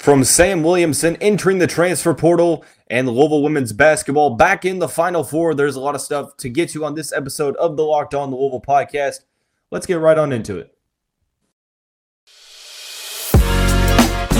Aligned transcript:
From 0.00 0.24
Sam 0.24 0.62
Williamson 0.62 1.16
entering 1.16 1.58
the 1.58 1.66
transfer 1.66 2.14
portal 2.14 2.64
and 2.86 3.06
Louisville 3.06 3.42
women's 3.42 3.74
basketball 3.74 4.30
back 4.34 4.64
in 4.64 4.78
the 4.78 4.88
Final 4.88 5.22
Four. 5.22 5.52
There's 5.52 5.76
a 5.76 5.80
lot 5.80 5.94
of 5.94 6.00
stuff 6.00 6.38
to 6.38 6.48
get 6.48 6.70
to 6.70 6.86
on 6.86 6.94
this 6.94 7.12
episode 7.12 7.54
of 7.56 7.76
the 7.76 7.82
Locked 7.82 8.14
On 8.14 8.30
Louisville 8.30 8.62
podcast. 8.66 9.16
Let's 9.70 9.84
get 9.84 9.98
right 9.98 10.16
on 10.16 10.32
into 10.32 10.56
it. 10.56 10.74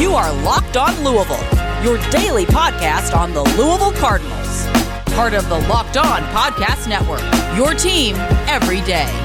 You 0.01 0.15
are 0.15 0.33
Locked 0.45 0.79
On 0.79 0.95
Louisville, 1.05 1.45
your 1.85 1.99
daily 2.11 2.47
podcast 2.47 3.15
on 3.15 3.35
the 3.35 3.43
Louisville 3.43 3.93
Cardinals. 3.93 4.65
Part 5.15 5.35
of 5.35 5.47
the 5.51 5.59
Locked 5.69 5.99
On 5.99 6.23
Podcast 6.33 6.89
Network, 6.89 7.21
your 7.55 7.75
team 7.75 8.17
every 8.49 8.81
day. 8.87 9.20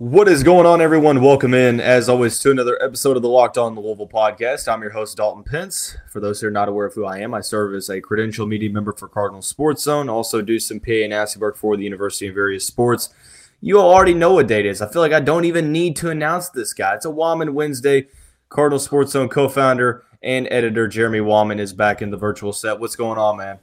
What 0.00 0.28
is 0.28 0.42
going 0.42 0.64
on, 0.64 0.80
everyone? 0.80 1.20
Welcome 1.20 1.52
in, 1.52 1.78
as 1.78 2.08
always, 2.08 2.38
to 2.38 2.50
another 2.50 2.82
episode 2.82 3.18
of 3.18 3.22
the 3.22 3.28
Locked 3.28 3.58
On 3.58 3.74
Louisville 3.74 4.08
podcast. 4.08 4.66
I'm 4.66 4.80
your 4.80 4.92
host, 4.92 5.18
Dalton 5.18 5.44
Pence. 5.44 5.94
For 6.10 6.20
those 6.20 6.40
who 6.40 6.46
are 6.46 6.50
not 6.50 6.70
aware 6.70 6.86
of 6.86 6.94
who 6.94 7.04
I 7.04 7.18
am, 7.18 7.34
I 7.34 7.42
serve 7.42 7.74
as 7.74 7.90
a 7.90 8.00
credential 8.00 8.46
media 8.46 8.70
member 8.70 8.94
for 8.94 9.08
Cardinal 9.08 9.42
Sports 9.42 9.82
Zone, 9.82 10.08
also 10.08 10.40
do 10.40 10.58
some 10.58 10.80
PA 10.80 10.90
and 10.90 11.12
ASCII 11.12 11.38
work 11.38 11.54
for 11.54 11.76
the 11.76 11.84
University 11.84 12.28
in 12.28 12.32
Various 12.32 12.66
Sports. 12.66 13.10
You 13.60 13.78
all 13.78 13.92
already 13.92 14.14
know 14.14 14.32
what 14.32 14.46
date 14.46 14.64
it 14.64 14.70
is. 14.70 14.80
I 14.80 14.88
feel 14.88 15.02
like 15.02 15.12
I 15.12 15.20
don't 15.20 15.44
even 15.44 15.70
need 15.70 15.96
to 15.96 16.08
announce 16.08 16.48
this 16.48 16.72
guy. 16.72 16.94
It's 16.94 17.04
a 17.04 17.10
Wahman 17.10 17.52
Wednesday. 17.52 18.06
Cardinal 18.48 18.78
Sports 18.78 19.12
Zone 19.12 19.28
co 19.28 19.50
founder 19.50 20.06
and 20.22 20.48
editor 20.50 20.88
Jeremy 20.88 21.20
Wahman 21.20 21.58
is 21.58 21.74
back 21.74 22.00
in 22.00 22.10
the 22.10 22.16
virtual 22.16 22.54
set. 22.54 22.80
What's 22.80 22.96
going 22.96 23.18
on, 23.18 23.36
man? 23.36 23.58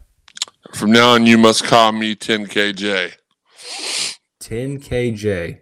From 0.75 0.91
now 0.91 1.15
on, 1.15 1.25
you 1.25 1.39
must 1.39 1.63
call 1.63 1.93
me 1.93 2.15
10KJ. 2.15 3.15
10KJ. 4.39 5.61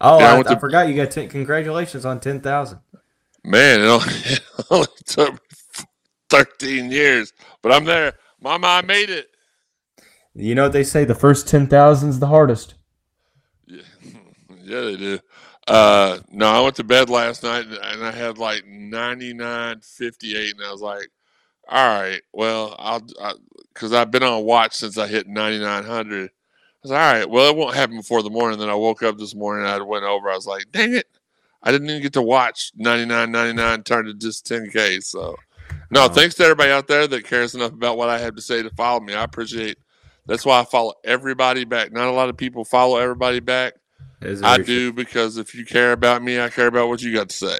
Oh, 0.00 0.18
I, 0.18 0.36
I, 0.36 0.42
I 0.46 0.58
forgot 0.58 0.88
you 0.88 0.94
got 0.94 1.10
10, 1.10 1.28
congratulations 1.28 2.04
on 2.04 2.20
10,000. 2.20 2.78
Man, 3.44 3.80
it 3.80 3.84
only, 3.84 4.06
it 4.24 4.42
only 4.70 4.86
took 5.04 5.40
13 6.30 6.90
years, 6.90 7.32
but 7.62 7.72
I'm 7.72 7.84
there. 7.84 8.14
Mama, 8.40 8.66
I 8.66 8.82
made 8.82 9.10
it. 9.10 9.30
You 10.34 10.54
know 10.54 10.64
what 10.64 10.72
they 10.72 10.84
say? 10.84 11.04
The 11.04 11.14
first 11.14 11.48
10,000 11.48 12.10
is 12.10 12.18
the 12.18 12.26
hardest. 12.26 12.74
Yeah, 13.66 13.82
yeah 14.64 14.80
they 14.80 14.96
do. 14.96 15.18
Uh, 15.66 16.18
no, 16.30 16.46
I 16.46 16.60
went 16.60 16.76
to 16.76 16.84
bed 16.84 17.10
last 17.10 17.42
night 17.42 17.66
and 17.66 18.04
I 18.04 18.12
had 18.12 18.38
like 18.38 18.64
99.58, 18.64 20.50
and 20.52 20.62
I 20.64 20.70
was 20.70 20.82
like, 20.82 21.08
all 21.68 22.00
right, 22.00 22.20
well, 22.32 22.76
I'll, 22.78 23.02
because 23.74 23.92
I've 23.92 24.12
been 24.12 24.22
on 24.22 24.44
watch 24.44 24.74
since 24.74 24.98
I 24.98 25.08
hit 25.08 25.26
9,900 25.26 26.30
was 26.86 26.92
all 26.92 26.98
right. 26.98 27.28
Well, 27.28 27.50
it 27.50 27.56
won't 27.56 27.74
happen 27.74 27.96
before 27.96 28.22
the 28.22 28.30
morning. 28.30 28.58
Then 28.58 28.68
I 28.68 28.74
woke 28.74 29.02
up 29.02 29.18
this 29.18 29.34
morning. 29.34 29.66
I 29.66 29.80
went 29.80 30.04
over. 30.04 30.30
I 30.30 30.36
was 30.36 30.46
like, 30.46 30.70
dang 30.70 30.94
it, 30.94 31.06
I 31.62 31.72
didn't 31.72 31.90
even 31.90 32.02
get 32.02 32.12
to 32.14 32.22
watch 32.22 32.72
99.99 32.78 33.84
turn 33.84 34.06
to 34.06 34.14
just 34.14 34.46
10k. 34.46 35.02
So, 35.02 35.36
no, 35.90 36.02
wow. 36.02 36.08
thanks 36.08 36.36
to 36.36 36.44
everybody 36.44 36.70
out 36.70 36.86
there 36.86 37.06
that 37.08 37.24
cares 37.24 37.54
enough 37.54 37.72
about 37.72 37.96
what 37.96 38.08
I 38.08 38.18
have 38.18 38.36
to 38.36 38.42
say 38.42 38.62
to 38.62 38.70
follow 38.70 39.00
me. 39.00 39.14
I 39.14 39.24
appreciate. 39.24 39.78
That's 40.26 40.44
why 40.44 40.60
I 40.60 40.64
follow 40.64 40.94
everybody 41.04 41.64
back. 41.64 41.92
Not 41.92 42.08
a 42.08 42.12
lot 42.12 42.28
of 42.28 42.36
people 42.36 42.64
follow 42.64 42.98
everybody 42.98 43.40
back. 43.40 43.74
I 44.42 44.58
do 44.58 44.92
because 44.92 45.36
if 45.36 45.54
you 45.54 45.64
care 45.64 45.92
about 45.92 46.22
me, 46.22 46.40
I 46.40 46.48
care 46.48 46.66
about 46.66 46.88
what 46.88 47.02
you 47.02 47.12
got 47.12 47.28
to 47.28 47.36
say. 47.36 47.58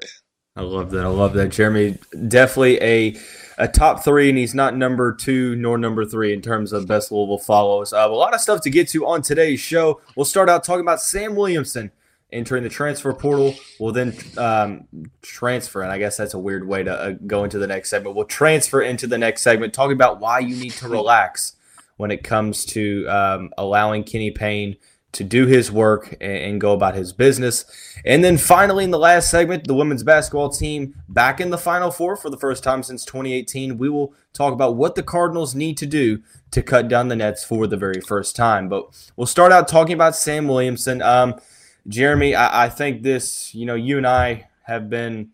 I 0.57 0.61
love 0.61 0.89
that. 0.91 1.05
I 1.05 1.07
love 1.07 1.33
that, 1.33 1.49
Jeremy. 1.49 1.99
Definitely 2.27 2.81
a 2.81 3.15
a 3.59 3.67
top 3.67 4.03
three, 4.03 4.29
and 4.29 4.37
he's 4.37 4.55
not 4.55 4.75
number 4.75 5.13
two 5.13 5.55
nor 5.55 5.77
number 5.77 6.03
three 6.03 6.33
in 6.33 6.41
terms 6.41 6.73
of 6.73 6.87
best 6.87 7.11
Louisville 7.11 7.37
follows. 7.37 7.93
Uh, 7.93 8.07
a 8.07 8.09
lot 8.09 8.33
of 8.33 8.41
stuff 8.41 8.61
to 8.61 8.69
get 8.69 8.87
to 8.89 9.05
on 9.05 9.21
today's 9.21 9.59
show. 9.59 10.01
We'll 10.15 10.25
start 10.25 10.49
out 10.49 10.63
talking 10.63 10.81
about 10.81 11.01
Sam 11.01 11.35
Williamson 11.35 11.91
entering 12.31 12.63
the 12.63 12.69
transfer 12.69 13.13
portal. 13.13 13.55
We'll 13.79 13.93
then 13.93 14.15
um, 14.37 14.87
transfer, 15.21 15.83
and 15.83 15.91
I 15.91 15.99
guess 15.99 16.17
that's 16.17 16.33
a 16.33 16.39
weird 16.39 16.67
way 16.67 16.83
to 16.83 16.91
uh, 16.91 17.11
go 17.25 17.43
into 17.43 17.59
the 17.59 17.67
next 17.67 17.89
segment. 17.89 18.15
We'll 18.15 18.25
transfer 18.25 18.81
into 18.81 19.05
the 19.05 19.17
next 19.17 19.43
segment, 19.43 19.73
talking 19.73 19.95
about 19.95 20.19
why 20.19 20.39
you 20.39 20.55
need 20.55 20.73
to 20.73 20.87
relax 20.87 21.53
when 21.97 22.09
it 22.09 22.23
comes 22.23 22.65
to 22.65 23.07
um, 23.07 23.51
allowing 23.57 24.03
Kenny 24.03 24.31
Payne 24.31 24.77
to 25.17 25.23
do 25.23 25.47
his 25.47 25.71
work 25.71 26.15
and, 26.21 26.61
go 26.61 26.73
about 26.73 26.93
his 26.93 27.11
business. 27.11 27.65
And 28.05 28.23
then 28.23 28.37
finally, 28.37 28.83
in 28.83 28.91
the 28.91 28.99
last 28.99 29.31
segment, 29.31 29.65
the 29.65 29.73
women's 29.73 30.03
basketball 30.03 30.49
team 30.49 30.93
back 31.09 31.41
in 31.41 31.49
the 31.49 31.57
Final 31.57 31.89
Four 31.89 32.15
for 32.15 32.29
the 32.29 32.37
first 32.37 32.63
time 32.63 32.83
since 32.83 33.03
2018. 33.03 33.79
We 33.79 33.89
will 33.89 34.13
talk 34.33 34.53
about 34.53 34.75
what 34.75 34.93
the 34.93 35.01
Cardinals 35.01 35.55
need 35.55 35.75
to 35.77 35.87
do 35.87 36.21
to 36.51 36.61
cut 36.61 36.87
down 36.87 37.07
the 37.07 37.15
nets 37.15 37.43
for 37.43 37.65
the 37.65 37.77
very 37.77 37.99
first 37.99 38.35
time. 38.35 38.69
But 38.69 39.11
we'll 39.15 39.25
start 39.25 39.51
out 39.51 39.67
talking 39.67 39.93
about 39.93 40.15
Sam 40.15 40.47
Williamson. 40.47 41.01
Um, 41.01 41.39
Jeremy, 41.87 42.35
I, 42.35 42.65
I 42.65 42.69
think 42.69 43.01
this, 43.01 43.55
you 43.55 43.65
know, 43.65 43.75
you 43.75 43.97
and 43.97 44.05
I 44.05 44.49
have 44.63 44.87
been 44.87 45.31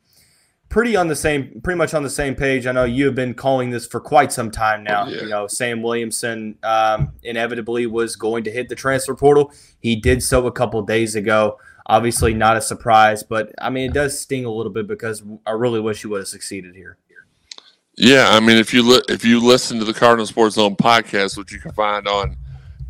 pretty 0.73 0.95
on 0.95 1.07
the 1.07 1.15
same, 1.15 1.61
pretty 1.61 1.77
much 1.77 1.93
on 1.93 2.01
the 2.01 2.09
same 2.09 2.33
page. 2.33 2.65
I 2.65 2.71
know 2.71 2.83
you 2.83 3.05
have 3.05 3.13
been 3.13 3.35
calling 3.35 3.69
this 3.69 3.85
for 3.85 3.99
quite 3.99 4.31
some 4.31 4.49
time 4.49 4.83
now. 4.83 5.05
Yeah. 5.05 5.21
You 5.21 5.29
know, 5.29 5.45
Sam 5.45 5.83
Williamson 5.83 6.57
um, 6.63 7.11
inevitably 7.21 7.85
was 7.85 8.15
going 8.15 8.43
to 8.45 8.51
hit 8.51 8.69
the 8.69 8.75
transfer 8.75 9.13
portal. 9.13 9.53
He 9.81 9.95
did 9.95 10.23
so 10.23 10.47
a 10.47 10.51
couple 10.51 10.81
days 10.81 11.15
ago. 11.15 11.59
Obviously, 11.85 12.33
not 12.33 12.57
a 12.57 12.61
surprise, 12.61 13.21
but 13.21 13.53
I 13.61 13.69
mean, 13.69 13.91
it 13.91 13.93
does 13.93 14.19
sting 14.19 14.45
a 14.45 14.49
little 14.49 14.71
bit 14.71 14.87
because 14.87 15.21
I 15.45 15.51
really 15.51 15.79
wish 15.79 16.01
he 16.01 16.07
would 16.07 16.21
have 16.21 16.27
succeeded 16.27 16.73
here. 16.75 16.97
Yeah, 17.95 18.29
I 18.31 18.39
mean, 18.39 18.57
if 18.57 18.73
you 18.73 18.81
li- 18.81 19.03
if 19.09 19.23
you 19.23 19.39
listen 19.39 19.77
to 19.77 19.85
the 19.85 19.93
Cardinal 19.93 20.25
Sports 20.25 20.55
Zone 20.55 20.75
podcast, 20.75 21.37
which 21.37 21.51
you 21.51 21.59
can 21.59 21.71
find 21.73 22.07
on 22.07 22.35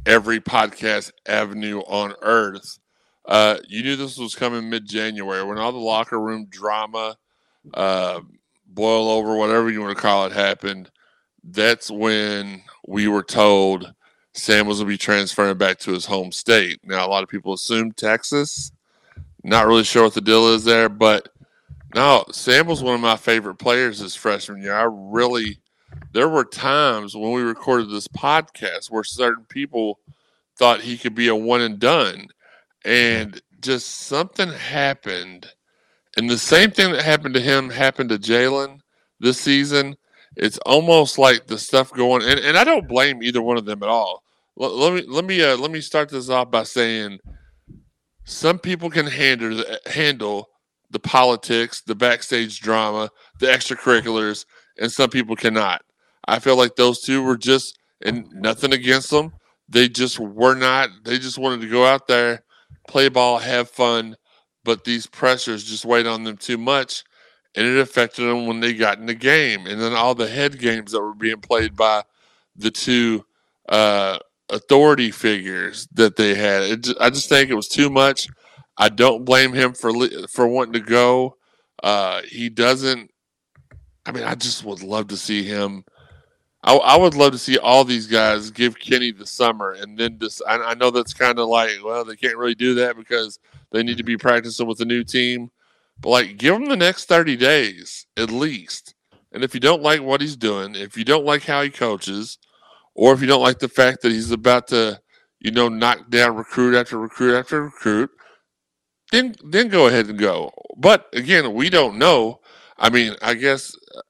every 0.05 0.39
podcast 0.39 1.11
avenue 1.25 1.79
on 1.79 2.13
earth, 2.21 2.79
uh, 3.25 3.57
you 3.67 3.83
knew 3.83 3.97
this 3.97 4.17
was 4.17 4.35
coming 4.35 4.69
mid 4.69 4.87
January 4.87 5.43
when 5.43 5.57
all 5.57 5.73
the 5.73 5.77
locker 5.77 6.21
room 6.21 6.47
drama 6.49 7.17
uh, 7.73 8.21
boil 8.67 9.09
over, 9.09 9.35
whatever 9.35 9.69
you 9.69 9.81
want 9.81 9.95
to 9.95 10.01
call 10.01 10.25
it, 10.25 10.31
happened, 10.31 10.89
that's 11.43 11.91
when 11.91 12.63
we 12.87 13.07
were 13.07 13.23
told 13.23 13.93
Sam 14.33 14.65
was 14.65 14.77
going 14.77 14.87
to 14.87 14.93
be 14.93 14.97
transferring 14.97 15.57
back 15.57 15.79
to 15.79 15.91
his 15.91 16.05
home 16.05 16.31
state. 16.31 16.79
Now, 16.83 17.05
a 17.05 17.09
lot 17.09 17.23
of 17.23 17.29
people 17.29 17.53
assume 17.53 17.91
Texas. 17.91 18.71
Not 19.43 19.67
really 19.67 19.83
sure 19.83 20.03
what 20.03 20.13
the 20.13 20.21
deal 20.21 20.47
is 20.47 20.63
there, 20.63 20.89
but 20.89 21.29
no, 21.93 22.25
Sam 22.31 22.65
was 22.65 22.81
one 22.81 22.95
of 22.95 23.01
my 23.01 23.17
favorite 23.17 23.55
players 23.55 23.99
this 23.99 24.15
freshman 24.15 24.61
year. 24.61 24.73
I 24.73 24.87
really, 24.89 25.59
there 26.13 26.29
were 26.29 26.45
times 26.45 27.15
when 27.15 27.33
we 27.33 27.41
recorded 27.41 27.91
this 27.91 28.07
podcast 28.07 28.89
where 28.89 29.03
certain 29.03 29.45
people 29.45 29.99
thought 30.57 30.81
he 30.81 30.97
could 30.97 31.13
be 31.13 31.27
a 31.27 31.35
one 31.35 31.61
and 31.61 31.77
done. 31.77 32.27
And 32.85 33.39
just 33.61 33.89
something 33.89 34.49
happened 34.49 35.47
and 36.17 36.29
the 36.29 36.37
same 36.37 36.71
thing 36.71 36.91
that 36.91 37.03
happened 37.03 37.33
to 37.35 37.41
him 37.41 37.69
happened 37.69 38.09
to 38.09 38.17
Jalen 38.17 38.79
this 39.19 39.39
season. 39.39 39.95
It's 40.35 40.57
almost 40.59 41.17
like 41.17 41.47
the 41.47 41.59
stuff 41.59 41.91
going, 41.93 42.23
and, 42.23 42.39
and 42.39 42.57
I 42.57 42.63
don't 42.63 42.87
blame 42.87 43.21
either 43.21 43.41
one 43.41 43.57
of 43.57 43.65
them 43.65 43.83
at 43.83 43.89
all. 43.89 44.23
Let, 44.55 44.73
let 44.73 44.93
me 44.93 45.03
let 45.07 45.25
me 45.25 45.43
uh, 45.43 45.57
let 45.57 45.71
me 45.71 45.81
start 45.81 46.09
this 46.09 46.29
off 46.29 46.51
by 46.51 46.63
saying 46.63 47.19
some 48.25 48.59
people 48.59 48.89
can 48.89 49.07
handle 49.07 49.57
the, 49.57 49.79
handle 49.87 50.49
the 50.91 50.99
politics, 50.99 51.81
the 51.81 51.95
backstage 51.95 52.59
drama, 52.61 53.09
the 53.39 53.47
extracurriculars, 53.47 54.45
and 54.79 54.91
some 54.91 55.09
people 55.09 55.35
cannot. 55.35 55.83
I 56.25 56.39
feel 56.39 56.55
like 56.55 56.75
those 56.75 57.01
two 57.01 57.23
were 57.23 57.37
just, 57.37 57.77
and 58.01 58.31
nothing 58.31 58.73
against 58.73 59.09
them. 59.09 59.33
They 59.67 59.89
just 59.89 60.19
were 60.19 60.55
not. 60.55 60.89
They 61.03 61.17
just 61.17 61.37
wanted 61.37 61.61
to 61.61 61.69
go 61.69 61.85
out 61.85 62.07
there, 62.07 62.43
play 62.87 63.09
ball, 63.09 63.39
have 63.39 63.69
fun, 63.69 64.15
but 64.63 64.83
these 64.83 65.05
pressures 65.05 65.63
just 65.63 65.85
weighed 65.85 66.07
on 66.07 66.23
them 66.23 66.37
too 66.37 66.57
much, 66.57 67.03
and 67.55 67.65
it 67.65 67.79
affected 67.79 68.23
them 68.23 68.47
when 68.47 68.59
they 68.59 68.73
got 68.73 68.99
in 68.99 69.05
the 69.05 69.13
game. 69.13 69.67
And 69.67 69.79
then 69.79 69.93
all 69.93 70.15
the 70.15 70.27
head 70.27 70.59
games 70.59 70.91
that 70.91 71.01
were 71.01 71.13
being 71.13 71.41
played 71.41 71.75
by 71.75 72.03
the 72.55 72.71
two 72.71 73.25
uh, 73.69 74.19
authority 74.49 75.11
figures 75.11 75.87
that 75.93 76.15
they 76.15 76.35
had. 76.35 76.83
Just, 76.83 77.01
I 77.01 77.09
just 77.09 77.29
think 77.29 77.49
it 77.49 77.55
was 77.55 77.67
too 77.67 77.89
much. 77.89 78.27
I 78.77 78.89
don't 78.89 79.25
blame 79.25 79.53
him 79.53 79.73
for 79.73 79.91
for 80.27 80.47
wanting 80.47 80.73
to 80.73 80.79
go. 80.79 81.37
Uh, 81.81 82.21
he 82.27 82.49
doesn't. 82.49 83.11
I 84.05 84.11
mean, 84.11 84.23
I 84.23 84.35
just 84.35 84.63
would 84.63 84.83
love 84.83 85.07
to 85.09 85.17
see 85.17 85.43
him. 85.43 85.85
I, 86.65 86.75
I, 86.75 86.97
would 86.97 87.13
love 87.13 87.33
to 87.33 87.37
see 87.37 87.57
all 87.57 87.83
these 87.83 88.07
guys 88.07 88.49
give 88.49 88.79
Kenny 88.79 89.11
the 89.11 89.25
summer, 89.25 89.73
and 89.73 89.97
then 89.97 90.17
just. 90.17 90.41
I, 90.47 90.55
I 90.57 90.73
know 90.75 90.91
that's 90.91 91.13
kind 91.13 91.37
of 91.39 91.49
like, 91.49 91.71
well, 91.83 92.05
they 92.05 92.15
can't 92.15 92.37
really 92.37 92.55
do 92.55 92.73
that 92.75 92.97
because 92.97 93.39
they 93.73 93.83
need 93.83 93.97
to 93.97 94.03
be 94.03 94.17
practicing 94.17 94.67
with 94.67 94.79
a 94.79 94.85
new 94.85 95.03
team. 95.03 95.49
But 95.99 96.09
like, 96.09 96.37
give 96.37 96.55
him 96.55 96.69
the 96.69 96.77
next 96.77 97.05
30 97.05 97.35
days 97.35 98.05
at 98.15 98.31
least. 98.31 98.95
And 99.31 99.43
if 99.43 99.53
you 99.53 99.59
don't 99.59 99.81
like 99.81 100.01
what 100.01 100.21
he's 100.21 100.37
doing, 100.37 100.75
if 100.75 100.95
you 100.95 101.03
don't 101.03 101.25
like 101.25 101.43
how 101.43 101.63
he 101.63 101.69
coaches, 101.69 102.37
or 102.95 103.13
if 103.13 103.21
you 103.21 103.27
don't 103.27 103.41
like 103.41 103.59
the 103.59 103.67
fact 103.67 104.03
that 104.03 104.11
he's 104.11 104.31
about 104.31 104.67
to, 104.67 105.01
you 105.39 105.51
know, 105.51 105.67
knock 105.67 106.09
down 106.09 106.35
recruit 106.35 106.75
after 106.75 106.99
recruit 106.99 107.35
after 107.35 107.63
recruit, 107.63 108.11
then 109.11 109.35
then 109.43 109.69
go 109.69 109.87
ahead 109.87 110.07
and 110.07 110.19
go. 110.19 110.51
But 110.77 111.07
again, 111.13 111.53
we 111.53 111.71
don't 111.71 111.97
know. 111.97 112.41
I 112.77 112.91
mean, 112.91 113.15
I 113.23 113.33
guess 113.33 113.75
uh, 113.95 114.01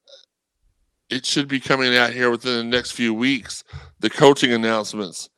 it 1.10 1.26
should 1.26 1.48
be 1.48 1.62
coming 1.62 1.96
out 1.96 2.12
here 2.12 2.30
within 2.30 2.58
the 2.58 2.76
next 2.76 2.92
few 2.92 3.14
weeks. 3.14 3.64
The 4.00 4.10
coaching 4.10 4.52
announcements, 4.52 5.30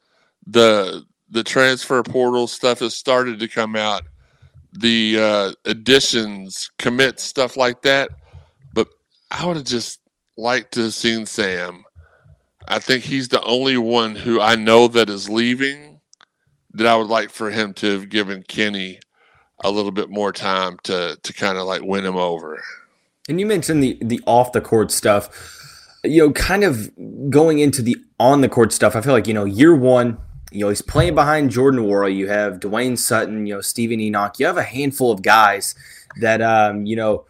the 0.48 1.04
the 1.30 1.44
transfer 1.44 2.02
portal 2.02 2.48
stuff 2.48 2.80
has 2.80 2.96
started 2.96 3.40
to 3.40 3.48
come 3.48 3.76
out 3.76 4.04
the 4.80 5.18
uh, 5.20 5.52
additions, 5.66 6.70
commit 6.78 7.20
stuff 7.20 7.58
like 7.58 7.82
that. 7.84 8.10
But 8.74 8.88
I 9.32 9.46
would 9.46 9.58
have 9.58 9.66
just 9.66 10.00
liked 10.38 10.74
to 10.74 10.84
have 10.84 10.94
seen 10.94 11.26
Sam. 11.26 11.84
I 12.68 12.80
think 12.80 13.04
he's 13.04 13.28
the 13.28 13.44
only 13.44 13.78
one 13.78 14.16
who 14.16 14.42
I 14.42 14.56
know 14.56 14.88
that 14.88 15.10
is 15.10 15.30
leaving 15.30 16.00
that 16.74 16.88
I 16.88 16.96
would 16.96 17.08
like 17.08 17.30
for 17.30 17.52
him 17.52 17.74
to 17.76 17.92
have 17.92 18.10
given 18.10 18.44
Kenny 18.44 19.00
a 19.64 19.72
little 19.72 19.92
bit 19.92 20.10
more 20.10 20.32
time 20.32 20.78
to 20.84 21.18
to 21.22 21.34
kind 21.34 21.58
of 21.58 21.66
like 21.66 21.82
win 21.82 22.06
him 22.06 22.18
over. 22.18 22.62
And 23.30 23.40
you 23.40 23.46
mentioned 23.46 23.82
the 23.82 23.98
the 24.02 24.22
off 24.26 24.52
the 24.52 24.62
court 24.62 24.92
stuff. 24.92 25.30
You 26.04 26.28
know, 26.28 26.34
kind 26.34 26.64
of 26.64 26.92
going 27.32 27.60
into 27.60 27.82
the 27.82 27.98
on 28.20 28.42
the 28.42 28.50
court 28.50 28.74
stuff. 28.74 28.96
I 28.96 29.02
feel 29.02 29.14
like 29.14 29.28
you 29.28 29.34
know, 29.34 29.46
year 29.46 29.76
one, 29.76 30.18
you 30.52 30.62
know, 30.62 30.70
he's 30.70 30.82
playing 30.82 31.16
behind 31.16 31.52
Jordan 31.52 31.82
Nwora. 31.82 32.16
You 32.16 32.28
have 32.30 32.60
Dwayne 32.60 32.98
Sutton, 32.98 33.46
you 33.46 33.56
know, 33.56 33.62
Steven 33.62 34.00
Enoch. 34.00 34.40
You 34.40 34.46
have 34.46 34.58
a 34.58 34.64
handful 34.64 35.12
of 35.12 35.22
guys 35.22 35.76
that 36.22 36.42
um, 36.42 36.86
you 36.86 36.96
know 36.96 37.26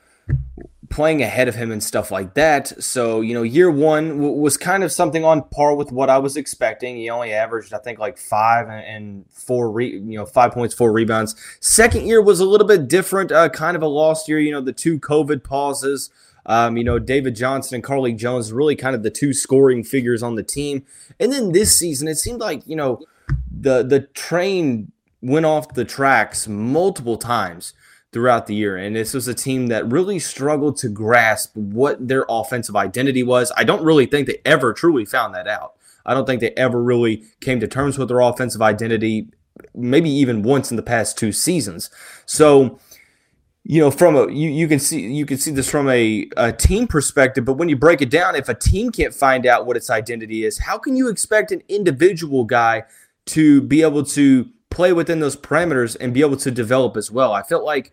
playing 0.89 1.21
ahead 1.21 1.49
of 1.49 1.55
him 1.55 1.71
and 1.71 1.83
stuff 1.83 2.09
like 2.09 2.33
that. 2.35 2.67
So, 2.81 3.19
you 3.19 3.33
know, 3.33 3.43
year 3.43 3.69
one 3.69 4.09
w- 4.09 4.31
was 4.31 4.55
kind 4.55 4.83
of 4.83 4.91
something 4.91 5.25
on 5.25 5.43
par 5.49 5.75
with 5.75 5.91
what 5.91 6.09
I 6.09 6.17
was 6.17 6.37
expecting. 6.37 6.95
He 6.95 7.09
only 7.09 7.33
averaged, 7.33 7.73
I 7.73 7.79
think, 7.79 7.99
like 7.99 8.17
five 8.17 8.69
and 8.69 9.25
four, 9.29 9.71
re- 9.71 9.91
you 9.91 10.17
know, 10.17 10.25
five 10.25 10.53
points, 10.53 10.73
four 10.73 10.93
rebounds. 10.93 11.35
Second 11.59 12.07
year 12.07 12.21
was 12.21 12.39
a 12.39 12.45
little 12.45 12.67
bit 12.67 12.87
different, 12.87 13.31
uh, 13.31 13.49
kind 13.49 13.75
of 13.75 13.83
a 13.83 13.87
lost 13.87 14.29
year. 14.29 14.39
You 14.39 14.51
know, 14.51 14.61
the 14.61 14.71
two 14.71 14.99
COVID 14.99 15.43
pauses. 15.43 16.11
Um, 16.45 16.77
you 16.77 16.83
know, 16.83 16.99
David 16.99 17.35
Johnson 17.35 17.75
and 17.75 17.83
Carlik 17.83 18.17
Jones 18.17 18.53
really 18.53 18.75
kind 18.75 18.95
of 18.95 19.03
the 19.03 19.09
two 19.09 19.33
scoring 19.33 19.83
figures 19.83 20.21
on 20.21 20.35
the 20.35 20.43
team. 20.43 20.85
And 21.19 21.31
then 21.31 21.51
this 21.51 21.77
season, 21.77 22.07
it 22.07 22.15
seemed 22.15 22.39
like 22.39 22.61
you 22.65 22.75
know 22.75 22.99
the 23.51 23.83
the 23.83 24.01
train 24.01 24.91
went 25.21 25.45
off 25.45 25.73
the 25.73 25.85
tracks 25.85 26.47
multiple 26.47 27.17
times 27.17 27.73
throughout 28.15 28.47
the 28.47 28.55
year. 28.55 28.77
And 28.77 28.95
this 28.95 29.13
was 29.13 29.27
a 29.27 29.33
team 29.33 29.67
that 29.67 29.91
really 29.91 30.19
struggled 30.19 30.77
to 30.77 30.87
grasp 30.87 31.55
what 31.55 32.07
their 32.07 32.25
offensive 32.29 32.75
identity 32.75 33.23
was. 33.23 33.51
I 33.57 33.65
don't 33.65 33.83
really 33.83 34.05
think 34.05 34.27
they 34.27 34.39
ever 34.45 34.71
truly 34.71 35.03
found 35.03 35.35
that 35.35 35.47
out. 35.47 35.73
I 36.05 36.13
don't 36.13 36.25
think 36.25 36.39
they 36.39 36.51
ever 36.51 36.81
really 36.81 37.23
came 37.41 37.59
to 37.59 37.67
terms 37.67 37.97
with 37.97 38.07
their 38.07 38.21
offensive 38.21 38.61
identity, 38.61 39.27
maybe 39.73 40.09
even 40.09 40.43
once 40.43 40.71
in 40.71 40.77
the 40.77 40.83
past 40.83 41.17
two 41.17 41.33
seasons. 41.33 41.89
So, 42.25 42.79
you 43.67 43.81
know, 43.81 43.89
from 43.89 44.15
a 44.15 44.31
you, 44.31 44.49
you 44.49 44.67
can 44.67 44.77
see 44.77 45.01
you 45.01 45.25
can 45.25 45.37
see 45.37 45.49
this 45.49 45.67
from 45.67 45.89
a, 45.89 46.29
a 46.37 46.53
team 46.53 46.85
perspective, 46.85 47.45
but 47.45 47.53
when 47.53 47.67
you 47.67 47.75
break 47.75 47.99
it 47.99 48.11
down, 48.11 48.35
if 48.35 48.47
a 48.47 48.53
team 48.53 48.91
can't 48.91 49.13
find 49.13 49.47
out 49.47 49.65
what 49.65 49.75
its 49.75 49.89
identity 49.89 50.45
is, 50.45 50.59
how 50.59 50.77
can 50.77 50.95
you 50.95 51.09
expect 51.09 51.51
an 51.51 51.63
individual 51.67 52.43
guy 52.43 52.83
to 53.25 53.61
be 53.61 53.81
able 53.81 54.03
to 54.03 54.47
play 54.69 54.93
within 54.93 55.19
those 55.19 55.35
parameters 55.35 55.97
and 55.99 56.13
be 56.13 56.21
able 56.21 56.37
to 56.37 56.51
develop 56.51 56.95
as 56.95 57.09
well? 57.09 57.33
I 57.33 57.41
felt 57.41 57.63
like 57.63 57.91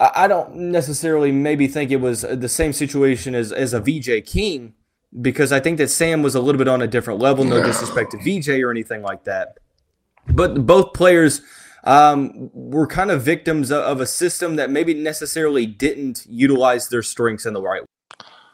I 0.00 0.26
don't 0.26 0.56
necessarily 0.56 1.30
maybe 1.30 1.68
think 1.68 1.92
it 1.92 2.00
was 2.00 2.22
the 2.22 2.48
same 2.48 2.72
situation 2.72 3.36
as, 3.36 3.52
as 3.52 3.74
a 3.74 3.80
VJ 3.80 4.26
King 4.26 4.74
because 5.20 5.52
I 5.52 5.60
think 5.60 5.78
that 5.78 5.88
Sam 5.88 6.20
was 6.20 6.34
a 6.34 6.40
little 6.40 6.58
bit 6.58 6.66
on 6.66 6.82
a 6.82 6.88
different 6.88 7.20
level. 7.20 7.44
No 7.44 7.62
disrespect 7.62 8.10
to 8.10 8.18
VJ 8.18 8.48
or 8.48 8.72
anything 8.72 9.02
like 9.02 9.22
that. 9.22 9.58
But 10.26 10.66
both 10.66 10.94
players 10.94 11.42
um, 11.84 12.50
were 12.52 12.86
kind 12.86 13.10
of 13.10 13.22
victims 13.22 13.70
of 13.70 14.00
a 14.00 14.06
system 14.06 14.56
that 14.56 14.70
maybe 14.70 14.94
necessarily 14.94 15.66
didn't 15.66 16.26
utilize 16.28 16.88
their 16.88 17.02
strengths 17.02 17.46
in 17.46 17.54
the 17.54 17.62
right 17.62 17.82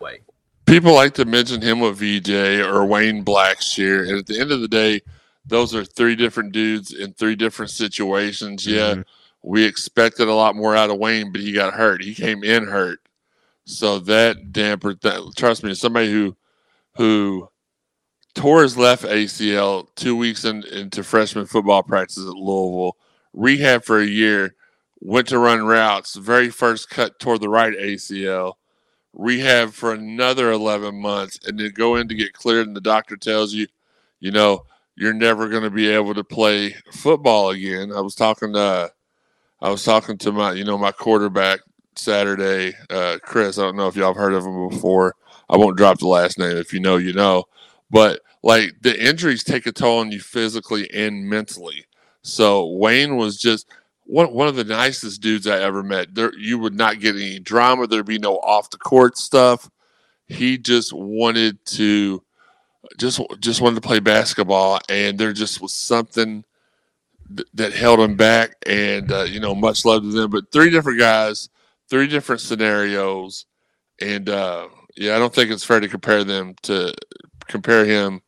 way. 0.00 0.20
People 0.66 0.94
like 0.94 1.14
to 1.14 1.24
mention 1.24 1.60
him 1.60 1.80
with 1.80 1.96
VJ 1.98 2.30
or 2.60 2.84
Wayne 2.84 3.24
Blackshear. 3.24 4.08
And 4.08 4.18
at 4.18 4.26
the 4.26 4.38
end 4.38 4.52
of 4.52 4.60
the 4.60 4.68
day, 4.68 5.00
those 5.46 5.74
are 5.74 5.84
three 5.84 6.14
different 6.14 6.52
dudes 6.52 6.92
in 6.92 7.12
three 7.14 7.34
different 7.34 7.70
situations. 7.70 8.66
Yeah. 8.66 8.92
Mm-hmm 8.92 9.00
we 9.42 9.64
expected 9.64 10.28
a 10.28 10.34
lot 10.34 10.56
more 10.56 10.76
out 10.76 10.90
of 10.90 10.98
Wayne, 10.98 11.32
but 11.32 11.40
he 11.40 11.52
got 11.52 11.74
hurt. 11.74 12.02
He 12.02 12.14
came 12.14 12.44
in 12.44 12.66
hurt, 12.66 13.00
so 13.64 13.98
that 14.00 14.52
dampened 14.52 14.98
that. 15.02 15.32
Trust 15.36 15.64
me, 15.64 15.74
somebody 15.74 16.10
who 16.12 16.36
who 16.96 17.48
tore 18.34 18.62
his 18.62 18.76
left 18.76 19.04
ACL 19.04 19.86
two 19.96 20.16
weeks 20.16 20.44
in, 20.44 20.64
into 20.66 21.02
freshman 21.02 21.46
football 21.46 21.82
practice 21.82 22.18
at 22.18 22.34
Louisville, 22.34 22.96
rehab 23.32 23.84
for 23.84 23.98
a 24.00 24.06
year, 24.06 24.54
went 25.00 25.28
to 25.28 25.38
run 25.38 25.64
routes. 25.64 26.16
Very 26.16 26.50
first 26.50 26.90
cut 26.90 27.18
toward 27.18 27.40
the 27.40 27.48
right 27.48 27.72
ACL, 27.72 28.54
rehab 29.12 29.72
for 29.72 29.92
another 29.92 30.50
eleven 30.52 31.00
months, 31.00 31.38
and 31.46 31.58
then 31.58 31.72
go 31.74 31.96
in 31.96 32.08
to 32.08 32.14
get 32.14 32.32
cleared. 32.32 32.66
And 32.66 32.76
the 32.76 32.80
doctor 32.80 33.16
tells 33.16 33.54
you, 33.54 33.66
you 34.20 34.30
know, 34.30 34.64
you're 34.96 35.14
never 35.14 35.48
going 35.48 35.62
to 35.62 35.70
be 35.70 35.88
able 35.88 36.14
to 36.14 36.24
play 36.24 36.74
football 36.92 37.50
again. 37.50 37.92
I 37.92 38.00
was 38.00 38.14
talking 38.14 38.52
to 38.54 38.92
I 39.60 39.70
was 39.70 39.84
talking 39.84 40.18
to 40.18 40.32
my, 40.32 40.52
you 40.52 40.64
know, 40.64 40.78
my 40.78 40.92
quarterback 40.92 41.60
Saturday, 41.96 42.74
uh, 42.88 43.18
Chris. 43.22 43.58
I 43.58 43.62
don't 43.62 43.76
know 43.76 43.88
if 43.88 43.96
y'all 43.96 44.08
have 44.08 44.16
heard 44.16 44.32
of 44.34 44.44
him 44.44 44.68
before. 44.68 45.16
I 45.50 45.56
won't 45.56 45.76
drop 45.76 45.98
the 45.98 46.08
last 46.08 46.38
name. 46.38 46.56
If 46.56 46.72
you 46.72 46.80
know, 46.80 46.96
you 46.96 47.12
know. 47.12 47.44
But 47.90 48.20
like 48.42 48.76
the 48.80 48.98
injuries 49.02 49.44
take 49.44 49.66
a 49.66 49.72
toll 49.72 49.98
on 49.98 50.12
you 50.12 50.20
physically 50.20 50.90
and 50.94 51.28
mentally. 51.28 51.86
So 52.22 52.66
Wayne 52.66 53.16
was 53.16 53.38
just 53.38 53.66
one 54.04 54.32
one 54.32 54.48
of 54.48 54.56
the 54.56 54.64
nicest 54.64 55.20
dudes 55.20 55.46
I 55.46 55.60
ever 55.60 55.82
met. 55.82 56.14
There, 56.14 56.36
you 56.36 56.58
would 56.58 56.74
not 56.74 57.00
get 57.00 57.16
any 57.16 57.38
drama. 57.38 57.86
There'd 57.86 58.06
be 58.06 58.18
no 58.18 58.36
off 58.38 58.70
the 58.70 58.78
court 58.78 59.16
stuff. 59.16 59.70
He 60.26 60.58
just 60.58 60.92
wanted 60.92 61.64
to, 61.66 62.22
just 62.98 63.20
just 63.38 63.60
wanted 63.60 63.76
to 63.76 63.86
play 63.88 64.00
basketball, 64.00 64.80
and 64.88 65.18
there 65.18 65.32
just 65.32 65.60
was 65.60 65.72
something 65.72 66.44
that 67.54 67.72
held 67.72 68.00
him 68.00 68.16
back. 68.16 68.56
And 68.66 69.10
uh, 69.10 69.22
you 69.22 69.40
know, 69.40 69.54
much 69.54 69.84
love 69.84 70.02
to 70.02 70.08
them. 70.08 70.30
But 70.30 70.52
three 70.52 70.70
different 70.70 70.98
guys, 70.98 71.48
three 71.88 72.06
different 72.06 72.40
scenarios, 72.40 73.46
and 74.00 74.28
uh, 74.28 74.68
yeah, 74.96 75.16
I 75.16 75.18
don't 75.18 75.34
think 75.34 75.50
it's 75.50 75.64
fair 75.64 75.80
to 75.80 75.88
compare 75.88 76.24
them 76.24 76.54
to 76.62 76.92
compare 77.48 77.84
him 77.84 78.22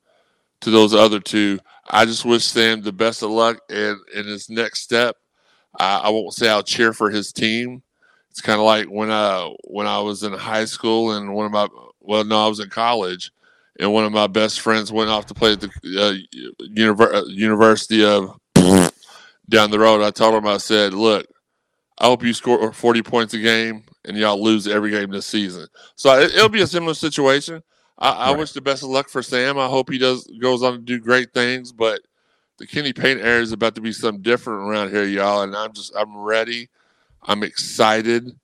to 0.61 0.71
those 0.71 0.95
other 0.95 1.21
two. 1.21 1.59
I 1.93 2.05
just 2.07 2.25
wish 2.25 2.45
Sam 2.45 2.81
the 2.81 2.93
best 2.93 3.23
of 3.23 3.31
luck 3.31 3.59
in 3.69 4.01
in 4.15 4.27
his 4.27 4.49
next 4.49 4.83
step. 4.83 5.17
I, 5.79 5.99
I 5.99 6.09
won't 6.09 6.35
say 6.35 6.49
I'll 6.49 6.63
cheer 6.63 6.93
for 6.93 7.11
his 7.11 7.33
team. 7.33 7.83
It's 8.31 8.41
kind 8.41 8.59
of 8.59 8.65
like 8.65 8.87
when 8.87 9.11
I 9.11 9.55
when 9.65 9.87
I 9.87 10.01
was 10.01 10.23
in 10.23 10.33
high 10.33 10.65
school 10.65 11.13
and 11.13 11.35
one 11.35 11.47
of 11.47 11.53
my 11.53 11.69
well, 12.01 12.25
no, 12.25 12.45
I 12.45 12.49
was 12.49 12.61
in 12.61 12.71
college, 12.71 13.31
and 13.79 13.93
one 13.93 14.05
of 14.05 14.13
my 14.13 14.27
best 14.27 14.61
friends 14.61 14.91
went 14.91 15.11
off 15.11 15.27
to 15.27 15.35
play 15.35 15.53
at 15.53 15.61
the 15.61 15.69
uh, 15.69 16.65
univer- 16.67 17.15
uh, 17.15 17.25
University 17.27 18.05
of 18.05 18.39
down 19.49 19.71
the 19.71 19.79
road, 19.79 20.03
I 20.03 20.11
told 20.11 20.35
him, 20.35 20.47
I 20.47 20.57
said, 20.57 20.95
look, 20.95 21.27
I 21.99 22.07
hope 22.07 22.25
you 22.25 22.33
score 22.33 22.73
40 22.73 23.03
points 23.03 23.35
a 23.35 23.39
game 23.39 23.85
and 24.05 24.17
y'all 24.17 24.43
lose 24.43 24.67
every 24.67 24.91
game 24.91 25.11
this 25.11 25.27
season. 25.27 25.67
So 25.95 26.19
it, 26.19 26.33
will 26.35 26.49
be 26.49 26.63
a 26.63 26.67
similar 26.67 26.95
situation. 26.95 27.63
I, 28.03 28.11
I 28.11 28.31
wish 28.33 28.53
the 28.53 28.61
best 28.61 28.83
of 28.83 28.89
luck 28.89 29.09
for 29.09 29.23
Sam. 29.23 29.59
I 29.59 29.69
hope 29.69 29.91
he 29.91 29.97
does 29.97 30.27
goes 30.41 30.63
on 30.63 30.73
to 30.73 30.79
do 30.79 30.99
great 30.99 31.33
things, 31.33 31.71
but 31.71 32.01
the 32.59 32.67
Kenny 32.67 32.93
Payne 32.93 33.19
era 33.19 33.41
is 33.41 33.53
about 33.53 33.77
to 33.77 33.81
be 33.81 33.93
something 33.93 34.23
different 34.23 34.69
around 34.69 34.91
here, 34.91 35.05
y'all. 35.05 35.43
And 35.43 35.55
I'm 35.55 35.73
just, 35.73 35.95
I'm 35.97 36.17
ready. 36.17 36.69
I'm 37.23 37.45
excited. 37.45 38.37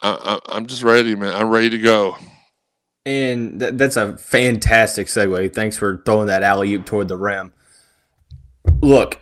I, 0.00 0.38
am 0.52 0.66
just 0.66 0.82
ready, 0.82 1.16
man. 1.16 1.34
I'm 1.34 1.48
ready 1.48 1.70
to 1.70 1.78
go. 1.78 2.16
And 3.06 3.58
th- 3.58 3.74
that's 3.74 3.96
a 3.96 4.16
fantastic 4.16 5.08
segue. 5.08 5.52
Thanks 5.52 5.76
for 5.76 6.02
throwing 6.06 6.28
that 6.28 6.42
alley 6.42 6.72
oop 6.74 6.86
toward 6.86 7.08
the 7.08 7.16
rim. 7.16 7.52
Look, 8.80 9.20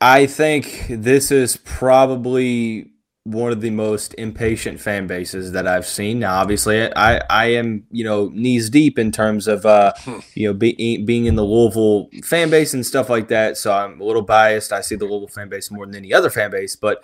I 0.00 0.26
think 0.26 0.86
this 0.88 1.30
is 1.30 1.58
probably 1.58 2.90
one 3.30 3.52
of 3.52 3.60
the 3.60 3.70
most 3.70 4.14
impatient 4.18 4.80
fan 4.80 5.06
bases 5.06 5.52
that 5.52 5.66
I've 5.66 5.86
seen. 5.86 6.18
Now, 6.20 6.40
obviously, 6.40 6.94
I 6.94 7.18
I 7.30 7.46
am 7.46 7.84
you 7.90 8.04
know 8.04 8.30
knees 8.32 8.70
deep 8.70 8.98
in 8.98 9.12
terms 9.12 9.46
of 9.46 9.64
uh 9.66 9.92
hmm. 9.98 10.18
you 10.34 10.48
know 10.48 10.54
being 10.54 11.04
being 11.04 11.26
in 11.26 11.36
the 11.36 11.44
Louisville 11.44 12.08
fan 12.24 12.50
base 12.50 12.74
and 12.74 12.84
stuff 12.84 13.08
like 13.08 13.28
that. 13.28 13.56
So 13.56 13.72
I'm 13.72 14.00
a 14.00 14.04
little 14.04 14.22
biased. 14.22 14.72
I 14.72 14.80
see 14.80 14.96
the 14.96 15.04
Louisville 15.04 15.28
fan 15.28 15.48
base 15.48 15.70
more 15.70 15.86
than 15.86 15.94
any 15.94 16.12
other 16.12 16.30
fan 16.30 16.50
base, 16.50 16.76
but 16.76 17.02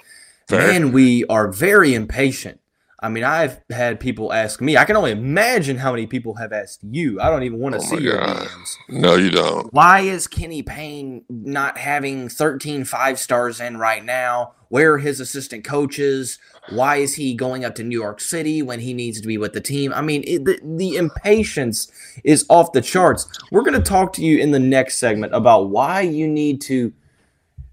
Fair. 0.49 0.66
man, 0.66 0.92
we 0.92 1.25
are 1.26 1.50
very 1.50 1.95
impatient 1.95 2.61
I 2.99 3.11
mean, 3.11 3.25
I've 3.25 3.61
had 3.71 4.00
people 4.00 4.33
ask 4.33 4.61
me. 4.61 4.76
I 4.76 4.85
can 4.85 4.97
only 4.97 5.11
imagine 5.11 5.76
how 5.76 5.92
many 5.92 6.06
people 6.06 6.35
have 6.37 6.52
asked 6.52 6.80
you. 6.83 7.21
I 7.21 7.28
don't 7.28 7.42
even 7.42 7.59
want 7.59 7.75
to 7.75 7.80
oh 7.80 7.85
see 7.85 8.02
your 8.02 8.18
DMs. 8.18 8.76
No, 8.88 9.16
you 9.16 9.30
don't. 9.30 9.73
Why 9.73 10.00
is 10.00 10.26
Kenny 10.26 10.62
Payne 10.62 11.25
not 11.28 11.76
having 11.76 12.28
13 12.28 12.85
five 12.85 13.18
stars 13.18 13.61
in 13.61 13.76
right 13.76 14.04
now? 14.04 14.54
Where 14.68 14.94
are 14.94 14.99
his 14.99 15.20
assistant 15.20 15.64
coaches? 15.64 16.38
Why 16.70 16.96
is 16.96 17.14
he 17.14 17.35
going 17.35 17.64
up 17.64 17.75
to 17.76 17.85
New 17.85 17.99
York 17.99 18.20
City 18.20 18.62
when 18.62 18.80
he 18.80 18.92
needs 18.92 19.20
to 19.20 19.26
be 19.26 19.38
with 19.38 19.52
the 19.52 19.61
team? 19.61 19.92
I 19.92 20.00
mean, 20.00 20.25
it, 20.26 20.44
the, 20.44 20.61
the 20.62 20.96
impatience 20.96 21.90
is 22.25 22.44
off 22.49 22.73
the 22.73 22.82
charts. 22.82 23.28
We're 23.50 23.62
going 23.62 23.80
to 23.80 23.88
talk 23.88 24.12
to 24.14 24.23
you 24.25 24.38
in 24.38 24.50
the 24.50 24.58
next 24.58 24.99
segment 24.99 25.35
about 25.35 25.70
why 25.70 26.02
you 26.02 26.26
need 26.26 26.61
to. 26.62 26.92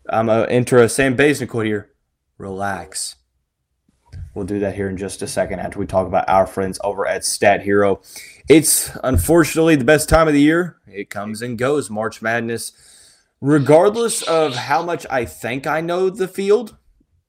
I'm 0.09 0.27
going 0.27 0.45
to 0.45 0.51
enter 0.51 0.77
a 0.77 0.89
Sam 0.89 1.15
Basin 1.15 1.47
quote 1.47 1.65
here. 1.65 1.89
Relax 2.37 3.15
We'll 4.33 4.45
do 4.45 4.59
that 4.59 4.73
here 4.73 4.89
in 4.89 4.97
just 4.97 5.21
a 5.21 5.27
second 5.27 5.59
after 5.59 5.77
we 5.77 5.85
talk 5.85 6.07
about 6.07 6.27
our 6.27 6.47
friends 6.47 6.79
over 6.83 7.05
at 7.07 7.21
StatHero. 7.21 8.03
It's 8.49 8.91
unfortunately 9.03 9.75
the 9.75 9.83
best 9.83 10.09
time 10.09 10.27
of 10.27 10.33
the 10.33 10.41
year. 10.41 10.77
It 10.87 11.11
comes 11.11 11.41
and 11.43 11.57
goes, 11.57 11.89
March 11.89 12.21
Madness. 12.21 12.71
Regardless 13.41 14.23
of 14.23 14.55
how 14.55 14.81
much 14.81 15.05
I 15.09 15.25
think 15.25 15.67
I 15.67 15.81
know 15.81 16.09
the 16.09 16.27
field, 16.27 16.75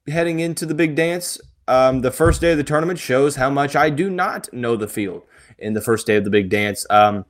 heading 0.08 0.40
into 0.40 0.66
the 0.66 0.74
big 0.74 0.94
dance. 0.94 1.40
Um, 1.66 2.02
the 2.02 2.10
first 2.10 2.40
day 2.40 2.52
of 2.52 2.58
the 2.58 2.64
tournament 2.64 2.98
shows 2.98 3.36
how 3.36 3.48
much 3.50 3.74
I 3.74 3.90
do 3.90 4.10
not 4.10 4.52
know 4.52 4.76
the 4.76 4.88
field 4.88 5.22
in 5.58 5.72
the 5.72 5.80
first 5.80 6.06
day 6.06 6.16
of 6.16 6.24
the 6.24 6.30
big 6.30 6.50
dance. 6.50 6.86
Um, 6.90 7.24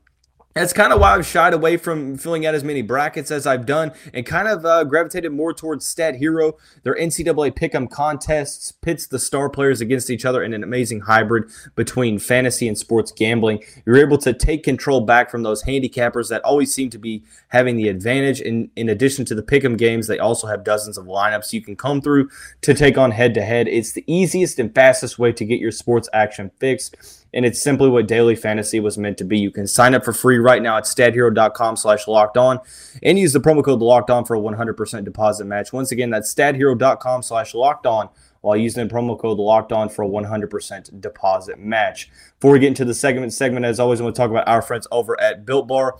that's 0.54 0.72
kind 0.72 0.92
of 0.92 1.00
why 1.00 1.14
I've 1.14 1.26
shied 1.26 1.52
away 1.52 1.76
from 1.76 2.16
filling 2.16 2.46
out 2.46 2.54
as 2.54 2.62
many 2.62 2.80
brackets 2.80 3.32
as 3.32 3.44
I've 3.44 3.66
done 3.66 3.92
and 4.12 4.24
kind 4.24 4.46
of 4.46 4.64
uh, 4.64 4.84
gravitated 4.84 5.32
more 5.32 5.52
towards 5.52 5.84
StatHero. 5.92 6.52
Their 6.84 6.94
NCAA 6.94 7.56
Pick'em 7.58 7.90
contests 7.90 8.70
pits 8.70 9.08
the 9.08 9.18
star 9.18 9.50
players 9.50 9.80
against 9.80 10.10
each 10.10 10.24
other 10.24 10.44
in 10.44 10.54
an 10.54 10.62
amazing 10.62 11.00
hybrid 11.00 11.50
between 11.74 12.20
fantasy 12.20 12.68
and 12.68 12.78
sports 12.78 13.10
gambling. 13.10 13.64
You're 13.84 13.96
able 13.96 14.18
to 14.18 14.32
take 14.32 14.62
control 14.62 15.00
back 15.00 15.28
from 15.28 15.42
those 15.42 15.64
handicappers 15.64 16.28
that 16.28 16.42
always 16.44 16.72
seem 16.72 16.88
to 16.90 16.98
be 16.98 17.24
having 17.48 17.76
the 17.76 17.88
advantage. 17.88 18.40
In, 18.40 18.70
in 18.76 18.88
addition 18.88 19.24
to 19.26 19.34
the 19.34 19.42
Pick'em 19.42 19.76
games, 19.76 20.06
they 20.06 20.20
also 20.20 20.46
have 20.46 20.62
dozens 20.62 20.96
of 20.96 21.06
lineups 21.06 21.52
you 21.52 21.62
can 21.62 21.74
come 21.74 22.00
through 22.00 22.30
to 22.60 22.74
take 22.74 22.96
on 22.96 23.10
head 23.10 23.34
to 23.34 23.42
head. 23.42 23.66
It's 23.66 23.92
the 23.92 24.04
easiest 24.06 24.60
and 24.60 24.72
fastest 24.72 25.18
way 25.18 25.32
to 25.32 25.44
get 25.44 25.58
your 25.58 25.72
sports 25.72 26.08
action 26.12 26.52
fixed 26.60 27.23
and 27.34 27.44
it's 27.44 27.60
simply 27.60 27.88
what 27.88 28.06
daily 28.06 28.36
fantasy 28.36 28.80
was 28.80 28.96
meant 28.96 29.18
to 29.18 29.24
be. 29.24 29.38
You 29.38 29.50
can 29.50 29.66
sign 29.66 29.94
up 29.94 30.04
for 30.04 30.12
free 30.12 30.38
right 30.38 30.62
now 30.62 30.78
at 30.78 30.84
stathero.com 30.84 31.76
slash 31.76 32.08
locked 32.08 32.36
on 32.36 32.60
and 33.02 33.18
use 33.18 33.32
the 33.32 33.40
promo 33.40 33.62
code 33.62 33.80
locked 33.80 34.08
on 34.08 34.24
for 34.24 34.36
a 34.36 34.40
100% 34.40 35.04
deposit 35.04 35.44
match. 35.44 35.72
Once 35.72 35.90
again, 35.92 36.10
that's 36.10 36.32
stathero.com 36.32 37.22
slash 37.22 37.52
locked 37.52 37.86
on 37.86 38.08
while 38.44 38.58
using 38.58 38.86
the 38.86 38.94
promo 38.94 39.18
code 39.18 39.38
locked 39.38 39.72
on 39.72 39.88
for 39.88 40.04
a 40.04 40.08
100% 40.08 41.00
deposit 41.00 41.58
match. 41.58 42.10
Before 42.38 42.52
we 42.52 42.58
get 42.58 42.68
into 42.68 42.84
the 42.84 42.92
segment, 42.92 43.32
segment 43.32 43.64
as 43.64 43.80
always, 43.80 44.02
I 44.02 44.04
want 44.04 44.14
to 44.14 44.20
talk 44.20 44.30
about 44.30 44.46
our 44.46 44.60
friends 44.60 44.86
over 44.92 45.18
at 45.18 45.46
Built 45.46 45.66
Bar. 45.66 45.96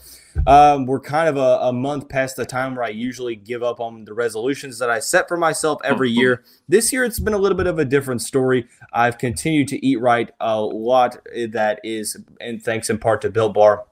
Um, 0.46 0.84
we're 0.84 1.00
kind 1.00 1.26
of 1.26 1.38
a, 1.38 1.68
a, 1.68 1.72
month 1.72 2.10
past 2.10 2.36
the 2.36 2.44
time 2.44 2.74
where 2.74 2.84
I 2.84 2.90
usually 2.90 3.34
give 3.34 3.62
up 3.62 3.80
on 3.80 4.04
the 4.04 4.12
resolutions 4.12 4.78
that 4.78 4.90
I 4.90 4.98
set 4.98 5.26
for 5.26 5.38
myself 5.38 5.80
every 5.84 6.10
year. 6.10 6.44
This 6.68 6.92
year, 6.92 7.04
it's 7.04 7.18
been 7.18 7.32
a 7.32 7.38
little 7.38 7.56
bit 7.56 7.66
of 7.66 7.78
a 7.78 7.84
different 7.84 8.20
story. 8.20 8.68
I've 8.92 9.16
continued 9.16 9.68
to 9.68 9.86
eat 9.86 9.98
right 10.00 10.30
a 10.38 10.60
lot. 10.60 11.16
That 11.34 11.80
is, 11.82 12.18
and 12.42 12.62
thanks 12.62 12.90
in 12.90 12.98
part 12.98 13.22
to 13.22 13.30
Built 13.30 13.54
Bar. 13.54 13.86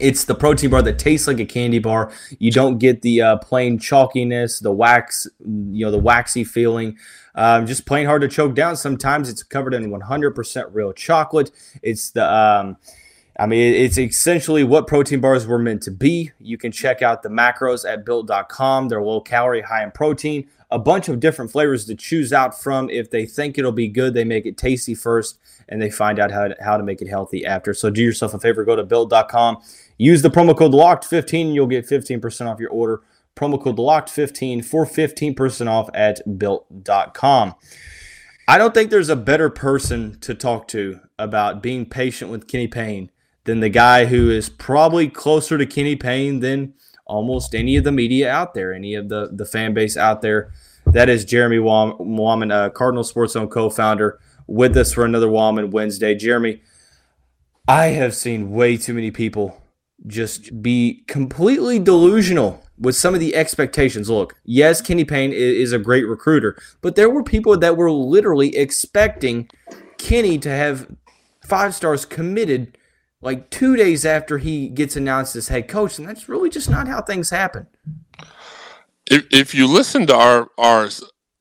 It's 0.00 0.24
the 0.24 0.34
protein 0.34 0.70
bar 0.70 0.82
that 0.82 0.98
tastes 0.98 1.26
like 1.26 1.40
a 1.40 1.44
candy 1.44 1.80
bar. 1.80 2.12
You 2.38 2.52
don't 2.52 2.78
get 2.78 3.02
the 3.02 3.20
uh, 3.20 3.36
plain 3.38 3.78
chalkiness, 3.78 4.62
the 4.62 4.72
wax, 4.72 5.26
you 5.40 5.84
know, 5.84 5.90
the 5.90 5.98
waxy 5.98 6.44
feeling. 6.44 6.96
Um, 7.38 7.66
just 7.66 7.86
plain 7.86 8.04
hard 8.04 8.22
to 8.22 8.28
choke 8.28 8.56
down. 8.56 8.76
Sometimes 8.76 9.30
it's 9.30 9.44
covered 9.44 9.72
in 9.72 9.90
100% 9.90 10.64
real 10.72 10.92
chocolate. 10.92 11.52
It's 11.82 12.10
the, 12.10 12.30
um, 12.30 12.76
I 13.38 13.46
mean, 13.46 13.74
it's 13.74 13.96
essentially 13.96 14.64
what 14.64 14.88
protein 14.88 15.20
bars 15.20 15.46
were 15.46 15.60
meant 15.60 15.82
to 15.84 15.92
be. 15.92 16.32
You 16.40 16.58
can 16.58 16.72
check 16.72 17.00
out 17.00 17.22
the 17.22 17.28
macros 17.28 17.88
at 17.88 18.04
built.com. 18.04 18.88
They're 18.88 19.00
low 19.00 19.20
calorie, 19.20 19.62
high 19.62 19.84
in 19.84 19.92
protein, 19.92 20.48
a 20.72 20.80
bunch 20.80 21.08
of 21.08 21.20
different 21.20 21.52
flavors 21.52 21.84
to 21.84 21.94
choose 21.94 22.32
out 22.32 22.60
from. 22.60 22.90
If 22.90 23.10
they 23.10 23.24
think 23.24 23.56
it'll 23.56 23.70
be 23.70 23.86
good, 23.86 24.14
they 24.14 24.24
make 24.24 24.44
it 24.44 24.56
tasty 24.58 24.96
first 24.96 25.38
and 25.68 25.80
they 25.80 25.90
find 25.90 26.18
out 26.18 26.32
how 26.32 26.48
to, 26.48 26.56
how 26.60 26.76
to 26.76 26.82
make 26.82 27.00
it 27.00 27.08
healthy 27.08 27.46
after. 27.46 27.72
So 27.72 27.88
do 27.88 28.02
yourself 28.02 28.34
a 28.34 28.40
favor, 28.40 28.64
go 28.64 28.74
to 28.74 28.82
built.com 28.82 29.62
Use 29.98 30.22
the 30.22 30.30
promo 30.30 30.56
code 30.56 30.72
LOCKED15 30.72 31.46
and 31.46 31.54
you'll 31.54 31.66
get 31.66 31.86
15% 31.86 32.46
off 32.46 32.60
your 32.60 32.70
order. 32.70 33.02
Promo 33.38 33.62
code 33.62 33.76
LOCKED15 33.76 34.64
for 34.64 34.84
15% 34.84 35.68
off 35.68 35.88
at 35.94 36.38
built.com. 36.38 37.54
I 38.48 38.58
don't 38.58 38.74
think 38.74 38.90
there's 38.90 39.08
a 39.08 39.16
better 39.16 39.48
person 39.48 40.18
to 40.20 40.34
talk 40.34 40.66
to 40.68 41.00
about 41.18 41.62
being 41.62 41.86
patient 41.86 42.30
with 42.30 42.48
Kenny 42.48 42.66
Payne 42.66 43.10
than 43.44 43.60
the 43.60 43.68
guy 43.68 44.06
who 44.06 44.30
is 44.30 44.48
probably 44.48 45.08
closer 45.08 45.56
to 45.56 45.66
Kenny 45.66 45.94
Payne 45.94 46.40
than 46.40 46.74
almost 47.06 47.54
any 47.54 47.76
of 47.76 47.84
the 47.84 47.92
media 47.92 48.30
out 48.30 48.54
there, 48.54 48.72
any 48.74 48.94
of 48.94 49.08
the, 49.08 49.30
the 49.32 49.46
fan 49.46 49.72
base 49.72 49.96
out 49.96 50.20
there. 50.20 50.52
That 50.86 51.08
is 51.08 51.24
Jeremy 51.24 51.58
Wahman, 51.58 52.52
uh, 52.52 52.70
Cardinal 52.70 53.04
Sports 53.04 53.34
Zone 53.34 53.48
co 53.48 53.70
founder, 53.70 54.18
with 54.46 54.76
us 54.76 54.92
for 54.92 55.04
another 55.04 55.28
Wahman 55.28 55.70
Wednesday. 55.70 56.14
Jeremy, 56.14 56.62
I 57.68 57.86
have 57.88 58.16
seen 58.16 58.50
way 58.50 58.76
too 58.78 58.94
many 58.94 59.10
people 59.10 59.62
just 60.06 60.62
be 60.62 61.04
completely 61.06 61.78
delusional 61.78 62.64
with 62.78 62.96
some 62.96 63.14
of 63.14 63.20
the 63.20 63.34
expectations. 63.34 64.08
Look, 64.08 64.34
yes, 64.44 64.80
Kenny 64.80 65.04
Payne 65.04 65.32
is 65.32 65.72
a 65.72 65.78
great 65.78 66.06
recruiter, 66.06 66.60
but 66.80 66.96
there 66.96 67.10
were 67.10 67.22
people 67.22 67.56
that 67.56 67.76
were 67.76 67.90
literally 67.90 68.56
expecting 68.56 69.48
Kenny 69.98 70.38
to 70.38 70.50
have 70.50 70.86
five 71.44 71.74
stars 71.74 72.04
committed 72.04 72.76
like 73.20 73.50
two 73.50 73.74
days 73.76 74.06
after 74.06 74.38
he 74.38 74.68
gets 74.68 74.96
announced 74.96 75.34
as 75.34 75.48
head 75.48 75.68
coach, 75.68 75.98
and 75.98 76.08
that's 76.08 76.28
really 76.28 76.50
just 76.50 76.70
not 76.70 76.86
how 76.86 77.02
things 77.02 77.30
happen. 77.30 77.66
If, 79.10 79.26
if 79.32 79.54
you 79.54 79.66
listen 79.66 80.06
to 80.06 80.14
our 80.14 80.48
our 80.58 80.88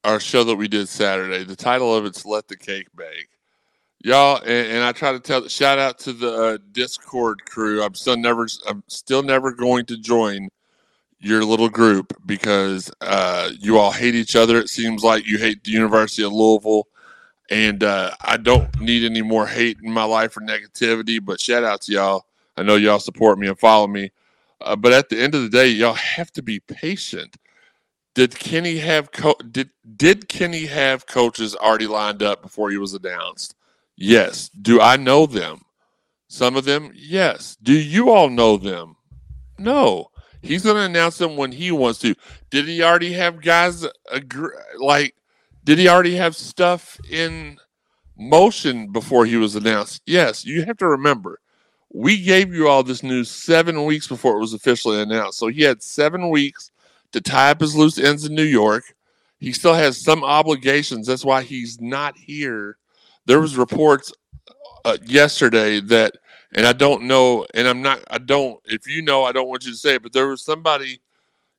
our 0.03 0.19
show 0.19 0.43
that 0.45 0.55
we 0.55 0.67
did 0.67 0.89
Saturday, 0.89 1.43
the 1.43 1.55
title 1.55 1.93
of 1.93 2.05
it's 2.05 2.25
"Let 2.25 2.47
the 2.47 2.57
Cake 2.57 2.87
Bake." 2.95 3.27
y'all 4.03 4.37
and, 4.43 4.67
and, 4.67 4.83
i 4.83 4.91
try 4.91 5.11
to 5.11 5.19
tell 5.19 5.47
shout 5.47 5.79
out 5.79 5.97
to 5.97 6.13
the 6.13 6.31
uh, 6.31 6.57
discord 6.71 7.43
crew 7.45 7.81
i'm 7.81 7.95
still 7.95 8.15
never 8.15 8.47
i'm 8.67 8.83
still 8.87 9.23
never 9.23 9.51
going 9.51 9.85
to 9.85 9.97
join 9.97 10.47
your 11.19 11.43
little 11.43 11.69
group 11.69 12.13
because 12.25 12.91
uh, 13.01 13.49
you 13.59 13.77
all 13.77 13.91
hate 13.91 14.15
each 14.15 14.35
other 14.35 14.57
it 14.59 14.69
seems 14.69 15.03
like 15.03 15.25
you 15.25 15.37
hate 15.37 15.63
the 15.63 15.71
university 15.71 16.23
of 16.23 16.31
louisville 16.33 16.87
and 17.49 17.83
uh, 17.83 18.11
i 18.21 18.37
don't 18.37 18.79
need 18.79 19.03
any 19.03 19.21
more 19.21 19.47
hate 19.47 19.77
in 19.83 19.91
my 19.91 20.03
life 20.03 20.37
or 20.37 20.41
negativity 20.41 21.23
but 21.23 21.39
shout 21.39 21.63
out 21.63 21.81
to 21.81 21.91
y'all 21.91 22.25
i 22.57 22.63
know 22.63 22.75
y'all 22.75 22.99
support 22.99 23.39
me 23.39 23.47
and 23.47 23.59
follow 23.59 23.87
me 23.87 24.11
uh, 24.61 24.75
but 24.75 24.93
at 24.93 25.09
the 25.09 25.19
end 25.19 25.33
of 25.35 25.41
the 25.41 25.49
day 25.49 25.67
y'all 25.67 25.93
have 25.93 26.31
to 26.31 26.41
be 26.41 26.59
patient 26.59 27.37
did 28.13 28.37
kenny 28.37 28.77
have 28.77 29.11
co- 29.11 29.37
did 29.51 29.69
did 29.95 30.27
kenny 30.29 30.65
have 30.65 31.05
coaches 31.07 31.55
already 31.55 31.87
lined 31.87 32.21
up 32.21 32.41
before 32.41 32.69
he 32.69 32.77
was 32.77 32.93
announced 32.93 33.55
Yes. 33.97 34.49
Do 34.49 34.79
I 34.79 34.95
know 34.95 35.25
them? 35.25 35.61
Some 36.27 36.55
of 36.55 36.65
them, 36.65 36.91
yes. 36.93 37.57
Do 37.61 37.73
you 37.73 38.11
all 38.11 38.29
know 38.29 38.57
them? 38.57 38.95
No. 39.57 40.11
He's 40.41 40.63
going 40.63 40.75
to 40.75 40.81
announce 40.81 41.17
them 41.17 41.35
when 41.35 41.51
he 41.51 41.71
wants 41.71 41.99
to. 41.99 42.15
Did 42.49 42.65
he 42.65 42.83
already 42.83 43.13
have 43.13 43.41
guys 43.41 43.85
agree, 44.11 44.51
like? 44.79 45.15
Did 45.63 45.79
he 45.79 45.89
already 45.89 46.15
have 46.15 46.35
stuff 46.35 46.97
in 47.09 47.57
motion 48.17 48.91
before 48.91 49.25
he 49.25 49.35
was 49.35 49.55
announced? 49.55 50.01
Yes. 50.05 50.45
You 50.45 50.63
have 50.63 50.77
to 50.77 50.87
remember, 50.87 51.39
we 51.91 52.21
gave 52.21 52.53
you 52.53 52.69
all 52.69 52.83
this 52.83 53.03
news 53.03 53.29
seven 53.29 53.83
weeks 53.83 54.07
before 54.07 54.37
it 54.37 54.39
was 54.39 54.53
officially 54.53 55.01
announced. 55.01 55.37
So 55.37 55.47
he 55.47 55.63
had 55.63 55.83
seven 55.83 56.29
weeks 56.29 56.71
to 57.11 57.19
tie 57.19 57.51
up 57.51 57.59
his 57.59 57.75
loose 57.75 57.97
ends 57.97 58.23
in 58.25 58.33
New 58.33 58.43
York. 58.43 58.95
He 59.39 59.51
still 59.51 59.73
has 59.73 60.01
some 60.01 60.23
obligations. 60.23 61.07
That's 61.07 61.25
why 61.25 61.43
he's 61.43 61.81
not 61.81 62.17
here 62.17 62.77
there 63.27 63.41
was 63.41 63.57
reports 63.57 64.11
uh, 64.85 64.97
yesterday 65.05 65.79
that, 65.81 66.17
and 66.55 66.65
I 66.65 66.73
don't 66.73 67.03
know, 67.03 67.45
and 67.53 67.67
I'm 67.67 67.81
not, 67.81 68.03
I 68.09 68.17
don't. 68.17 68.59
If 68.65 68.87
you 68.87 69.01
know, 69.01 69.23
I 69.23 69.31
don't 69.31 69.47
want 69.47 69.65
you 69.65 69.71
to 69.71 69.77
say 69.77 69.95
it, 69.95 70.03
but 70.03 70.13
there 70.13 70.27
was 70.27 70.43
somebody 70.43 71.01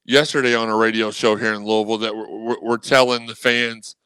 yesterday 0.05 0.55
on 0.55 0.69
a 0.69 0.77
radio 0.77 1.11
show 1.11 1.37
here 1.37 1.53
in 1.53 1.65
Louisville 1.65 1.99
that 1.99 2.15
were, 2.15 2.61
were 2.61 2.79
telling 2.79 3.27
the 3.27 3.35
fans, 3.35 3.97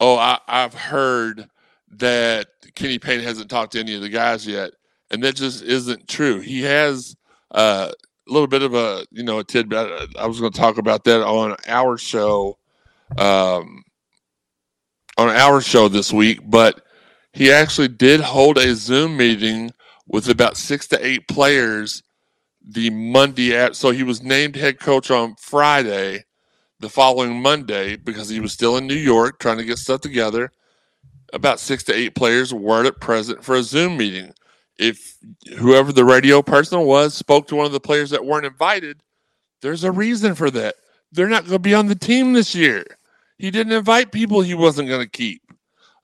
"Oh, 0.00 0.16
I, 0.16 0.38
I've 0.46 0.74
heard 0.74 1.48
that 1.92 2.48
Kenny 2.74 2.98
Payne 2.98 3.20
hasn't 3.20 3.50
talked 3.50 3.72
to 3.72 3.80
any 3.80 3.94
of 3.94 4.02
the 4.02 4.08
guys 4.08 4.46
yet," 4.46 4.72
and 5.10 5.22
that 5.22 5.36
just 5.36 5.62
isn't 5.62 6.08
true. 6.08 6.40
He 6.40 6.62
has. 6.62 7.16
Uh, 7.50 7.92
a 8.26 8.32
little 8.32 8.46
bit 8.46 8.62
of 8.62 8.74
a 8.74 9.06
you 9.10 9.22
know 9.22 9.38
a 9.38 9.44
tidbit. 9.44 10.16
I 10.18 10.26
was 10.26 10.40
going 10.40 10.50
to 10.50 10.58
talk 10.58 10.78
about 10.78 11.04
that 11.04 11.22
on 11.22 11.56
our 11.66 11.98
show 11.98 12.58
um, 13.18 13.84
on 15.16 15.28
our 15.28 15.60
show 15.60 15.88
this 15.88 16.12
week, 16.12 16.40
but 16.44 16.82
he 17.32 17.52
actually 17.52 17.88
did 17.88 18.20
hold 18.20 18.58
a 18.58 18.74
Zoom 18.74 19.16
meeting 19.16 19.72
with 20.06 20.28
about 20.28 20.56
six 20.56 20.86
to 20.88 21.06
eight 21.06 21.28
players 21.28 22.02
the 22.66 22.90
Monday 22.90 23.54
at 23.54 23.76
so 23.76 23.90
he 23.90 24.02
was 24.02 24.22
named 24.22 24.56
head 24.56 24.80
coach 24.80 25.10
on 25.10 25.36
Friday, 25.36 26.24
the 26.80 26.88
following 26.88 27.40
Monday, 27.40 27.96
because 27.96 28.28
he 28.28 28.40
was 28.40 28.52
still 28.52 28.76
in 28.76 28.86
New 28.86 28.94
York 28.94 29.38
trying 29.38 29.58
to 29.58 29.64
get 29.64 29.78
stuff 29.78 30.00
together. 30.00 30.50
About 31.32 31.60
six 31.60 31.82
to 31.84 31.94
eight 31.94 32.14
players 32.14 32.54
were 32.54 32.84
at 32.84 33.00
present 33.00 33.44
for 33.44 33.56
a 33.56 33.62
Zoom 33.62 33.96
meeting. 33.96 34.32
If 34.78 35.16
whoever 35.58 35.92
the 35.92 36.04
radio 36.04 36.42
person 36.42 36.80
was 36.80 37.14
spoke 37.14 37.48
to 37.48 37.56
one 37.56 37.66
of 37.66 37.72
the 37.72 37.80
players 37.80 38.10
that 38.10 38.24
weren't 38.24 38.46
invited, 38.46 39.00
there's 39.60 39.84
a 39.84 39.92
reason 39.92 40.34
for 40.34 40.50
that. 40.50 40.76
They're 41.12 41.28
not 41.28 41.44
going 41.44 41.54
to 41.54 41.58
be 41.58 41.74
on 41.74 41.86
the 41.86 41.94
team 41.94 42.32
this 42.32 42.54
year. 42.54 42.84
He 43.38 43.50
didn't 43.50 43.72
invite 43.72 44.12
people 44.12 44.40
he 44.40 44.54
wasn't 44.54 44.88
going 44.88 45.02
to 45.02 45.10
keep, 45.10 45.42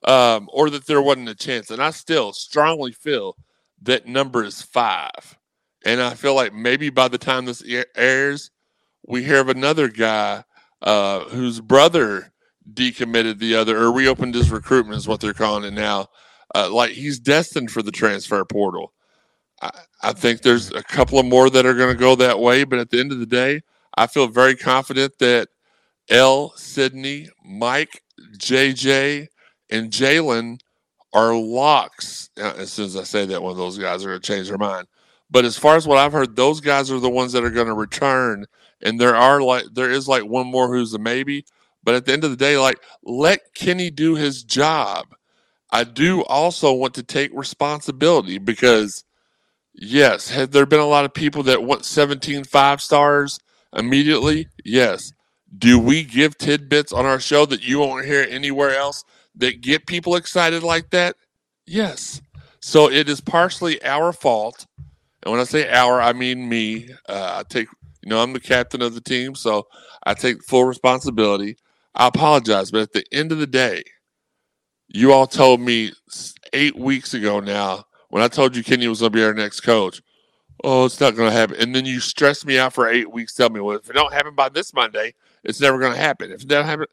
um, 0.05 0.49
or 0.53 0.69
that 0.69 0.85
there 0.85 1.01
wasn't 1.01 1.29
a 1.29 1.35
chance. 1.35 1.69
And 1.69 1.81
I 1.81 1.91
still 1.91 2.33
strongly 2.33 2.91
feel 2.91 3.35
that 3.81 4.07
number 4.07 4.43
is 4.43 4.61
five. 4.61 5.37
And 5.85 6.01
I 6.01 6.13
feel 6.13 6.35
like 6.35 6.53
maybe 6.53 6.89
by 6.89 7.07
the 7.07 7.17
time 7.17 7.45
this 7.45 7.63
airs, 7.95 8.51
we 9.07 9.23
hear 9.23 9.41
of 9.41 9.49
another 9.49 9.87
guy 9.87 10.43
uh, 10.81 11.21
whose 11.21 11.59
brother 11.59 12.31
decommitted 12.71 13.39
the 13.39 13.55
other 13.55 13.77
or 13.77 13.91
reopened 13.91 14.35
his 14.35 14.51
recruitment, 14.51 14.97
is 14.97 15.07
what 15.07 15.19
they're 15.19 15.33
calling 15.33 15.63
it 15.63 15.73
now. 15.73 16.07
Uh, 16.53 16.69
like 16.71 16.91
he's 16.91 17.19
destined 17.19 17.71
for 17.71 17.81
the 17.81 17.91
transfer 17.91 18.43
portal. 18.45 18.93
I, 19.61 19.71
I 20.03 20.13
think 20.13 20.41
there's 20.41 20.71
a 20.71 20.83
couple 20.83 21.17
of 21.17 21.25
more 21.25 21.49
that 21.49 21.65
are 21.65 21.73
going 21.73 21.93
to 21.93 21.99
go 21.99 22.15
that 22.15 22.39
way, 22.39 22.63
but 22.63 22.79
at 22.79 22.89
the 22.89 22.99
end 22.99 23.11
of 23.11 23.19
the 23.19 23.25
day, 23.25 23.61
I 23.97 24.07
feel 24.07 24.27
very 24.27 24.55
confident 24.55 25.17
that 25.19 25.49
El, 26.09 26.51
Sydney, 26.55 27.29
Mike, 27.43 28.03
JJ 28.37 29.27
and 29.69 29.91
Jalen 29.91 30.59
are 31.13 31.35
locks. 31.35 32.29
Uh, 32.39 32.53
as 32.57 32.71
soon 32.71 32.85
as 32.85 32.95
I 32.95 33.03
say 33.03 33.25
that, 33.25 33.41
one 33.41 33.51
of 33.51 33.57
those 33.57 33.77
guys 33.77 34.03
are 34.03 34.09
going 34.09 34.21
to 34.21 34.27
change 34.27 34.49
their 34.49 34.57
mind. 34.57 34.87
But 35.29 35.45
as 35.45 35.57
far 35.57 35.75
as 35.75 35.87
what 35.87 35.97
I've 35.97 36.11
heard, 36.11 36.35
those 36.35 36.59
guys 36.59 36.91
are 36.91 36.99
the 36.99 37.09
ones 37.09 37.31
that 37.33 37.43
are 37.43 37.49
going 37.49 37.67
to 37.67 37.73
return. 37.73 38.45
And 38.81 38.99
there 38.99 39.15
are 39.15 39.41
like 39.41 39.65
there 39.73 39.89
is 39.89 40.07
like 40.07 40.25
one 40.25 40.47
more 40.47 40.67
who's 40.67 40.93
a 40.93 40.99
maybe. 40.99 41.45
But 41.83 41.95
at 41.95 42.05
the 42.05 42.13
end 42.13 42.23
of 42.23 42.31
the 42.31 42.37
day, 42.37 42.57
like 42.57 42.79
let 43.03 43.53
Kenny 43.53 43.89
do 43.89 44.15
his 44.15 44.43
job. 44.43 45.15
I 45.71 45.85
do 45.85 46.23
also 46.23 46.73
want 46.73 46.93
to 46.95 47.03
take 47.03 47.31
responsibility 47.33 48.37
because 48.37 49.05
yes, 49.73 50.29
have 50.29 50.51
there 50.51 50.65
been 50.65 50.81
a 50.81 50.85
lot 50.85 51.05
of 51.05 51.13
people 51.13 51.43
that 51.43 51.63
want 51.63 51.85
17 51.85 52.43
five 52.43 52.81
stars 52.81 53.39
immediately? 53.73 54.47
Yes. 54.65 55.13
Do 55.57 55.79
we 55.79 56.03
give 56.03 56.37
tidbits 56.37 56.91
on 56.91 57.05
our 57.05 57.19
show 57.19 57.45
that 57.45 57.63
you 57.63 57.79
won't 57.79 58.05
hear 58.05 58.25
anywhere 58.29 58.75
else 58.75 59.03
that 59.35 59.61
get 59.61 59.87
people 59.87 60.15
excited 60.15 60.63
like 60.63 60.89
that? 60.91 61.15
Yes. 61.65 62.21
So 62.59 62.89
it 62.89 63.09
is 63.09 63.21
partially 63.21 63.83
our 63.83 64.13
fault. 64.13 64.65
And 65.23 65.31
when 65.31 65.41
I 65.41 65.45
say 65.45 65.69
our, 65.69 66.01
I 66.01 66.13
mean 66.13 66.47
me. 66.49 66.89
Uh, 67.07 67.39
I 67.39 67.43
take, 67.47 67.67
you 68.01 68.09
know, 68.09 68.21
I'm 68.21 68.33
the 68.33 68.39
captain 68.39 68.81
of 68.81 68.95
the 68.95 69.01
team, 69.01 69.35
so 69.35 69.67
I 70.03 70.13
take 70.13 70.43
full 70.43 70.65
responsibility. 70.65 71.57
I 71.95 72.07
apologize, 72.07 72.71
but 72.71 72.81
at 72.81 72.93
the 72.93 73.05
end 73.11 73.31
of 73.31 73.37
the 73.37 73.47
day, 73.47 73.83
you 74.87 75.13
all 75.13 75.27
told 75.27 75.61
me 75.61 75.91
eight 76.53 76.75
weeks 76.75 77.13
ago 77.13 77.39
now 77.39 77.85
when 78.09 78.23
I 78.23 78.27
told 78.27 78.55
you 78.55 78.63
Kenny 78.63 78.87
was 78.87 78.99
going 78.99 79.11
to 79.11 79.17
be 79.17 79.23
our 79.23 79.33
next 79.33 79.61
coach. 79.61 80.01
Oh, 80.63 80.85
it's 80.85 80.99
not 80.99 81.15
going 81.15 81.29
to 81.29 81.35
happen. 81.35 81.55
And 81.59 81.75
then 81.75 81.85
you 81.85 81.99
stressed 81.99 82.45
me 82.45 82.59
out 82.59 82.73
for 82.73 82.87
eight 82.87 83.11
weeks. 83.11 83.33
Tell 83.33 83.49
me, 83.49 83.59
well, 83.59 83.77
if 83.77 83.89
it 83.89 83.93
don't 83.93 84.13
happen 84.13 84.35
by 84.35 84.49
this 84.49 84.73
Monday, 84.73 85.13
it's 85.43 85.59
never 85.59 85.79
going 85.79 85.93
to 85.93 85.99
happen. 85.99 86.31
If 86.31 86.43
it 86.43 86.47
doesn't 86.47 86.67
happen, 86.67 86.85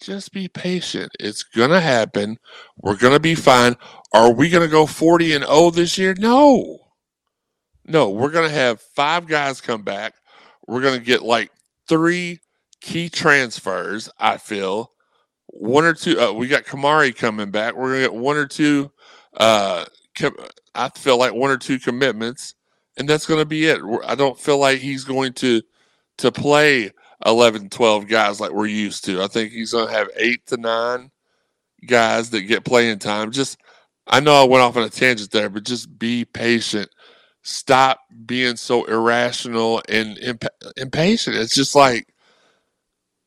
just 0.00 0.32
be 0.32 0.48
patient. 0.48 1.12
It's 1.20 1.42
going 1.42 1.70
to 1.70 1.80
happen. 1.80 2.38
We're 2.78 2.96
going 2.96 3.14
to 3.14 3.20
be 3.20 3.34
fine. 3.34 3.76
Are 4.12 4.32
we 4.32 4.50
going 4.50 4.66
to 4.66 4.70
go 4.70 4.86
40 4.86 5.34
and 5.34 5.44
0 5.44 5.70
this 5.70 5.98
year? 5.98 6.14
No. 6.18 6.78
No, 7.86 8.10
we're 8.10 8.30
going 8.30 8.48
to 8.48 8.54
have 8.54 8.80
five 8.80 9.26
guys 9.26 9.60
come 9.60 9.82
back. 9.82 10.14
We're 10.66 10.80
going 10.80 10.98
to 10.98 11.04
get 11.04 11.22
like 11.22 11.50
three 11.88 12.40
key 12.80 13.08
transfers, 13.08 14.08
I 14.18 14.38
feel. 14.38 14.92
One 15.48 15.84
or 15.84 15.94
two, 15.94 16.18
uh, 16.18 16.32
we 16.32 16.48
got 16.48 16.64
Kamari 16.64 17.14
coming 17.14 17.50
back. 17.50 17.74
We're 17.74 17.90
going 17.90 18.02
to 18.02 18.08
get 18.08 18.14
one 18.14 18.36
or 18.36 18.46
two, 18.46 18.90
uh, 19.36 19.84
com- 20.16 20.36
I 20.74 20.88
feel 20.90 21.18
like 21.18 21.34
one 21.34 21.50
or 21.50 21.58
two 21.58 21.78
commitments, 21.78 22.54
and 22.96 23.08
that's 23.08 23.26
going 23.26 23.40
to 23.40 23.46
be 23.46 23.66
it. 23.66 23.80
I 24.04 24.14
don't 24.14 24.38
feel 24.38 24.58
like 24.58 24.78
he's 24.78 25.04
going 25.04 25.34
to 25.34 25.62
to 26.18 26.30
play 26.32 26.90
11, 27.24 27.70
12 27.70 28.08
guys 28.08 28.40
like 28.40 28.52
we're 28.52 28.66
used 28.66 29.04
to. 29.04 29.22
I 29.22 29.26
think 29.26 29.52
he's 29.52 29.72
going 29.72 29.88
to 29.88 29.92
have 29.92 30.08
eight 30.16 30.46
to 30.46 30.56
nine 30.56 31.10
guys 31.86 32.30
that 32.30 32.42
get 32.42 32.64
playing 32.64 32.98
time. 32.98 33.30
Just, 33.30 33.58
I 34.06 34.20
know 34.20 34.34
I 34.34 34.44
went 34.44 34.62
off 34.62 34.76
on 34.76 34.82
a 34.82 34.90
tangent 34.90 35.30
there, 35.30 35.48
but 35.48 35.64
just 35.64 35.98
be 35.98 36.24
patient. 36.24 36.88
Stop 37.42 38.00
being 38.26 38.56
so 38.56 38.84
irrational 38.84 39.82
and 39.88 40.18
imp- 40.18 40.44
impatient. 40.76 41.36
It's 41.36 41.54
just 41.54 41.74
like, 41.74 42.08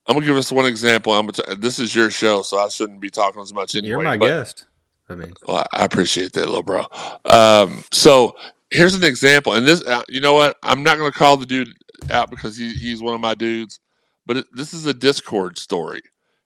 I'm 0.07 0.15
gonna 0.15 0.25
give 0.25 0.37
us 0.37 0.51
one 0.51 0.65
example. 0.65 1.13
I'm 1.13 1.27
gonna 1.27 1.55
t- 1.55 1.61
this 1.61 1.79
is 1.79 1.93
your 1.93 2.09
show, 2.09 2.41
so 2.41 2.57
I 2.57 2.69
shouldn't 2.69 3.01
be 3.01 3.09
talking 3.09 3.41
as 3.41 3.53
much 3.53 3.75
anyway. 3.75 3.89
You're 3.89 4.01
my 4.01 4.17
but, 4.17 4.27
guest. 4.27 4.65
I 5.09 5.15
mean, 5.15 5.33
well, 5.45 5.65
I 5.73 5.85
appreciate 5.85 6.33
that, 6.33 6.45
little 6.45 6.63
bro. 6.63 6.85
Um, 7.25 7.83
so 7.91 8.35
here's 8.71 8.95
an 8.95 9.03
example, 9.03 9.53
and 9.53 9.67
this, 9.67 9.83
uh, 9.83 10.03
you 10.07 10.21
know 10.21 10.33
what? 10.33 10.57
I'm 10.63 10.81
not 10.81 10.97
gonna 10.97 11.11
call 11.11 11.35
the 11.35 11.45
dude 11.45 11.73
out 12.09 12.29
because 12.29 12.57
he, 12.57 12.73
he's 12.73 13.01
one 13.01 13.13
of 13.13 13.21
my 13.21 13.35
dudes, 13.35 13.79
but 14.25 14.37
it, 14.37 14.45
this 14.53 14.73
is 14.73 14.85
a 14.85 14.93
Discord 14.93 15.57
story. 15.57 16.01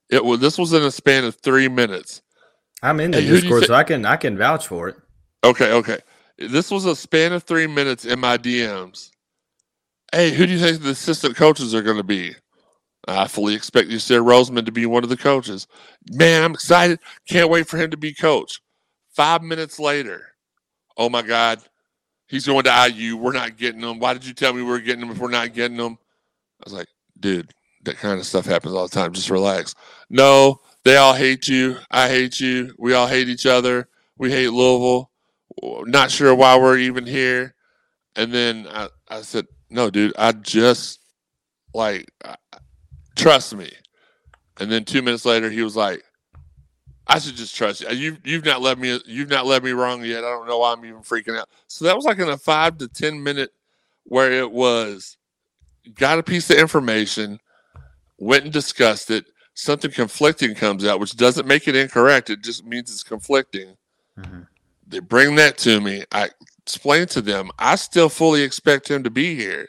It 0.10 0.24
was 0.24 0.40
this 0.40 0.58
was 0.58 0.74
in 0.74 0.84
a 0.84 0.92
span 0.92 1.24
of 1.24 1.36
three 1.36 1.68
minutes. 1.68 2.22
I'm 2.84 3.00
in 3.00 3.12
the 3.12 3.22
Hey, 3.22 3.28
who 3.28 3.30
do 3.30 3.36
you 3.36 3.42
Discord, 3.42 3.66
so 3.66 3.74
I 3.74 3.84
can 3.84 4.06
I 4.06 4.18
can 4.18 4.38
vouch 4.38 4.68
for 4.68 4.90
it. 4.90 4.98
Okay, 5.44 5.72
okay. 5.74 6.00
This 6.38 6.72
was 6.72 6.86
a 6.86 6.96
span 6.96 7.34
of 7.34 7.44
three 7.44 7.68
minutes 7.68 8.06
in 8.06 8.20
my 8.20 8.38
DMs. 8.38 9.10
Hey, 10.12 10.32
who 10.32 10.46
do 10.46 10.54
you 10.54 10.60
think 10.60 10.82
the 10.82 10.90
assistant 10.90 11.36
coaches 11.36 11.74
are 11.74 11.82
going 11.82 11.98
to 11.98 12.04
be? 12.04 12.36
I 13.08 13.28
fully 13.28 13.56
expect 13.56 13.90
Yasir 13.90 14.24
Rosemond, 14.24 14.66
to 14.66 14.72
be 14.72 14.86
one 14.86 15.04
of 15.04 15.10
the 15.10 15.18
coaches. 15.18 15.68
Man, 16.12 16.44
I'm 16.44 16.54
excited. 16.54 17.00
Can't 17.28 17.50
wait 17.50 17.68
for 17.68 17.78
him 17.78 17.90
to 17.92 17.98
be 17.98 18.14
coach. 18.14 18.62
Five 19.16 19.42
minutes 19.42 19.80
later, 19.80 20.34
oh 20.98 21.10
my 21.10 21.22
God, 21.22 21.62
he's 22.32 22.48
going 22.48 22.64
to 22.64 22.94
IU. 22.94 23.18
We're 23.18 23.34
not 23.34 23.58
getting 23.58 23.82
him. 23.82 24.00
Why 24.00 24.14
did 24.14 24.26
you 24.26 24.34
tell 24.34 24.54
me 24.54 24.64
we 24.64 24.70
were 24.70 24.80
getting 24.80 25.04
him 25.04 25.12
if 25.12 25.20
we're 25.20 25.30
not 25.30 25.54
getting 25.54 25.78
him? 25.78 25.98
I 26.60 26.64
was 26.64 26.74
like, 26.74 26.88
dude, 27.20 27.54
that 27.84 27.98
kind 27.98 28.20
of 28.20 28.26
stuff 28.26 28.46
happens 28.46 28.74
all 28.74 28.88
the 28.88 28.96
time. 28.96 29.12
Just 29.12 29.30
relax. 29.30 29.76
No, 30.10 30.62
they 30.84 30.96
all 30.96 31.14
hate 31.14 31.48
you. 31.48 31.78
I 31.92 32.08
hate 32.08 32.40
you. 32.40 32.74
We 32.80 32.94
all 32.94 33.08
hate 33.08 33.28
each 33.28 33.46
other. 33.46 33.88
We 34.18 34.32
hate 34.32 34.50
Louisville. 34.50 35.12
Not 35.62 36.10
sure 36.10 36.34
why 36.34 36.58
we're 36.58 36.78
even 36.78 37.06
here. 37.06 37.54
And 38.16 38.34
then 38.34 38.66
I, 38.70 38.88
I 39.10 39.22
said, 39.22 39.46
no, 39.70 39.90
dude, 39.90 40.14
I 40.18 40.32
just 40.32 41.00
like, 41.74 42.10
trust 43.16 43.56
me. 43.56 43.72
And 44.60 44.72
then 44.72 44.86
two 44.86 45.02
minutes 45.02 45.26
later, 45.26 45.50
he 45.50 45.64
was 45.64 45.76
like, 45.76 46.04
I 47.12 47.20
should 47.20 47.36
just 47.36 47.56
trust 47.56 47.82
you. 47.82 47.90
You've 47.90 48.20
you've 48.26 48.46
not 48.46 48.62
led 48.62 48.80
me 48.80 48.98
you've 49.06 49.30
not 49.30 49.46
led 49.46 49.64
me 49.66 49.72
wrong 49.72 50.04
yet. 50.06 50.24
I 50.24 50.30
don't 50.30 50.48
know 50.48 50.60
why 50.60 50.72
I'm 50.72 50.86
even 50.86 51.02
freaking 51.02 51.38
out. 51.38 51.50
So 51.68 51.84
that 51.86 51.96
was 51.96 52.06
like 52.06 52.20
in 52.20 52.30
a 52.30 52.38
five 52.38 52.78
to 52.78 52.88
ten 52.88 53.22
minute 53.22 53.52
where 54.06 54.32
it 54.32 54.50
was 54.50 55.18
got 55.96 56.20
a 56.20 56.24
piece 56.24 56.50
of 56.50 56.58
information, 56.58 57.40
went 58.18 58.46
and 58.46 58.54
discussed 58.54 59.12
it. 59.12 59.26
Something 59.56 59.92
conflicting 59.92 60.56
comes 60.56 60.86
out, 60.86 61.02
which 61.02 61.18
doesn't 61.18 61.48
make 61.48 61.68
it 61.68 61.76
incorrect. 61.76 62.30
It 62.30 62.44
just 62.44 62.66
means 62.66 62.90
it's 62.90 63.04
conflicting. 63.04 63.76
Mhm. 64.18 64.48
They 64.88 65.00
bring 65.00 65.36
that 65.36 65.58
to 65.60 65.82
me. 65.82 66.06
I 66.14 66.30
explain 66.64 67.08
to 67.08 67.22
them. 67.22 67.52
I 67.60 67.76
still 67.76 68.08
fully 68.10 68.42
expect 68.42 68.90
him 68.90 69.04
to 69.04 69.10
be 69.10 69.36
here. 69.36 69.68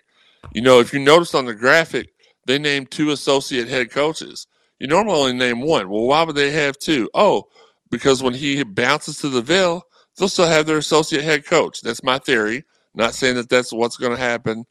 You 0.53 0.63
know, 0.63 0.79
if 0.79 0.93
you 0.93 1.01
notice 1.01 1.35
on 1.35 1.47
the 1.47 1.55
graphic, 1.55 2.13
they 2.47 2.59
named 2.59 2.93
two 2.93 3.11
associate 3.11 3.69
head 3.69 3.91
coaches. 3.91 4.47
You 4.83 4.89
normally 4.89 5.17
only 5.17 5.33
name 5.35 5.61
one. 5.61 5.89
Well, 5.89 6.09
why 6.09 6.25
would 6.25 6.35
they 6.35 6.51
have 6.51 6.77
two? 6.77 7.09
Oh, 7.15 7.45
because 7.93 8.21
when 8.21 8.35
he 8.35 8.65
bounces 8.65 9.19
to 9.19 9.29
the 9.29 9.41
Ville, 9.41 9.85
they'll 10.17 10.29
still 10.29 10.49
have 10.49 10.67
their 10.67 10.79
associate 10.79 11.23
head 11.23 11.47
coach. 11.47 11.83
That's 11.83 12.03
my 12.03 12.19
theory. 12.19 12.65
Not 12.93 13.15
saying 13.15 13.37
that 13.37 13.49
that's 13.49 13.73
what's 13.73 13.97
going 13.97 14.11
to 14.11 14.21
happen, 14.21 14.65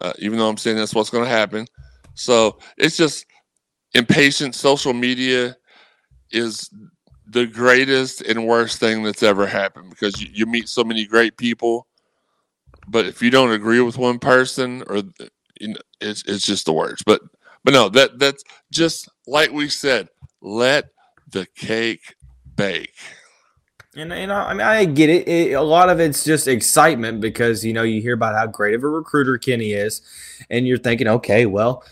uh, 0.00 0.14
even 0.20 0.38
though 0.38 0.48
I'm 0.48 0.56
saying 0.56 0.78
that's 0.78 0.94
what's 0.94 1.10
going 1.10 1.24
to 1.24 1.30
happen. 1.30 1.66
So 2.14 2.58
it's 2.78 2.96
just 2.96 3.26
impatient. 3.92 4.54
Social 4.54 4.94
media 4.94 5.54
is 6.32 6.70
the 7.26 7.46
greatest 7.46 8.22
and 8.22 8.46
worst 8.46 8.80
thing 8.80 9.02
that's 9.02 9.22
ever 9.22 9.46
happened 9.46 9.90
because 9.90 10.18
you, 10.18 10.30
you 10.32 10.46
meet 10.46 10.70
so 10.70 10.82
many 10.82 11.04
great 11.04 11.36
people, 11.36 11.86
but 12.86 13.04
if 13.04 13.20
you 13.20 13.28
don't 13.28 13.52
agree 13.52 13.82
with 13.82 13.98
one 13.98 14.18
person, 14.18 14.82
or 14.86 15.02
you 15.60 15.68
know, 15.68 15.80
it's 16.00 16.24
it's 16.26 16.46
just 16.46 16.64
the 16.64 16.72
worst. 16.72 17.04
But 17.04 17.20
but 17.64 17.74
no, 17.74 17.90
that 17.90 18.18
that's 18.18 18.42
just 18.72 19.10
like 19.28 19.52
we 19.52 19.68
said. 19.68 20.08
Let 20.40 20.90
the 21.30 21.46
cake 21.46 22.14
bake. 22.56 22.94
And 23.96 24.12
you 24.12 24.26
know, 24.26 24.36
I 24.36 24.52
mean, 24.54 24.66
I 24.66 24.84
get 24.84 25.10
it. 25.10 25.26
it. 25.26 25.52
A 25.52 25.62
lot 25.62 25.90
of 25.90 25.98
it's 25.98 26.22
just 26.22 26.46
excitement 26.46 27.20
because 27.20 27.64
you 27.64 27.72
know 27.72 27.82
you 27.82 28.00
hear 28.00 28.14
about 28.14 28.34
how 28.34 28.46
great 28.46 28.74
of 28.74 28.84
a 28.84 28.88
recruiter 28.88 29.38
Kenny 29.38 29.72
is, 29.72 30.02
and 30.48 30.68
you're 30.68 30.78
thinking, 30.78 31.08
okay, 31.08 31.46
well, 31.46 31.82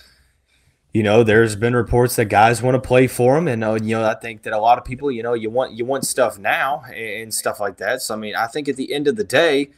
you 0.92 1.02
know, 1.02 1.24
there's 1.24 1.56
been 1.56 1.74
reports 1.74 2.16
that 2.16 2.26
guys 2.26 2.62
want 2.62 2.80
to 2.80 2.86
play 2.86 3.08
for 3.08 3.36
him, 3.36 3.48
and 3.48 3.64
uh, 3.64 3.74
you 3.82 3.96
know, 3.96 4.04
I 4.04 4.14
think 4.14 4.42
that 4.42 4.52
a 4.52 4.58
lot 4.58 4.78
of 4.78 4.84
people, 4.84 5.10
you 5.10 5.22
know, 5.22 5.34
you 5.34 5.50
want 5.50 5.72
you 5.72 5.84
want 5.84 6.06
stuff 6.06 6.38
now 6.38 6.82
and 6.94 7.34
stuff 7.34 7.58
like 7.58 7.78
that. 7.78 8.02
So 8.02 8.14
I 8.14 8.18
mean, 8.18 8.36
I 8.36 8.46
think 8.46 8.68
at 8.68 8.76
the 8.76 8.92
end 8.92 9.08
of 9.08 9.16
the 9.16 9.24
day, 9.24 9.70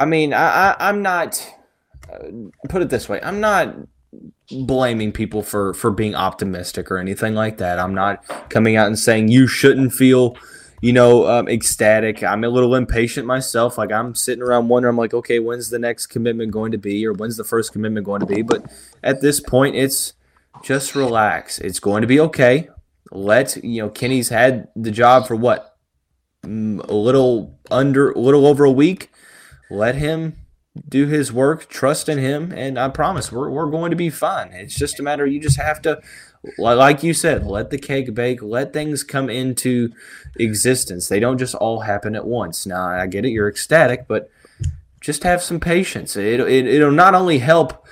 I 0.00 0.06
mean, 0.06 0.32
I, 0.32 0.70
I 0.70 0.88
I'm 0.88 1.02
not 1.02 1.46
uh, 2.10 2.28
put 2.68 2.80
it 2.80 2.88
this 2.88 3.08
way, 3.08 3.20
I'm 3.22 3.40
not 3.40 3.74
blaming 4.50 5.12
people 5.12 5.42
for 5.42 5.74
for 5.74 5.90
being 5.90 6.14
optimistic 6.14 6.90
or 6.90 6.98
anything 6.98 7.34
like 7.34 7.58
that. 7.58 7.78
I'm 7.78 7.94
not 7.94 8.24
coming 8.50 8.76
out 8.76 8.86
and 8.86 8.98
saying 8.98 9.28
you 9.28 9.46
shouldn't 9.46 9.92
feel 9.92 10.36
you 10.80 10.92
know, 10.92 11.26
um, 11.26 11.48
ecstatic. 11.48 12.22
I'm 12.22 12.44
a 12.44 12.48
little 12.50 12.74
impatient 12.74 13.26
myself. 13.26 13.78
Like 13.78 13.90
I'm 13.90 14.14
sitting 14.14 14.42
around 14.42 14.68
wondering, 14.68 14.90
I'm 14.90 14.98
like, 14.98 15.14
okay, 15.14 15.38
when's 15.38 15.70
the 15.70 15.78
next 15.78 16.08
commitment 16.08 16.52
going 16.52 16.72
to 16.72 16.78
be, 16.78 17.06
or 17.06 17.14
when's 17.14 17.38
the 17.38 17.44
first 17.44 17.72
commitment 17.72 18.04
going 18.04 18.20
to 18.20 18.26
be? 18.26 18.42
But 18.42 18.70
at 19.02 19.22
this 19.22 19.40
point, 19.40 19.76
it's 19.76 20.12
just 20.62 20.94
relax. 20.94 21.58
It's 21.58 21.80
going 21.80 22.02
to 22.02 22.06
be 22.06 22.20
okay. 22.20 22.68
Let 23.10 23.64
you 23.64 23.82
know, 23.82 23.88
Kenny's 23.88 24.28
had 24.28 24.68
the 24.76 24.90
job 24.90 25.26
for 25.26 25.36
what, 25.36 25.74
Mm, 26.44 26.86
a 26.88 26.94
little 26.94 27.58
under, 27.70 28.10
a 28.10 28.18
little 28.18 28.46
over 28.46 28.64
a 28.64 28.70
week. 28.70 29.10
Let 29.70 29.94
him 29.94 30.36
do 30.88 31.06
his 31.06 31.32
work. 31.32 31.68
Trust 31.68 32.08
in 32.08 32.18
him, 32.18 32.52
and 32.52 32.78
I 32.78 32.88
promise 32.88 33.30
we're 33.30 33.50
we're 33.50 33.70
going 33.70 33.90
to 33.90 33.96
be 33.96 34.10
fine. 34.10 34.52
It's 34.52 34.74
just 34.74 35.00
a 35.00 35.02
matter. 35.02 35.26
You 35.26 35.40
just 35.40 35.58
have 35.58 35.80
to 35.82 36.00
like 36.58 37.02
you 37.02 37.14
said, 37.14 37.46
let 37.46 37.70
the 37.70 37.78
cake 37.78 38.12
bake, 38.12 38.42
let 38.42 38.74
things 38.74 39.02
come 39.02 39.30
into 39.30 39.90
existence. 40.36 41.08
They 41.08 41.18
don't 41.18 41.38
just 41.38 41.54
all 41.54 41.80
happen 41.80 42.14
at 42.14 42.26
once. 42.26 42.66
Now, 42.66 42.84
I 42.84 43.06
get 43.06 43.24
it, 43.24 43.30
you're 43.30 43.48
ecstatic, 43.48 44.06
but 44.06 44.30
just 45.00 45.22
have 45.22 45.42
some 45.42 45.58
patience. 45.58 46.16
It, 46.16 46.40
it, 46.40 46.66
it'll 46.66 46.92
not 46.92 47.14
only 47.14 47.38
help, 47.38 47.86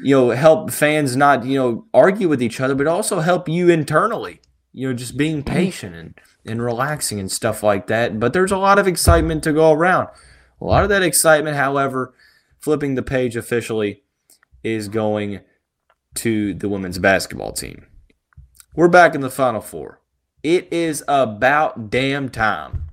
you 0.00 0.14
know, 0.14 0.30
help 0.30 0.70
fans 0.70 1.16
not, 1.16 1.44
you 1.44 1.58
know, 1.58 1.86
argue 1.92 2.28
with 2.28 2.40
each 2.40 2.60
other, 2.60 2.76
but 2.76 2.86
also 2.86 3.18
help 3.18 3.48
you 3.48 3.68
internally. 3.68 4.40
you 4.72 4.88
know, 4.88 4.94
just 4.94 5.16
being 5.16 5.42
mm-hmm. 5.42 5.54
patient 5.54 5.96
and, 5.96 6.14
and 6.46 6.62
relaxing 6.62 7.18
and 7.18 7.32
stuff 7.32 7.64
like 7.64 7.88
that. 7.88 8.20
But 8.20 8.32
there's 8.32 8.52
a 8.52 8.56
lot 8.58 8.78
of 8.78 8.86
excitement 8.86 9.42
to 9.44 9.52
go 9.52 9.72
around. 9.72 10.08
A 10.60 10.64
lot 10.64 10.84
of 10.84 10.88
that 10.90 11.02
excitement, 11.02 11.56
however, 11.56 12.14
flipping 12.60 12.94
the 12.94 13.02
page 13.02 13.36
officially, 13.36 14.02
is 14.62 14.88
going 14.88 15.40
to 16.14 16.54
the 16.54 16.68
women's 16.68 16.98
basketball 16.98 17.52
team. 17.52 17.86
We're 18.74 18.88
back 18.88 19.14
in 19.14 19.20
the 19.20 19.30
Final 19.30 19.60
Four. 19.60 20.00
It 20.42 20.72
is 20.72 21.02
about 21.08 21.90
damn 21.90 22.28
time 22.28 22.84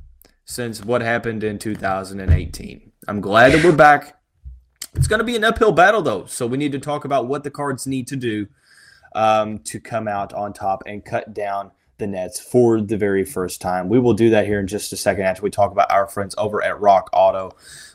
since 0.45 0.84
what 0.84 1.01
happened 1.01 1.43
in 1.43 1.60
2018. 1.60 2.91
I'm 3.08 3.21
glad 3.21 3.51
that 3.51 3.63
we're 3.63 3.75
back. 3.75 4.19
It's 4.95 5.08
going 5.08 5.19
to 5.19 5.25
be 5.25 5.36
an 5.36 5.43
uphill 5.43 5.71
battle, 5.71 6.01
though. 6.01 6.25
So 6.25 6.47
we 6.47 6.58
need 6.58 6.71
to 6.71 6.80
talk 6.80 7.06
about 7.06 7.28
what 7.28 7.43
the 7.43 7.51
cards 7.51 7.86
need 7.86 8.08
to 8.08 8.15
do 8.15 8.47
um, 9.13 9.60
to 9.60 9.80
come 9.80 10.08
out 10.08 10.34
on 10.34 10.54
top 10.54 10.84
and 10.86 11.04
cut 11.04 11.34
down 11.34 11.71
the 11.97 12.08
Nets 12.08 12.39
for 12.39 12.81
the 12.81 12.97
very 12.97 13.23
first 13.23 13.62
time. 13.62 13.89
We 13.89 13.99
will 13.99 14.13
do 14.13 14.29
that 14.29 14.45
here 14.45 14.60
in 14.60 14.67
just 14.67 14.93
a 14.93 14.97
second 14.97 15.23
after 15.23 15.41
we 15.41 15.49
talk 15.49 15.71
about 15.71 15.91
our 15.91 16.08
friends 16.08 16.36
over 16.38 16.63
at 16.63 16.79
Rock 16.79 17.10
Auto. 17.13 17.51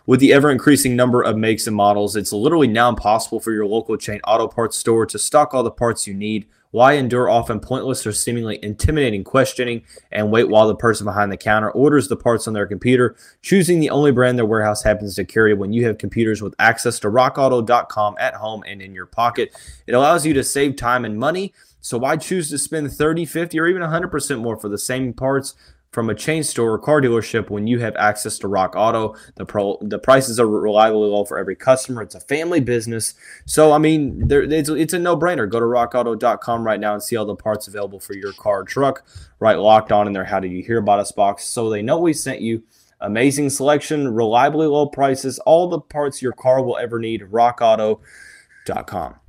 With 0.07 0.21
the 0.21 0.33
ever 0.33 0.51
increasing 0.51 0.97
number 0.97 1.23
of 1.23 1.37
makes 1.37 1.67
and 1.67 1.77
models, 1.77 2.17
it's 2.17 2.33
literally 2.33 2.69
now 2.69 2.89
impossible 2.89 3.41
for 3.41 3.53
your 3.53 3.67
local 3.67 3.97
chain 3.97 4.21
auto 4.27 4.49
parts 4.49 4.77
store 4.77 5.07
to 5.07 5.19
stock 5.19 5.55
all 5.55 5.63
the 5.63 5.71
parts 5.71 6.07
you 6.07 6.15
need 6.15 6.47
why 6.71 6.93
endure 6.93 7.29
often 7.29 7.59
pointless 7.59 8.07
or 8.07 8.13
seemingly 8.13 8.59
intimidating 8.63 9.25
questioning 9.25 9.83
and 10.13 10.31
wait 10.31 10.49
while 10.49 10.69
the 10.69 10.75
person 10.75 11.05
behind 11.05 11.31
the 11.33 11.37
counter 11.37 11.71
orders 11.71 12.09
the 12.09 12.17
parts 12.17 12.47
on 12.47 12.55
their 12.55 12.67
computer, 12.67 13.17
choosing 13.43 13.81
the 13.81 13.91
only 13.91 14.13
brand 14.13 14.39
their 14.39 14.47
warehouse 14.47 14.83
happens 14.83 15.15
to 15.15 15.25
carry 15.25 15.53
when 15.53 15.73
you 15.73 15.85
have 15.85 15.99
computers 15.99 16.43
with 16.43 16.55
access 16.59 16.99
to 17.01 17.09
rockauto.com 17.09 18.15
at 18.19 18.35
home 18.35 18.63
and 18.67 18.81
in 18.81 18.95
your 18.95 19.07
pocket? 19.07 19.53
It 19.87 19.95
allows 19.95 20.25
you 20.25 20.33
to 20.35 20.45
save 20.45 20.77
time 20.77 21.05
and 21.05 21.19
money. 21.19 21.53
So 21.81 21.99
why 21.99 22.17
choose 22.17 22.51
to 22.51 22.59
spend 22.59 22.93
30, 22.93 23.25
50, 23.25 23.59
or 23.59 23.67
even 23.67 23.83
100% 23.83 24.41
more 24.41 24.57
for 24.57 24.69
the 24.69 24.79
same 24.79 25.13
parts 25.13 25.55
from 25.93 26.09
a 26.09 26.15
chain 26.15 26.43
store 26.43 26.73
or 26.73 26.79
car 26.79 27.01
dealership 27.01 27.51
when 27.51 27.67
you 27.67 27.81
have 27.81 27.97
access 27.97 28.39
to 28.39 28.49
Rock 28.49 28.75
Auto. 28.77 29.17
The 29.35 29.45
pro, 29.45 29.77
the 29.81 29.99
prices 29.99 30.39
are 30.39 30.47
reliably 30.47 31.09
low 31.09 31.25
for 31.25 31.39
every 31.39 31.57
customer. 31.57 32.03
It's 32.03 32.15
a 32.15 32.21
family 32.21 32.61
business, 32.61 33.15
so 33.45 33.73
I 33.73 33.79
mean, 33.79 34.27
it's, 34.31 34.69
it's 34.69 34.93
a 34.93 34.99
no 34.99 35.17
brainer. 35.17 35.51
Go 35.51 35.59
to 35.59 35.67
RockAuto.com 35.67 36.65
right 36.65 36.81
now 36.81 36.95
and 36.95 37.03
see 37.03 37.17
all 37.17 37.27
the 37.27 37.35
parts 37.35 37.67
available 37.67 37.99
for 38.01 38.15
your 38.15 38.33
car, 38.35 38.63
truck. 38.63 39.05
Right, 39.41 39.59
locked 39.59 39.91
on 39.91 40.07
in 40.07 40.13
there. 40.13 40.25
How 40.25 40.41
did 40.41 40.53
you 40.53 40.63
hear 40.63 40.79
about 40.79 41.01
us 41.01 41.13
box? 41.13 41.45
So 41.45 41.71
they 41.71 41.83
know 41.83 41.99
we 41.99 42.13
sent 42.13 42.41
you. 42.41 42.63
Amazing 43.03 43.49
selection, 43.49 44.15
reliably 44.15 44.67
low 44.67 44.87
prices, 44.87 45.39
all 45.41 45.69
the 45.69 45.81
parts 45.81 46.21
your 46.21 46.35
car 46.35 46.63
will 46.63 46.77
ever 46.77 46.99
need. 46.99 47.23
RockAuto.com. 47.23 49.20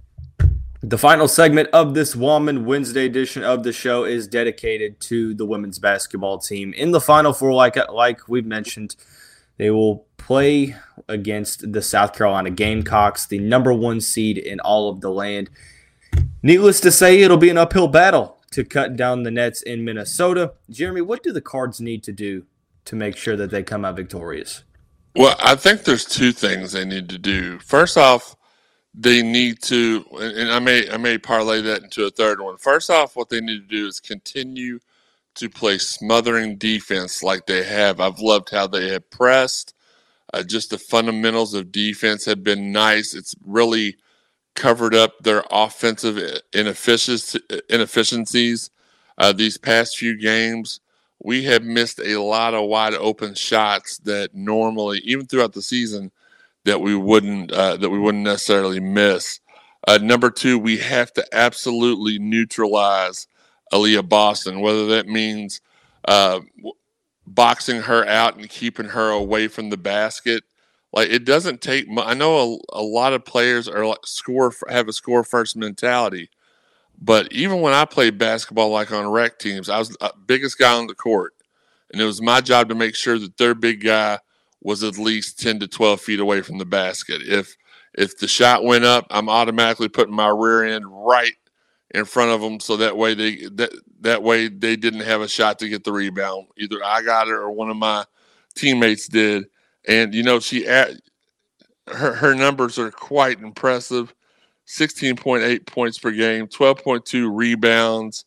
The 0.83 0.97
final 0.97 1.27
segment 1.27 1.69
of 1.73 1.93
this 1.93 2.15
Wahman 2.15 2.63
Wednesday 2.63 3.05
edition 3.05 3.43
of 3.43 3.61
the 3.61 3.71
show 3.71 4.03
is 4.03 4.27
dedicated 4.27 4.99
to 5.01 5.35
the 5.35 5.45
women's 5.45 5.77
basketball 5.77 6.39
team. 6.39 6.73
In 6.73 6.89
the 6.89 6.99
final 6.99 7.33
four, 7.33 7.53
like 7.53 7.77
like 7.91 8.27
we've 8.27 8.47
mentioned, 8.47 8.95
they 9.57 9.69
will 9.69 10.07
play 10.17 10.75
against 11.07 11.71
the 11.71 11.83
South 11.83 12.13
Carolina 12.13 12.49
Gamecocks, 12.49 13.27
the 13.27 13.37
number 13.37 13.71
one 13.71 14.01
seed 14.01 14.39
in 14.39 14.59
all 14.59 14.89
of 14.89 15.01
the 15.01 15.11
land. 15.11 15.51
Needless 16.41 16.79
to 16.79 16.91
say, 16.91 17.21
it'll 17.21 17.37
be 17.37 17.51
an 17.51 17.59
uphill 17.59 17.87
battle 17.87 18.39
to 18.49 18.63
cut 18.63 18.95
down 18.95 19.21
the 19.21 19.29
Nets 19.29 19.61
in 19.61 19.85
Minnesota. 19.85 20.53
Jeremy, 20.67 21.01
what 21.01 21.21
do 21.21 21.31
the 21.31 21.41
Cards 21.41 21.79
need 21.79 22.01
to 22.05 22.11
do 22.11 22.45
to 22.85 22.95
make 22.95 23.15
sure 23.15 23.35
that 23.35 23.51
they 23.51 23.61
come 23.61 23.85
out 23.85 23.95
victorious? 23.95 24.63
Well, 25.15 25.35
I 25.43 25.55
think 25.55 25.83
there's 25.83 26.05
two 26.05 26.31
things 26.31 26.71
they 26.71 26.85
need 26.85 27.07
to 27.09 27.19
do. 27.19 27.59
First 27.59 27.97
off, 27.97 28.35
they 28.93 29.21
need 29.21 29.61
to, 29.63 30.05
and 30.19 30.51
I 30.51 30.59
may 30.59 30.89
I 30.89 30.97
may 30.97 31.17
parlay 31.17 31.61
that 31.61 31.83
into 31.83 32.05
a 32.05 32.11
third 32.11 32.41
one. 32.41 32.57
First 32.57 32.89
off, 32.89 33.15
what 33.15 33.29
they 33.29 33.39
need 33.39 33.61
to 33.61 33.67
do 33.67 33.87
is 33.87 33.99
continue 33.99 34.79
to 35.35 35.49
play 35.49 35.77
smothering 35.77 36.57
defense 36.57 37.23
like 37.23 37.45
they 37.45 37.63
have. 37.63 38.01
I've 38.01 38.19
loved 38.19 38.49
how 38.49 38.67
they 38.67 38.89
have 38.89 39.09
pressed. 39.09 39.73
Uh, 40.33 40.43
just 40.43 40.69
the 40.69 40.77
fundamentals 40.77 41.53
of 41.53 41.71
defense 41.71 42.25
have 42.25 42.43
been 42.43 42.71
nice. 42.71 43.13
It's 43.13 43.35
really 43.45 43.95
covered 44.55 44.93
up 44.93 45.19
their 45.19 45.43
offensive 45.51 46.17
inefficiencies 46.53 48.69
uh, 49.17 49.33
these 49.33 49.57
past 49.57 49.97
few 49.97 50.17
games. 50.17 50.79
We 51.23 51.43
have 51.45 51.63
missed 51.63 51.99
a 51.99 52.17
lot 52.17 52.53
of 52.53 52.67
wide 52.67 52.93
open 52.93 53.35
shots 53.35 53.99
that 53.99 54.33
normally, 54.33 54.99
even 54.99 55.27
throughout 55.27 55.53
the 55.53 55.61
season, 55.61 56.11
that 56.65 56.81
we 56.81 56.95
wouldn't 56.95 57.51
uh, 57.51 57.77
that 57.77 57.89
we 57.89 57.99
wouldn't 57.99 58.23
necessarily 58.23 58.79
miss. 58.79 59.39
Uh, 59.87 59.97
number 60.01 60.29
two, 60.29 60.59
we 60.59 60.77
have 60.77 61.11
to 61.13 61.25
absolutely 61.33 62.19
neutralize 62.19 63.27
Aliyah 63.73 64.07
Boston, 64.07 64.61
whether 64.61 64.85
that 64.87 65.07
means 65.07 65.61
uh, 66.05 66.41
boxing 67.25 67.81
her 67.81 68.05
out 68.05 68.37
and 68.37 68.49
keeping 68.49 68.87
her 68.87 69.09
away 69.09 69.47
from 69.47 69.69
the 69.69 69.77
basket. 69.77 70.43
Like 70.93 71.09
it 71.09 71.25
doesn't 71.25 71.61
take. 71.61 71.87
I 71.97 72.13
know 72.13 72.59
a, 72.73 72.79
a 72.79 72.83
lot 72.83 73.13
of 73.13 73.25
players 73.25 73.67
are 73.67 73.85
like 73.85 74.05
score 74.05 74.53
have 74.69 74.87
a 74.87 74.93
score 74.93 75.23
first 75.23 75.55
mentality, 75.55 76.29
but 77.01 77.31
even 77.31 77.61
when 77.61 77.73
I 77.73 77.85
played 77.85 78.17
basketball, 78.17 78.69
like 78.69 78.91
on 78.91 79.07
rec 79.07 79.39
teams, 79.39 79.69
I 79.69 79.79
was 79.79 79.89
the 79.89 80.13
biggest 80.27 80.59
guy 80.59 80.73
on 80.73 80.87
the 80.87 80.95
court, 80.95 81.33
and 81.91 82.01
it 82.01 82.05
was 82.05 82.21
my 82.21 82.41
job 82.41 82.69
to 82.69 82.75
make 82.75 82.95
sure 82.95 83.17
that 83.17 83.37
their 83.37 83.55
big 83.55 83.83
guy 83.83 84.19
was 84.61 84.83
at 84.83 84.97
least 84.97 85.39
10 85.39 85.59
to 85.59 85.67
12 85.67 86.01
feet 86.01 86.19
away 86.19 86.41
from 86.41 86.57
the 86.57 86.65
basket. 86.65 87.21
If 87.23 87.55
if 87.93 88.17
the 88.17 88.27
shot 88.27 88.63
went 88.63 88.85
up, 88.85 89.05
I'm 89.09 89.27
automatically 89.27 89.89
putting 89.89 90.15
my 90.15 90.29
rear 90.29 90.63
end 90.63 90.85
right 90.87 91.33
in 91.93 92.05
front 92.05 92.31
of 92.31 92.39
them 92.39 92.59
so 92.59 92.77
that 92.77 92.95
way 92.95 93.13
they 93.13 93.47
that 93.53 93.71
that 94.01 94.23
way 94.23 94.47
they 94.47 94.75
didn't 94.75 95.01
have 95.01 95.21
a 95.21 95.27
shot 95.27 95.59
to 95.59 95.69
get 95.69 95.83
the 95.83 95.91
rebound. 95.91 96.47
Either 96.57 96.83
I 96.83 97.01
got 97.01 97.27
it 97.27 97.33
or 97.33 97.51
one 97.51 97.69
of 97.69 97.77
my 97.77 98.05
teammates 98.55 99.07
did. 99.07 99.45
And 99.87 100.13
you 100.13 100.23
know, 100.23 100.39
she 100.39 100.67
at 100.67 100.91
her 101.87 102.13
her 102.13 102.35
numbers 102.35 102.79
are 102.79 102.91
quite 102.91 103.39
impressive. 103.41 104.13
16.8 104.67 105.65
points 105.65 105.99
per 105.99 106.11
game, 106.11 106.47
12.2 106.47 107.29
rebounds. 107.29 108.23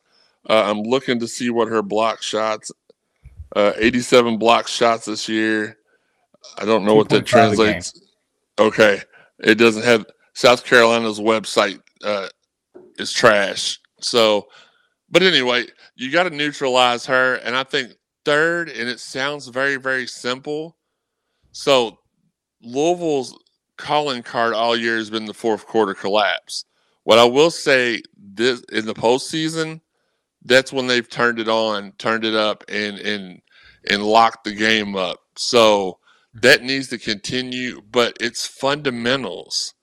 Uh, 0.49 0.65
I'm 0.67 0.83
looking 0.83 1.19
to 1.21 1.29
see 1.29 1.49
what 1.49 1.69
her 1.69 1.81
block 1.81 2.21
shots, 2.21 2.71
uh, 3.57 3.73
87 3.77 4.37
block 4.37 4.69
shots 4.69 5.07
this 5.07 5.27
year. 5.27 5.79
I 6.59 6.65
don't 6.65 6.85
know 6.85 6.95
what 6.95 7.09
that 7.11 7.27
translates. 7.27 8.01
Okay, 8.59 9.01
it 9.41 9.57
doesn't 9.57 9.85
have 9.85 10.07
South 10.35 10.65
Carolina's 10.65 11.21
website 11.21 11.81
uh, 12.05 12.29
is 12.99 13.13
trash. 13.13 13.79
So, 14.01 14.49
but 15.11 15.23
anyway, 15.23 15.67
you 15.97 16.11
got 16.11 16.25
to 16.25 16.31
neutralize 16.31 17.07
her, 17.07 17.37
and 17.37 17.57
I 17.57 17.65
think 17.65 17.93
third, 18.25 18.69
and 18.69 18.89
it 18.89 19.01
sounds 19.01 19.49
very 19.49 19.77
very 19.77 20.07
simple. 20.07 20.77
So, 21.53 21.99
Louisville's 22.63 23.39
calling 23.77 24.23
card 24.23 24.55
all 24.55 24.77
year 24.77 24.97
has 24.97 25.11
been 25.11 25.25
the 25.25 25.35
fourth 25.35 25.67
quarter 25.67 25.95
collapse. 25.95 26.65
What 27.05 27.19
I 27.19 27.25
will 27.25 27.51
say 27.51 28.03
this 28.17 28.63
in 28.73 28.87
the 28.87 28.95
postseason, 28.95 29.81
that's 30.45 30.73
when 30.73 30.87
they've 30.87 31.09
turned 31.09 31.39
it 31.39 31.49
on, 31.49 31.93
turned 31.99 32.25
it 32.25 32.35
up, 32.35 32.65
and 32.69 32.99
and 32.99 33.41
and 33.91 34.03
locked 34.03 34.45
the 34.45 34.55
game 34.55 34.97
up. 34.97 35.21
So 35.37 35.99
that 36.35 36.63
needs 36.63 36.89
to 36.89 36.99
continue, 36.99 37.81
but 37.91 38.17
it's 38.21 38.47
fundamentals. 38.47 39.75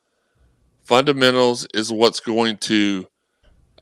Fundamentals 0.83 1.65
is 1.73 1.91
what's 1.91 2.19
going 2.19 2.57
to 2.57 3.07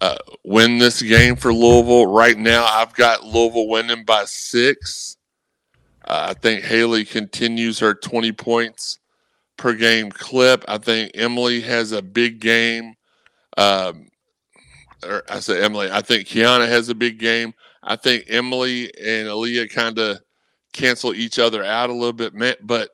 uh, 0.02 0.18
win 0.46 0.78
this 0.78 1.02
game 1.02 1.36
for 1.36 1.54
Louisville. 1.54 2.08
Right 2.08 2.38
now, 2.38 2.66
I've 2.66 2.94
got 2.94 3.24
Louisville 3.24 3.68
winning 3.68 4.06
by 4.06 4.26
six. 4.26 5.18
Uh, 6.06 6.28
I 6.30 6.34
think 6.34 6.64
Hailey 6.64 7.06
continues 7.06 7.80
her 7.80 7.94
20 7.96 8.32
points 8.34 9.00
per 9.58 9.74
game 9.74 10.12
clip. 10.12 10.64
I 10.68 10.78
think 10.78 11.12
Emily 11.16 11.62
has 11.62 11.92
a 11.92 12.02
big 12.02 12.40
game. 12.40 12.94
Um, 13.58 14.08
or 15.06 15.24
I 15.30 15.40
say 15.40 15.62
Emily. 15.62 15.90
I 15.92 16.02
think 16.02 16.28
Kianna 16.28 16.68
has 16.68 16.90
a 16.90 16.96
big 16.96 17.20
game. 17.20 17.54
I 17.82 17.96
think 17.96 18.26
Emily 18.28 18.86
and 19.00 19.28
Aliyah 19.28 19.72
kind 19.72 19.98
of 19.98 20.20
cancel 20.74 21.14
each 21.14 21.40
other 21.40 21.64
out 21.64 21.90
a 21.90 21.94
little 21.94 22.14
bit. 22.14 22.34
But 22.62 22.90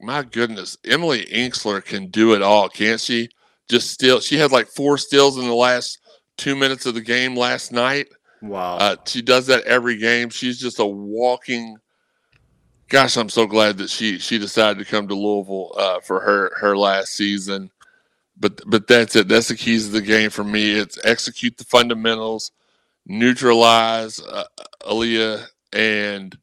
my 0.00 0.22
goodness, 0.22 0.76
Emily 0.84 1.26
Engstler 1.26 1.84
can 1.84 2.08
do 2.08 2.34
it 2.34 2.42
all, 2.42 2.68
can't 2.68 3.00
she? 3.00 3.28
Just 3.68 3.90
still, 3.90 4.20
she 4.20 4.36
had 4.36 4.52
like 4.52 4.68
four 4.68 4.98
steals 4.98 5.38
in 5.38 5.46
the 5.46 5.54
last 5.54 5.98
two 6.36 6.56
minutes 6.56 6.86
of 6.86 6.94
the 6.94 7.00
game 7.00 7.36
last 7.36 7.72
night. 7.72 8.08
Wow. 8.42 8.76
Uh, 8.76 8.96
she 9.06 9.22
does 9.22 9.46
that 9.46 9.64
every 9.64 9.96
game. 9.96 10.28
She's 10.28 10.58
just 10.58 10.80
a 10.80 10.86
walking. 10.86 11.76
Gosh, 12.88 13.16
I'm 13.16 13.28
so 13.28 13.46
glad 13.46 13.78
that 13.78 13.88
she 13.88 14.18
she 14.18 14.38
decided 14.38 14.78
to 14.78 14.90
come 14.90 15.08
to 15.08 15.14
Louisville 15.14 15.72
uh, 15.78 16.00
for 16.00 16.20
her 16.20 16.52
her 16.58 16.76
last 16.76 17.12
season. 17.14 17.70
But 18.36 18.60
but 18.66 18.88
that's 18.88 19.14
it. 19.14 19.28
That's 19.28 19.48
the 19.48 19.56
keys 19.56 19.86
of 19.86 19.92
the 19.92 20.02
game 20.02 20.30
for 20.30 20.44
me. 20.44 20.72
It's 20.72 20.98
execute 21.04 21.56
the 21.56 21.64
fundamentals, 21.64 22.50
neutralize 23.06 24.20
uh, 24.20 24.44
Aliyah, 24.82 25.46
and 25.72 26.36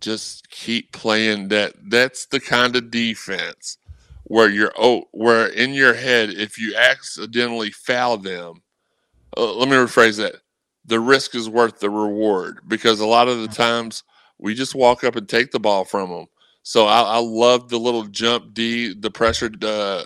just 0.00 0.50
keep 0.50 0.92
playing 0.92 1.48
that. 1.48 1.74
That's 1.90 2.26
the 2.26 2.40
kind 2.40 2.76
of 2.76 2.90
defense 2.90 3.78
where 4.24 4.50
you're 4.50 4.72
oh, 4.78 5.04
where 5.12 5.48
in 5.48 5.74
your 5.74 5.94
head, 5.94 6.30
if 6.30 6.58
you 6.58 6.76
accidentally 6.76 7.70
foul 7.72 8.18
them, 8.18 8.62
uh, 9.36 9.54
let 9.54 9.68
me 9.68 9.76
rephrase 9.76 10.18
that. 10.18 10.36
the 10.86 11.00
risk 11.00 11.34
is 11.36 11.48
worth 11.50 11.80
the 11.80 11.90
reward 11.90 12.60
because 12.68 13.00
a 13.00 13.06
lot 13.06 13.28
of 13.28 13.40
the 13.40 13.48
times 13.48 14.04
we 14.38 14.54
just 14.54 14.74
walk 14.76 15.04
up 15.04 15.16
and 15.16 15.28
take 15.28 15.52
the 15.52 15.60
ball 15.60 15.84
from 15.86 16.10
them. 16.10 16.26
So 16.64 16.86
I, 16.86 17.02
I 17.02 17.18
love 17.18 17.70
the 17.70 17.78
little 17.78 18.04
jump 18.04 18.54
D, 18.54 18.94
the 18.94 19.10
pressure, 19.10 19.50
uh, 19.62 20.04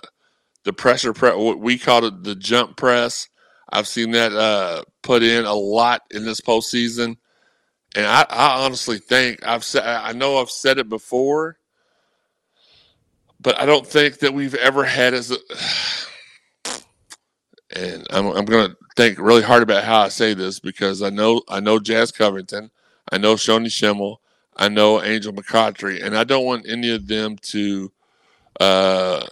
the 0.65 0.73
pressure 0.73 1.13
press. 1.13 1.35
What 1.37 1.59
we 1.59 1.77
called 1.79 2.05
it 2.05 2.23
the 2.23 2.35
jump 2.35 2.77
press. 2.77 3.29
I've 3.71 3.87
seen 3.87 4.11
that 4.11 4.33
uh, 4.33 4.83
put 5.03 5.23
in 5.23 5.45
a 5.45 5.53
lot 5.53 6.03
in 6.11 6.25
this 6.25 6.41
postseason, 6.41 7.17
and 7.95 8.05
I, 8.05 8.25
I 8.29 8.65
honestly 8.65 8.97
think 8.97 9.45
I've 9.45 9.63
said 9.63 9.83
I 9.85 10.13
know 10.13 10.37
I've 10.37 10.49
said 10.49 10.79
it 10.79 10.89
before, 10.89 11.57
but 13.39 13.59
I 13.59 13.65
don't 13.65 13.85
think 13.85 14.19
that 14.19 14.33
we've 14.33 14.55
ever 14.55 14.83
had 14.83 15.13
as 15.13 15.31
a. 15.31 15.37
And 17.75 18.05
I'm, 18.11 18.27
I'm 18.27 18.45
going 18.45 18.69
to 18.69 18.77
think 18.95 19.17
really 19.17 19.41
hard 19.41 19.63
about 19.63 19.83
how 19.83 20.01
I 20.01 20.09
say 20.09 20.35
this 20.35 20.59
because 20.59 21.01
I 21.01 21.09
know 21.09 21.41
I 21.49 21.59
know 21.59 21.79
Jazz 21.79 22.11
Covington, 22.11 22.69
I 23.11 23.17
know 23.17 23.33
Shoni 23.33 23.71
Schimmel, 23.71 24.21
I 24.55 24.69
know 24.69 25.01
Angel 25.01 25.33
McCoughtry, 25.33 26.03
and 26.03 26.15
I 26.15 26.23
don't 26.23 26.45
want 26.45 26.67
any 26.69 26.91
of 26.91 27.07
them 27.07 27.35
to 27.45 27.91
uh, 28.59 29.25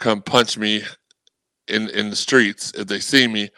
come 0.00 0.22
punch 0.22 0.58
me 0.58 0.82
in 1.68 1.88
in 1.90 2.10
the 2.10 2.16
streets 2.16 2.72
if 2.76 2.88
they 2.88 2.98
see 2.98 3.28
me. 3.28 3.50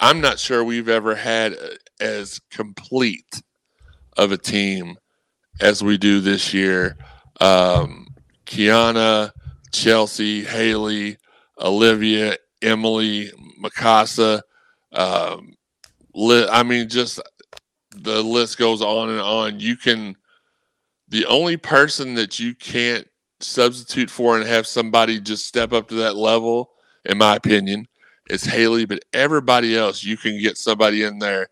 I'm 0.00 0.20
not 0.20 0.40
sure 0.40 0.64
we've 0.64 0.88
ever 0.88 1.14
had 1.14 1.54
as 2.00 2.40
complete 2.50 3.40
of 4.16 4.32
a 4.32 4.38
team 4.38 4.96
as 5.60 5.82
we 5.82 5.98
do 5.98 6.20
this 6.20 6.52
year. 6.52 6.96
Um, 7.40 8.06
Kianna, 8.46 9.32
Chelsie, 9.72 10.44
Hailey, 10.44 11.16
Olivia, 11.60 12.36
Emily, 12.62 13.30
Mykasa. 13.62 14.42
Um, 14.92 15.56
li- 16.14 16.48
I 16.50 16.62
mean, 16.62 16.88
just 16.88 17.20
the 17.96 18.22
list 18.22 18.58
goes 18.58 18.82
on 18.82 19.10
and 19.10 19.20
on. 19.20 19.60
You 19.60 19.76
can, 19.76 20.16
the 21.08 21.26
only 21.26 21.56
person 21.56 22.14
that 22.14 22.38
you 22.38 22.54
can't 22.54 23.06
substitute 23.40 24.10
for 24.10 24.36
and 24.36 24.46
have 24.46 24.66
somebody 24.66 25.20
just 25.20 25.46
step 25.46 25.72
up 25.72 25.88
to 25.88 25.94
that 25.96 26.16
level, 26.16 26.70
in 27.04 27.18
my 27.18 27.36
opinion, 27.36 27.86
is 28.30 28.44
Hailey. 28.44 28.84
But 28.86 29.04
everybody 29.12 29.76
else, 29.76 30.02
you 30.02 30.16
can 30.16 30.40
get 30.40 30.56
somebody 30.56 31.02
in 31.02 31.18
there 31.18 31.48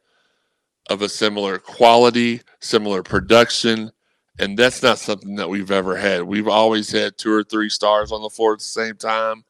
of 0.90 1.02
a 1.02 1.08
similar 1.08 1.58
quality, 1.58 2.40
similar 2.60 3.02
production. 3.02 3.92
And 4.38 4.58
that's 4.58 4.82
not 4.82 4.98
something 4.98 5.36
that 5.36 5.48
we've 5.48 5.70
ever 5.70 5.96
had. 5.96 6.22
We've 6.24 6.48
always 6.48 6.90
had 6.90 7.18
two 7.18 7.32
or 7.32 7.44
three 7.44 7.68
stars 7.68 8.12
on 8.12 8.22
the 8.22 8.30
floor 8.30 8.54
at 8.54 8.58
the 8.60 8.64
same 8.64 8.96
time 8.96 9.44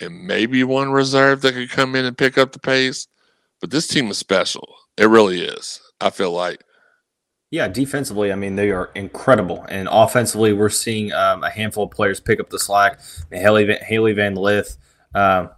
and 0.00 0.26
maybe 0.26 0.64
one 0.64 0.90
reserve 0.90 1.42
that 1.42 1.54
could 1.54 1.70
come 1.70 1.94
in 1.94 2.04
and 2.04 2.18
pick 2.18 2.36
up 2.36 2.52
the 2.52 2.58
pace. 2.58 3.06
But 3.60 3.70
this 3.70 3.86
team 3.86 4.10
is 4.10 4.18
special. 4.18 4.76
It 4.96 5.06
really 5.06 5.40
is. 5.40 5.80
I 6.00 6.10
feel 6.10 6.32
like. 6.32 6.62
Yeah, 7.50 7.68
defensively, 7.68 8.32
I 8.32 8.34
mean, 8.34 8.56
they 8.56 8.70
are 8.70 8.90
incredible. 8.94 9.64
And 9.68 9.88
offensively, 9.90 10.52
we're 10.52 10.70
seeing 10.70 11.12
um, 11.12 11.44
a 11.44 11.50
handful 11.50 11.84
of 11.84 11.92
players 11.92 12.18
pick 12.18 12.40
up 12.40 12.50
the 12.50 12.58
slack. 12.58 12.98
Hailey, 13.30 13.64
Van, 13.64 13.78
Hailey 13.80 14.12
Van 14.12 14.34
Lith, 14.34 14.76
uh, 15.14 15.48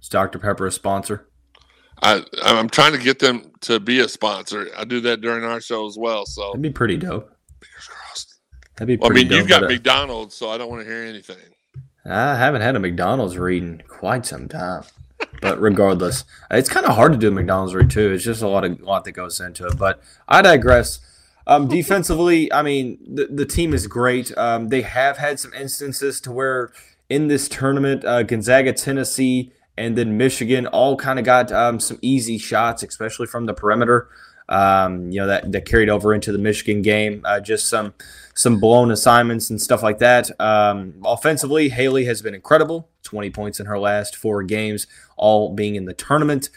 is 0.00 0.08
Dr. 0.08 0.38
Pepper 0.38 0.66
a 0.66 0.72
sponsor? 0.72 1.26
I, 2.02 2.24
I'm 2.42 2.68
trying 2.68 2.92
to 2.92 2.98
get 2.98 3.18
them 3.18 3.52
to 3.62 3.78
be 3.78 4.00
a 4.00 4.08
sponsor. 4.08 4.68
I 4.76 4.84
do 4.84 5.00
that 5.02 5.20
during 5.20 5.44
our 5.44 5.60
show 5.60 5.86
as 5.86 5.96
well. 5.96 6.26
So 6.26 6.48
that'd 6.48 6.62
be 6.62 6.70
pretty 6.70 6.96
dope. 6.96 7.30
Fingers 7.60 7.88
crossed. 7.88 8.34
That'd 8.76 8.88
be 8.88 8.96
well, 9.00 9.12
I 9.12 9.14
mean, 9.14 9.28
dope, 9.28 9.38
you've 9.38 9.48
got 9.48 9.62
McDonald's, 9.62 10.34
so 10.34 10.50
I 10.50 10.58
don't 10.58 10.68
want 10.68 10.82
to 10.82 10.88
hear 10.88 11.04
anything. 11.04 11.36
I 12.04 12.36
haven't 12.36 12.62
had 12.62 12.74
a 12.74 12.80
McDonald's 12.80 13.38
read 13.38 13.62
in 13.62 13.82
quite 13.86 14.26
some 14.26 14.48
time. 14.48 14.82
But 15.40 15.60
regardless, 15.60 16.24
it's 16.50 16.68
kind 16.68 16.84
of 16.86 16.96
hard 16.96 17.12
to 17.12 17.18
do 17.18 17.28
a 17.28 17.30
McDonald's 17.30 17.74
read 17.74 17.90
too. 17.90 18.12
It's 18.12 18.24
just 18.24 18.42
a 18.42 18.48
lot 18.48 18.64
of 18.64 18.80
a 18.80 18.84
lot 18.84 19.04
that 19.04 19.12
goes 19.12 19.40
into 19.40 19.66
it. 19.66 19.78
But 19.78 20.02
I 20.28 20.42
digress. 20.42 21.00
Um, 21.46 21.66
defensively, 21.66 22.52
I 22.52 22.62
mean, 22.62 22.98
the, 23.04 23.26
the 23.26 23.46
team 23.46 23.74
is 23.74 23.86
great. 23.86 24.36
Um, 24.36 24.68
they 24.68 24.82
have 24.82 25.18
had 25.18 25.40
some 25.40 25.52
instances 25.54 26.20
to 26.22 26.32
where 26.32 26.72
in 27.08 27.26
this 27.26 27.48
tournament, 27.48 28.04
uh, 28.04 28.22
Gonzaga, 28.22 28.72
Tennessee, 28.72 29.52
and 29.76 29.96
then 29.96 30.16
Michigan 30.16 30.66
all 30.66 30.96
kind 30.96 31.18
of 31.18 31.24
got 31.24 31.50
um, 31.52 31.80
some 31.80 31.98
easy 32.02 32.38
shots, 32.38 32.82
especially 32.82 33.26
from 33.26 33.46
the 33.46 33.54
perimeter. 33.54 34.08
Um, 34.48 35.10
you 35.10 35.20
know 35.20 35.28
that 35.28 35.50
that 35.52 35.64
carried 35.64 35.88
over 35.88 36.12
into 36.12 36.32
the 36.32 36.38
Michigan 36.38 36.82
game. 36.82 37.22
Uh, 37.24 37.40
just 37.40 37.68
some 37.68 37.94
some 38.34 38.60
blown 38.60 38.90
assignments 38.90 39.50
and 39.50 39.60
stuff 39.60 39.82
like 39.82 39.98
that. 39.98 40.30
Um, 40.40 40.94
offensively, 41.04 41.68
Hailey 41.68 42.04
has 42.06 42.22
been 42.22 42.34
incredible. 42.34 42.88
20 43.02 43.30
points 43.30 43.60
in 43.60 43.66
her 43.66 43.78
last 43.78 44.16
four 44.16 44.42
games, 44.42 44.86
all 45.16 45.54
being 45.54 45.74
in 45.74 45.84
the 45.84 45.92
tournament. 45.92 46.48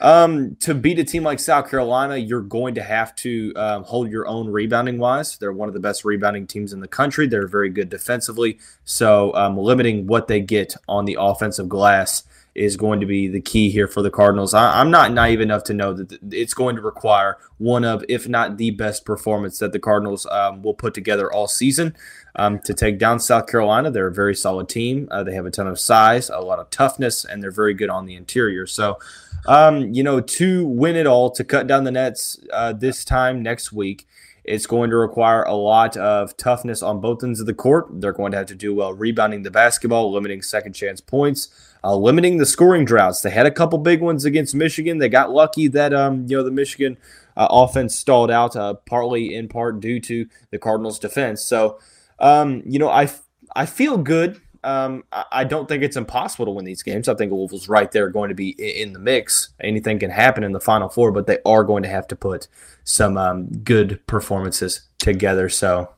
Um, 0.00 0.56
to 0.60 0.74
beat 0.74 0.98
a 1.00 1.04
team 1.04 1.24
like 1.24 1.40
South 1.40 1.68
Carolina, 1.68 2.16
you're 2.16 2.40
going 2.40 2.76
to 2.76 2.82
have 2.82 3.16
to 3.16 3.52
um, 3.56 3.82
hold 3.82 4.10
your 4.10 4.28
own 4.28 4.48
rebounding 4.48 4.98
wise. 4.98 5.36
They're 5.36 5.52
one 5.52 5.68
of 5.68 5.74
the 5.74 5.80
best 5.80 6.04
rebounding 6.04 6.46
teams 6.46 6.72
in 6.72 6.80
the 6.80 6.88
country. 6.88 7.26
They're 7.26 7.48
very 7.48 7.68
good 7.68 7.88
defensively. 7.88 8.58
So, 8.84 9.34
um, 9.34 9.58
limiting 9.58 10.06
what 10.06 10.28
they 10.28 10.40
get 10.40 10.76
on 10.88 11.04
the 11.04 11.16
offensive 11.18 11.68
glass 11.68 12.22
is 12.58 12.76
going 12.76 13.00
to 13.00 13.06
be 13.06 13.28
the 13.28 13.40
key 13.40 13.70
here 13.70 13.86
for 13.86 14.02
the 14.02 14.10
Cardinals. 14.10 14.52
I, 14.52 14.80
am 14.80 14.90
not 14.90 15.12
naive 15.12 15.40
enough 15.40 15.64
to 15.64 15.74
know 15.74 15.92
that 15.94 16.18
it's 16.32 16.54
going 16.54 16.76
to 16.76 16.82
require 16.82 17.38
one 17.58 17.84
of, 17.84 18.04
if 18.08 18.28
not 18.28 18.56
the 18.56 18.70
best 18.70 19.04
performance 19.04 19.58
that 19.58 19.72
the 19.72 19.78
Cardinals 19.78 20.26
um, 20.26 20.62
will 20.62 20.74
put 20.74 20.94
together 20.94 21.32
all 21.32 21.46
season 21.46 21.96
um, 22.36 22.58
to 22.60 22.74
take 22.74 22.98
down 22.98 23.20
South 23.20 23.46
Carolina. 23.46 23.90
They're 23.90 24.08
a 24.08 24.12
very 24.12 24.34
solid 24.34 24.68
team. 24.68 25.08
Uh, 25.10 25.22
they 25.22 25.34
have 25.34 25.46
a 25.46 25.50
ton 25.50 25.66
of 25.66 25.78
size, 25.78 26.30
a 26.30 26.40
lot 26.40 26.58
of 26.58 26.70
toughness, 26.70 27.24
and 27.24 27.42
they're 27.42 27.50
very 27.50 27.74
good 27.74 27.90
on 27.90 28.06
the 28.06 28.16
interior. 28.16 28.66
So, 28.66 28.98
um, 29.46 29.92
you 29.94 30.02
know, 30.02 30.20
to 30.20 30.66
win 30.66 30.96
it 30.96 31.06
all, 31.06 31.30
to 31.30 31.44
cut 31.44 31.66
down 31.66 31.84
the 31.84 31.92
nets 31.92 32.38
uh, 32.52 32.72
this 32.72 33.04
time 33.04 33.42
next 33.42 33.72
week, 33.72 34.06
it's 34.48 34.66
going 34.66 34.90
to 34.90 34.96
require 34.96 35.42
a 35.42 35.54
lot 35.54 35.96
of 35.96 36.36
toughness 36.36 36.82
on 36.82 37.00
both 37.00 37.22
ends 37.22 37.40
of 37.40 37.46
the 37.46 37.54
court. 37.54 37.86
They're 38.00 38.12
going 38.12 38.32
to 38.32 38.38
have 38.38 38.46
to 38.46 38.54
do 38.54 38.74
well 38.74 38.94
rebounding 38.94 39.42
the 39.42 39.50
basketball, 39.50 40.10
limiting 40.10 40.42
second 40.42 40.72
chance 40.72 41.00
points, 41.00 41.48
uh, 41.84 41.94
limiting 41.94 42.38
the 42.38 42.46
scoring 42.46 42.84
droughts. 42.84 43.20
They 43.20 43.30
had 43.30 43.46
a 43.46 43.50
couple 43.50 43.78
big 43.78 44.00
ones 44.00 44.24
against 44.24 44.54
Michigan. 44.54 44.98
They 44.98 45.08
got 45.08 45.30
lucky 45.30 45.68
that 45.68 45.92
um, 45.92 46.26
you 46.26 46.36
know 46.36 46.42
the 46.42 46.50
Michigan 46.50 46.96
uh, 47.36 47.48
offense 47.50 47.94
stalled 47.94 48.30
out, 48.30 48.56
uh, 48.56 48.74
partly 48.74 49.34
in 49.34 49.48
part 49.48 49.80
due 49.80 50.00
to 50.00 50.26
the 50.50 50.58
Cardinals' 50.58 50.98
defense. 50.98 51.42
So, 51.42 51.78
um, 52.18 52.62
you 52.66 52.78
know, 52.78 52.88
I 52.88 53.10
I 53.54 53.66
feel 53.66 53.98
good 53.98 54.40
um, 54.64 55.04
I 55.30 55.44
don't 55.44 55.68
think 55.68 55.82
it's 55.82 55.96
impossible 55.96 56.46
to 56.46 56.50
win 56.50 56.64
these 56.64 56.82
games. 56.82 57.08
I 57.08 57.14
think 57.14 57.32
Louisville's 57.32 57.68
right 57.68 57.90
there 57.90 58.08
going 58.10 58.28
to 58.28 58.34
be 58.34 58.50
in 58.50 58.92
the 58.92 58.98
mix. 58.98 59.50
Anything 59.60 59.98
can 59.98 60.10
happen 60.10 60.42
in 60.42 60.52
the 60.52 60.60
Final 60.60 60.88
Four, 60.88 61.12
but 61.12 61.26
they 61.26 61.38
are 61.46 61.64
going 61.64 61.82
to 61.84 61.88
have 61.88 62.08
to 62.08 62.16
put 62.16 62.48
some 62.84 63.16
um, 63.16 63.46
good 63.62 64.04
performances 64.06 64.82
together. 64.98 65.48
So, 65.48 65.90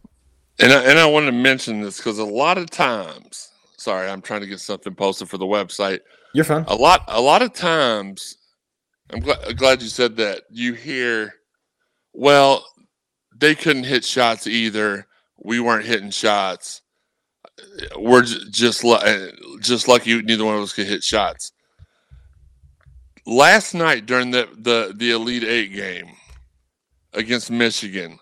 and 0.59 0.73
I, 0.73 0.85
and 0.85 0.99
I 0.99 1.07
want 1.07 1.27
to 1.27 1.33
mention 1.33 1.81
this 1.81 1.97
because 1.97 2.19
a 2.19 2.25
lot 2.25 2.59
of 2.59 2.69
times, 2.71 3.51
sorry, 3.77 4.09
I'm 4.09 4.21
trying 4.21 4.43
to 4.43 4.47
get 4.47 4.61
something 4.61 4.95
posted 4.95 5.29
for 5.29 5.39
the 5.39 5.47
website. 5.47 6.01
You're 6.35 6.45
fine. 6.45 6.65
A 6.69 6.75
lot, 6.75 7.05
a 7.09 7.21
lot 7.21 7.43
of 7.43 7.55
times, 7.55 8.37
I'm 9.11 9.21
glad, 9.21 9.57
glad 9.57 9.83
you 9.83 9.89
said 9.89 10.17
that. 10.17 10.43
You 10.51 10.75
hear, 10.75 11.35
well, 12.13 12.65
they 13.37 13.55
couldn't 13.55 13.85
hit 13.85 14.05
shots 14.05 14.47
either. 14.47 15.07
We 15.43 15.61
weren't 15.61 15.87
hitting 15.87 16.11
shots 16.11 16.83
we're 17.97 18.23
just 18.23 18.85
eh, 18.85 19.31
just 19.61 19.89
lucky 19.89 20.21
neither 20.23 20.45
one 20.45 20.57
of 20.57 20.63
us 20.63 20.73
could 20.73 20.87
hit 20.87 21.03
shots. 21.03 21.53
Last 23.27 23.75
night 23.75 24.07
during 24.07 24.31
the 24.31 24.49
the 24.57 24.93
the 24.97 25.11
Elite 25.13 25.45
Eight 25.45 25.75
game 25.75 26.09
against 27.13 27.51
Michigan, 27.51 28.19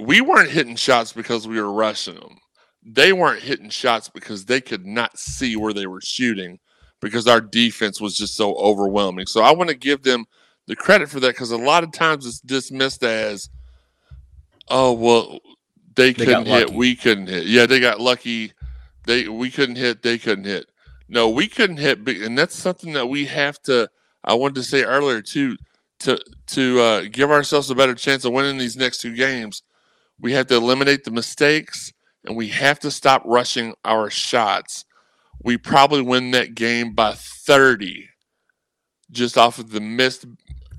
we 0.00 0.20
weren't 0.20 0.50
hitting 0.50 0.76
shots 0.76 1.12
because 1.12 1.46
we 1.46 1.60
were 1.60 1.72
rushing 1.72 2.14
them. 2.14 2.38
They 2.84 3.12
weren't 3.12 3.42
hitting 3.42 3.70
shots 3.70 4.08
because 4.08 4.44
they 4.44 4.60
could 4.60 4.84
not 4.84 5.18
see 5.18 5.56
where 5.56 5.72
they 5.72 5.86
were 5.86 6.00
shooting 6.00 6.58
because 7.00 7.26
our 7.26 7.40
defense 7.40 8.00
was 8.00 8.16
just 8.16 8.34
so 8.34 8.54
overwhelming. 8.54 9.26
So 9.26 9.42
I 9.42 9.52
want 9.52 9.70
to 9.70 9.76
give 9.76 10.02
them 10.02 10.24
the 10.66 10.76
credit 10.76 11.08
for 11.08 11.20
that 11.20 11.28
because 11.28 11.50
a 11.50 11.56
lot 11.56 11.84
of 11.84 11.92
times 11.92 12.26
it's 12.26 12.40
dismissed 12.40 13.02
as, 13.04 13.50
oh 14.68 14.92
well, 14.92 15.38
they, 15.94 16.12
they 16.12 16.24
couldn't 16.24 16.46
hit. 16.46 16.70
We 16.70 16.94
couldn't 16.94 17.28
hit. 17.28 17.46
Yeah, 17.46 17.66
they 17.66 17.80
got 17.80 18.00
lucky. 18.00 18.52
They 19.04 19.28
we 19.28 19.50
couldn't 19.50 19.76
hit. 19.76 20.02
They 20.02 20.18
couldn't 20.18 20.44
hit. 20.44 20.66
No, 21.08 21.28
we 21.28 21.48
couldn't 21.48 21.78
hit. 21.78 22.06
And 22.06 22.38
that's 22.38 22.54
something 22.54 22.92
that 22.94 23.06
we 23.06 23.26
have 23.26 23.60
to. 23.62 23.88
I 24.24 24.34
wanted 24.34 24.56
to 24.56 24.62
say 24.62 24.82
earlier 24.82 25.22
too. 25.22 25.56
To 26.00 26.18
to 26.48 26.80
uh, 26.80 27.04
give 27.12 27.30
ourselves 27.30 27.70
a 27.70 27.76
better 27.76 27.94
chance 27.94 28.24
of 28.24 28.32
winning 28.32 28.58
these 28.58 28.76
next 28.76 29.00
two 29.00 29.14
games, 29.14 29.62
we 30.20 30.32
have 30.32 30.48
to 30.48 30.56
eliminate 30.56 31.04
the 31.04 31.12
mistakes 31.12 31.92
and 32.24 32.36
we 32.36 32.48
have 32.48 32.80
to 32.80 32.90
stop 32.90 33.22
rushing 33.24 33.74
our 33.84 34.10
shots. 34.10 34.84
We 35.42 35.58
probably 35.58 36.02
win 36.02 36.32
that 36.32 36.54
game 36.54 36.92
by 36.92 37.14
30 37.14 38.08
just 39.10 39.36
off 39.36 39.58
of 39.58 39.70
the 39.70 39.80
missed 39.80 40.24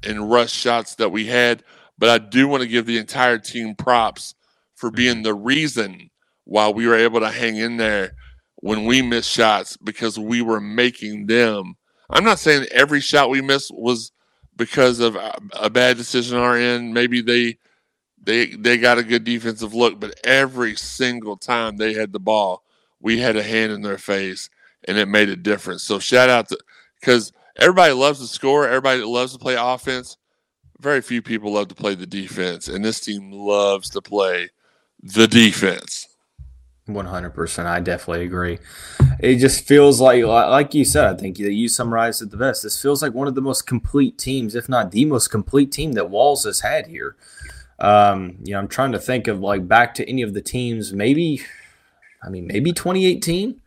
and 0.04 0.30
rush 0.30 0.52
shots 0.52 0.96
that 0.96 1.12
we 1.12 1.28
had. 1.28 1.64
But 1.98 2.10
I 2.10 2.18
do 2.18 2.48
want 2.48 2.64
to 2.64 2.70
give 2.70 2.86
the 2.86 2.98
entire 2.98 3.38
team 3.38 3.76
props 3.76 4.36
for 4.84 4.90
mm-hmm. 4.90 4.96
being 4.98 5.24
the 5.24 5.34
reason 5.34 6.10
why 6.44 6.68
we 6.68 6.86
were 6.86 6.98
able 6.98 7.22
to 7.22 7.30
hang 7.30 7.56
in 7.56 7.78
there 7.78 8.12
when 8.58 8.84
we 8.84 9.02
missed 9.02 9.30
shots 9.30 9.78
because 9.78 10.20
we 10.20 10.42
were 10.42 10.60
making 10.60 11.26
them. 11.26 11.76
I'm 12.10 12.26
not 12.26 12.38
saying 12.40 12.68
every 12.70 13.00
shot 13.00 13.30
we 13.30 13.42
missed 13.42 13.74
was 13.74 14.12
because 14.58 15.00
of 15.00 15.16
a 15.54 15.70
bad 15.70 15.96
decision 15.96 16.38
on 16.38 16.44
our 16.44 16.58
end. 16.58 16.94
Maybe 16.94 17.22
they 17.22 17.58
they 18.22 18.48
they 18.48 18.78
got 18.78 18.98
a 18.98 19.04
good 19.04 19.24
defensive 19.24 19.74
look, 19.74 20.02
but 20.02 20.20
every 20.26 20.76
single 20.76 21.38
time 21.38 21.78
they 21.78 21.94
had 21.94 22.12
the 22.12 22.20
ball, 22.20 22.62
we 23.00 23.20
had 23.20 23.38
a 23.38 23.44
hand 23.44 23.72
in 23.72 23.84
their 23.84 23.98
face, 23.98 24.50
and 24.86 24.98
it 24.98 25.08
made 25.08 25.30
a 25.30 25.38
difference. 25.38 25.84
So 25.84 25.98
shout 25.98 26.30
out 26.30 26.50
to 26.50 26.60
because 27.00 27.32
everybody 27.56 27.94
loves 27.94 28.20
to 28.20 28.28
score, 28.28 28.68
everybody 28.68 29.02
loves 29.02 29.32
to 29.32 29.40
play 29.40 29.56
offense. 29.58 30.18
Very 30.82 31.02
few 31.02 31.22
people 31.22 31.54
love 31.54 31.70
to 31.70 31.76
play 31.76 31.96
the 31.96 32.06
defense, 32.06 32.68
and 32.68 32.84
this 32.84 33.00
team 33.00 33.32
loves 33.32 33.90
to 33.92 34.02
play 34.02 34.50
the 35.04 35.28
defense. 35.28 36.08
One 36.86 37.06
hundred 37.06 37.32
percent, 37.32 37.68
I 37.68 37.80
definitely 37.80 38.26
agree. 38.26 38.60
It 39.20 39.38
just 39.38 39.66
feels 39.66 40.02
like, 40.02 40.24
like 40.24 40.74
you 40.74 40.84
said, 40.84 41.14
I 41.14 41.18
think 41.18 41.38
that 41.38 41.54
you 41.54 41.70
summarized 41.70 42.22
it 42.22 42.32
the 42.32 42.38
best. 42.38 42.64
This 42.64 42.82
feels 42.82 43.02
like 43.02 43.14
one 43.14 43.28
of 43.28 43.36
the 43.36 43.42
most 43.42 43.68
complete 43.68 44.18
teams, 44.18 44.54
if 44.54 44.68
not 44.68 44.92
the 44.92 45.06
most 45.06 45.30
complete 45.30 45.72
team 45.72 45.94
that 45.94 46.10
Walz 46.10 46.44
has 46.44 46.60
had 46.60 46.88
here. 46.88 47.16
Um, 47.80 48.38
you 48.44 48.54
know, 48.54 48.60
I'm 48.60 48.68
trying 48.68 48.92
to 48.94 49.00
think 49.00 49.28
of 49.28 49.40
like 49.40 49.68
back 49.68 49.94
to 49.96 50.10
any 50.10 50.24
of 50.24 50.34
the 50.34 50.42
teams, 50.42 50.92
maybe, 50.92 51.42
I 52.22 52.30
mean, 52.30 52.48
maybe 52.48 52.74
2018. 52.74 53.62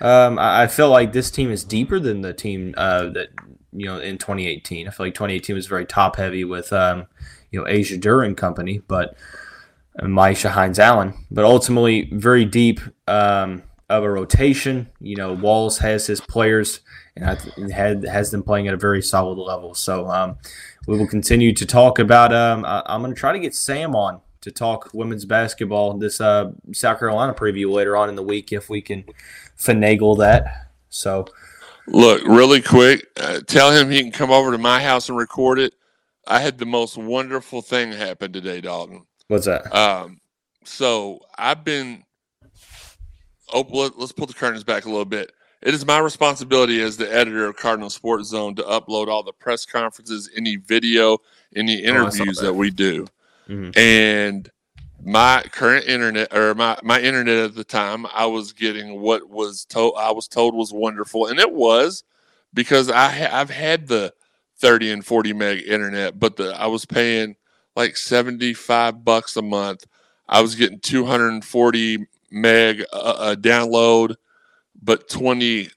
Um, 0.00 0.38
I, 0.38 0.62
I 0.62 0.66
feel 0.68 0.88
like 0.90 1.12
this 1.12 1.30
team 1.30 1.50
is 1.50 1.64
deeper 1.64 1.98
than 1.98 2.22
the 2.22 2.32
team 2.32 2.74
uh, 2.76 3.08
that 3.10 3.28
you 3.72 3.86
know 3.86 3.98
in 3.98 4.16
2018. 4.16 4.88
I 4.88 4.90
feel 4.90 5.06
like 5.06 5.14
2018 5.14 5.54
was 5.54 5.66
very 5.66 5.84
top 5.84 6.16
heavy 6.16 6.44
with 6.44 6.72
um, 6.72 7.06
you 7.50 7.60
know 7.60 7.66
Asia 7.68 7.98
Durr 7.98 8.22
and 8.22 8.36
company, 8.36 8.80
but 8.86 9.16
Myisha 10.02 10.50
Hines 10.50 10.78
Allen, 10.78 11.14
but 11.30 11.44
ultimately 11.44 12.08
very 12.12 12.44
deep 12.44 12.80
um, 13.06 13.62
of 13.88 14.04
a 14.04 14.10
rotation. 14.10 14.88
You 15.00 15.16
know, 15.16 15.32
Walz 15.32 15.78
has 15.78 16.06
his 16.06 16.20
players 16.20 16.80
and 17.16 17.72
had 17.72 18.04
has 18.04 18.30
them 18.30 18.42
playing 18.42 18.68
at 18.68 18.74
a 18.74 18.78
very 18.78 19.02
solid 19.02 19.38
level. 19.38 19.74
So 19.74 20.08
um, 20.08 20.38
we 20.86 20.96
will 20.96 21.06
continue 21.06 21.52
to 21.52 21.66
talk 21.66 21.98
about. 21.98 22.32
Um, 22.32 22.64
I, 22.64 22.82
am 22.86 23.02
going 23.02 23.14
to 23.14 23.18
try 23.18 23.32
to 23.32 23.38
get 23.38 23.54
Sam 23.54 23.96
on 23.96 24.20
to 24.40 24.52
talk 24.52 24.90
women's 24.94 25.24
basketball 25.24 25.96
this 25.98 26.20
uh, 26.20 26.52
South 26.72 26.98
Carolina 26.98 27.34
preview 27.34 27.70
later 27.70 27.96
on 27.96 28.08
in 28.08 28.14
the 28.14 28.22
week 28.22 28.52
if 28.52 28.68
we 28.70 28.80
can 28.80 29.04
finagle 29.58 30.18
that. 30.18 30.68
So, 30.90 31.26
look, 31.86 32.22
really 32.24 32.62
quick, 32.62 33.06
uh, 33.20 33.40
tell 33.46 33.72
him 33.72 33.90
he 33.90 34.00
can 34.00 34.12
come 34.12 34.30
over 34.30 34.52
to 34.52 34.58
my 34.58 34.82
house 34.82 35.08
and 35.08 35.18
record 35.18 35.58
it. 35.58 35.74
I 36.26 36.40
had 36.40 36.58
the 36.58 36.66
most 36.66 36.96
wonderful 36.96 37.62
thing 37.62 37.92
happen 37.92 38.32
today, 38.32 38.60
Dalton. 38.60 39.06
What's 39.28 39.46
that? 39.46 39.74
Um, 39.74 40.20
so 40.64 41.20
I've 41.36 41.64
been. 41.64 42.04
Oh, 43.52 43.66
let, 43.70 43.98
let's 43.98 44.12
pull 44.12 44.26
the 44.26 44.34
curtains 44.34 44.64
back 44.64 44.84
a 44.84 44.88
little 44.88 45.06
bit. 45.06 45.32
It 45.62 45.74
is 45.74 45.86
my 45.86 45.98
responsibility 45.98 46.82
as 46.82 46.96
the 46.96 47.12
editor 47.12 47.46
of 47.46 47.56
Cardinal 47.56 47.90
Sports 47.90 48.28
Zone 48.28 48.54
to 48.56 48.62
upload 48.62 49.08
all 49.08 49.22
the 49.22 49.32
press 49.32 49.64
conferences, 49.64 50.30
any 50.36 50.56
video, 50.56 51.18
any 51.56 51.84
oh, 51.84 51.88
interviews 51.88 52.38
oh, 52.38 52.42
that. 52.42 52.46
that. 52.48 52.54
we 52.54 52.70
do. 52.70 53.06
Mm-hmm. 53.48 53.78
And 53.78 54.50
my 55.02 55.42
current 55.50 55.86
internet 55.86 56.34
or 56.34 56.54
my, 56.54 56.78
my 56.82 57.00
internet 57.00 57.38
at 57.38 57.54
the 57.54 57.64
time, 57.64 58.06
I 58.12 58.26
was 58.26 58.52
getting 58.52 59.00
what 59.00 59.28
was 59.28 59.64
told 59.64 59.94
I 59.98 60.10
was 60.12 60.28
told 60.28 60.54
was 60.54 60.72
wonderful, 60.72 61.26
and 61.26 61.38
it 61.38 61.52
was 61.52 62.04
because 62.54 62.90
I 62.90 63.08
ha- 63.08 63.40
I've 63.40 63.50
had 63.50 63.88
the 63.88 64.12
30 64.58 64.90
and 64.92 65.06
40 65.06 65.32
meg 65.32 65.62
internet, 65.66 66.18
but 66.18 66.36
the 66.36 66.54
I 66.58 66.66
was 66.66 66.84
paying 66.84 67.36
like 67.78 67.96
75 67.96 69.04
bucks 69.04 69.36
a 69.36 69.42
month. 69.42 69.86
I 70.28 70.42
was 70.42 70.56
getting 70.56 70.80
240 70.80 72.06
meg 72.30 72.84
uh, 72.92 72.96
uh 72.96 73.34
download 73.36 74.14
but 74.82 75.08
20 75.08 75.70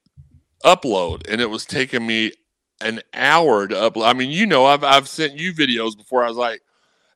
upload 0.66 1.26
and 1.30 1.40
it 1.40 1.50
was 1.50 1.66
taking 1.66 2.06
me 2.06 2.34
an 2.82 3.00
hour 3.14 3.68
to 3.68 3.76
upload. 3.76 4.08
I 4.08 4.14
mean, 4.14 4.32
you 4.32 4.46
know, 4.46 4.66
I've 4.66 4.84
I've 4.84 5.08
sent 5.08 5.38
you 5.38 5.54
videos 5.54 5.96
before. 5.96 6.24
I 6.24 6.28
was 6.28 6.38
like, 6.38 6.62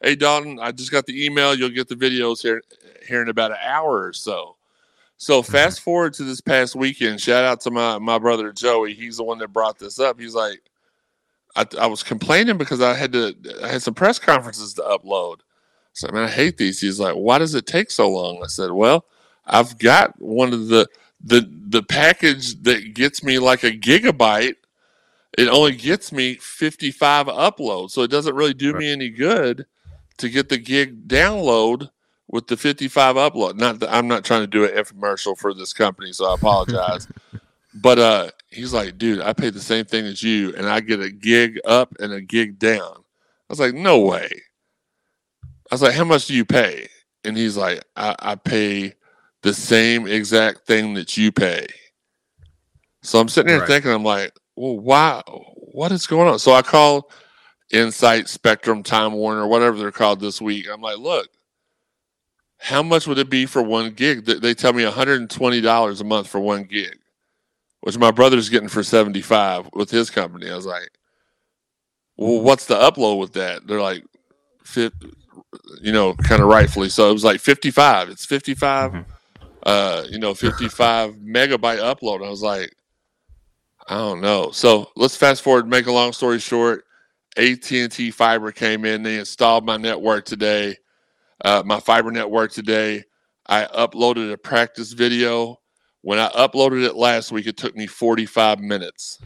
"Hey, 0.02 0.16
Don, 0.16 0.60
I 0.60 0.72
just 0.72 0.92
got 0.92 1.08
the 1.08 1.26
email. 1.26 1.56
You'll 1.56 1.70
get 1.70 1.88
the 1.88 1.96
videos 1.96 2.42
here 2.42 2.62
here 3.08 3.24
in 3.24 3.30
about 3.30 3.52
an 3.52 3.58
hour 3.66 4.06
or 4.06 4.14
so." 4.14 4.56
So 5.18 5.42
mm-hmm. 5.42 5.52
fast 5.52 5.82
forward 5.82 6.14
to 6.14 6.24
this 6.24 6.42
past 6.42 6.76
weekend. 6.76 7.20
Shout 7.20 7.44
out 7.44 7.62
to 7.62 7.72
my 7.72 7.98
my 7.98 8.20
brother 8.20 8.52
Joey. 8.52 8.94
He's 8.94 9.18
the 9.18 9.24
one 9.24 9.40
that 9.40 9.52
brought 9.52 9.80
this 9.80 10.00
up. 10.00 10.20
He's 10.20 10.36
like, 10.36 10.62
I, 11.56 11.66
I 11.80 11.88
was 11.88 12.04
complaining 12.04 12.58
because 12.58 12.82
I 12.82 12.94
had 12.94 13.14
to 13.14 13.36
I 13.64 13.70
had 13.70 13.82
some 13.82 13.94
press 13.94 14.20
conferences 14.20 14.74
to 14.76 14.82
upload. 14.82 15.38
So 15.94 16.08
I 16.10 16.12
man, 16.12 16.24
I 16.24 16.30
hate 16.30 16.58
these. 16.58 16.82
He's 16.82 17.00
like, 17.00 17.16
why 17.16 17.38
does 17.38 17.56
it 17.56 17.66
take 17.66 17.92
so 17.92 18.10
long? 18.10 18.42
I 18.44 18.48
said, 18.48 18.72
well, 18.72 19.06
I've 19.46 19.78
got 19.78 20.20
one 20.22 20.54
of 20.54 20.68
the 20.68 20.88
the 21.24 21.50
the 21.68 21.84
package 21.84 22.62
that 22.64 22.94
gets 22.94 23.24
me 23.24 23.40
like 23.40 23.64
a 23.64 23.72
gigabyte 23.72 24.56
it 25.38 25.50
only 25.50 25.76
gets 25.76 26.12
me 26.12 26.36
55 26.36 27.28
uploads 27.28 27.92
so 27.92 28.04
it 28.04 28.12
doesn't 28.12 28.36
really 28.36 28.54
do 28.54 28.74
me 28.74 28.92
any 28.92 29.10
good 29.10 29.66
to 30.18 30.30
get 30.30 30.50
the 30.50 30.58
gig 30.58 31.08
download 31.08 31.90
with 32.28 32.48
the 32.48 32.58
55 32.58 33.16
upload 33.16 33.56
not 33.56 33.80
that 33.80 33.94
i'm 33.94 34.08
not 34.08 34.24
trying 34.24 34.42
to 34.42 34.48
do 34.48 34.66
an 34.66 34.72
infomercial 34.72 35.38
for 35.38 35.54
this 35.54 35.74
company 35.74 36.14
so 36.14 36.30
i 36.30 36.36
apologize 36.36 37.08
but 37.76 38.00
uh 38.00 38.30
he's 38.50 38.74
like 38.74 38.98
dude 38.98 39.22
i 39.22 39.34
pay 39.34 39.50
the 39.50 39.60
same 39.60 39.86
thing 39.86 40.06
as 40.06 40.24
you 40.24 40.54
and 40.56 40.68
i 40.68 40.80
get 40.80 41.00
a 41.00 41.10
gig 41.10 41.60
up 41.66 41.94
and 42.00 42.14
a 42.14 42.22
gig 42.22 42.58
down 42.58 42.96
i 42.96 43.50
was 43.50 43.60
like 43.60 43.74
no 43.74 44.00
way 44.00 44.30
i 45.72 45.74
was 45.74 45.82
like 45.82 45.94
how 45.94 46.04
much 46.04 46.28
do 46.28 46.34
you 46.34 46.46
pay 46.46 46.88
and 47.24 47.38
he's 47.38 47.58
like 47.58 47.84
i, 47.96 48.16
I 48.20 48.36
pay 48.36 48.96
the 49.46 49.54
same 49.54 50.08
exact 50.08 50.66
thing 50.66 50.96
that 50.96 51.16
you 51.18 51.32
pay. 51.32 51.68
So 53.04 53.20
I'm 53.20 53.30
sitting 53.30 53.52
here 53.52 53.60
right. 53.60 53.68
thinking, 53.68 53.92
I'm 53.92 54.04
like, 54.04 54.34
well, 54.56 54.80
why? 54.80 55.22
What 55.28 55.92
is 55.92 56.08
going 56.08 56.28
on? 56.28 56.40
So 56.40 56.52
I 56.54 56.64
call 56.64 57.12
Insight, 57.72 58.28
Spectrum, 58.28 58.82
Time 58.82 59.14
Warner, 59.14 59.46
whatever 59.46 59.78
they're 59.78 59.92
called 59.92 60.20
this 60.20 60.42
week. 60.42 60.66
I'm 60.68 60.82
like, 60.82 60.98
look, 60.98 61.30
how 62.58 62.82
much 62.82 63.06
would 63.06 63.20
it 63.20 63.30
be 63.30 63.46
for 63.46 63.62
one 63.62 63.92
gig? 63.92 64.26
They 64.26 64.56
tell 64.56 64.74
me 64.74 64.84
$120 64.84 66.02
a 66.02 66.04
month 66.04 66.28
for 66.28 66.40
one 66.40 66.64
gig, 66.64 66.98
which 67.86 67.98
my 67.98 68.12
brother's 68.12 68.50
getting 68.50 68.70
for 68.70 68.84
75 68.84 69.70
with 69.74 69.90
his 69.90 70.10
company. 70.10 70.50
I 70.50 70.56
was 70.56 70.66
like, 70.66 70.90
well, 72.18 72.42
what's 72.42 72.66
the 72.66 72.76
upload 72.76 73.20
with 73.20 73.34
that? 73.34 73.66
They're 73.66 73.82
like, 73.82 74.04
you 74.76 75.92
know, 75.92 76.14
kind 76.14 76.42
of 76.42 76.48
rightfully. 76.48 76.90
So 76.90 77.10
it 77.10 77.14
was 77.14 77.24
like 77.24 77.40
55. 77.40 78.10
It's 78.10 78.26
55. 78.26 78.92
Mm-hmm 78.92 79.12
uh, 79.66 80.06
you 80.10 80.20
know, 80.20 80.34
55 80.34 81.16
megabyte 81.16 81.80
upload. 81.80 82.26
I 82.26 82.30
was 82.30 82.42
like, 82.42 82.74
I 83.88 83.96
don't 83.98 84.22
know. 84.22 84.52
So 84.52 84.90
let's 84.96 85.16
fast 85.16 85.42
forward. 85.42 85.68
Make 85.68 85.88
a 85.88 85.92
long 85.92 86.14
story 86.14 86.40
short, 86.40 86.86
AT&T 87.38 88.12
Fiber 88.12 88.52
came 88.52 88.86
in. 88.86 89.04
They 89.04 89.20
installed 89.20 89.66
my 89.66 89.78
network 89.78 90.26
today, 90.26 90.76
uh, 91.44 91.64
my 91.66 91.80
fiber 91.80 92.12
network 92.12 92.52
today. 92.52 93.04
I 93.48 93.66
uploaded 93.66 94.32
a 94.32 94.38
practice 94.38 94.94
video. 94.94 95.60
When 96.06 96.20
I 96.20 96.30
uploaded 96.30 96.86
it 96.86 96.96
last 96.96 97.32
week, 97.32 97.48
it 97.48 97.58
took 97.58 97.76
me 97.76 97.88
45 97.88 98.60
minutes. 98.60 99.18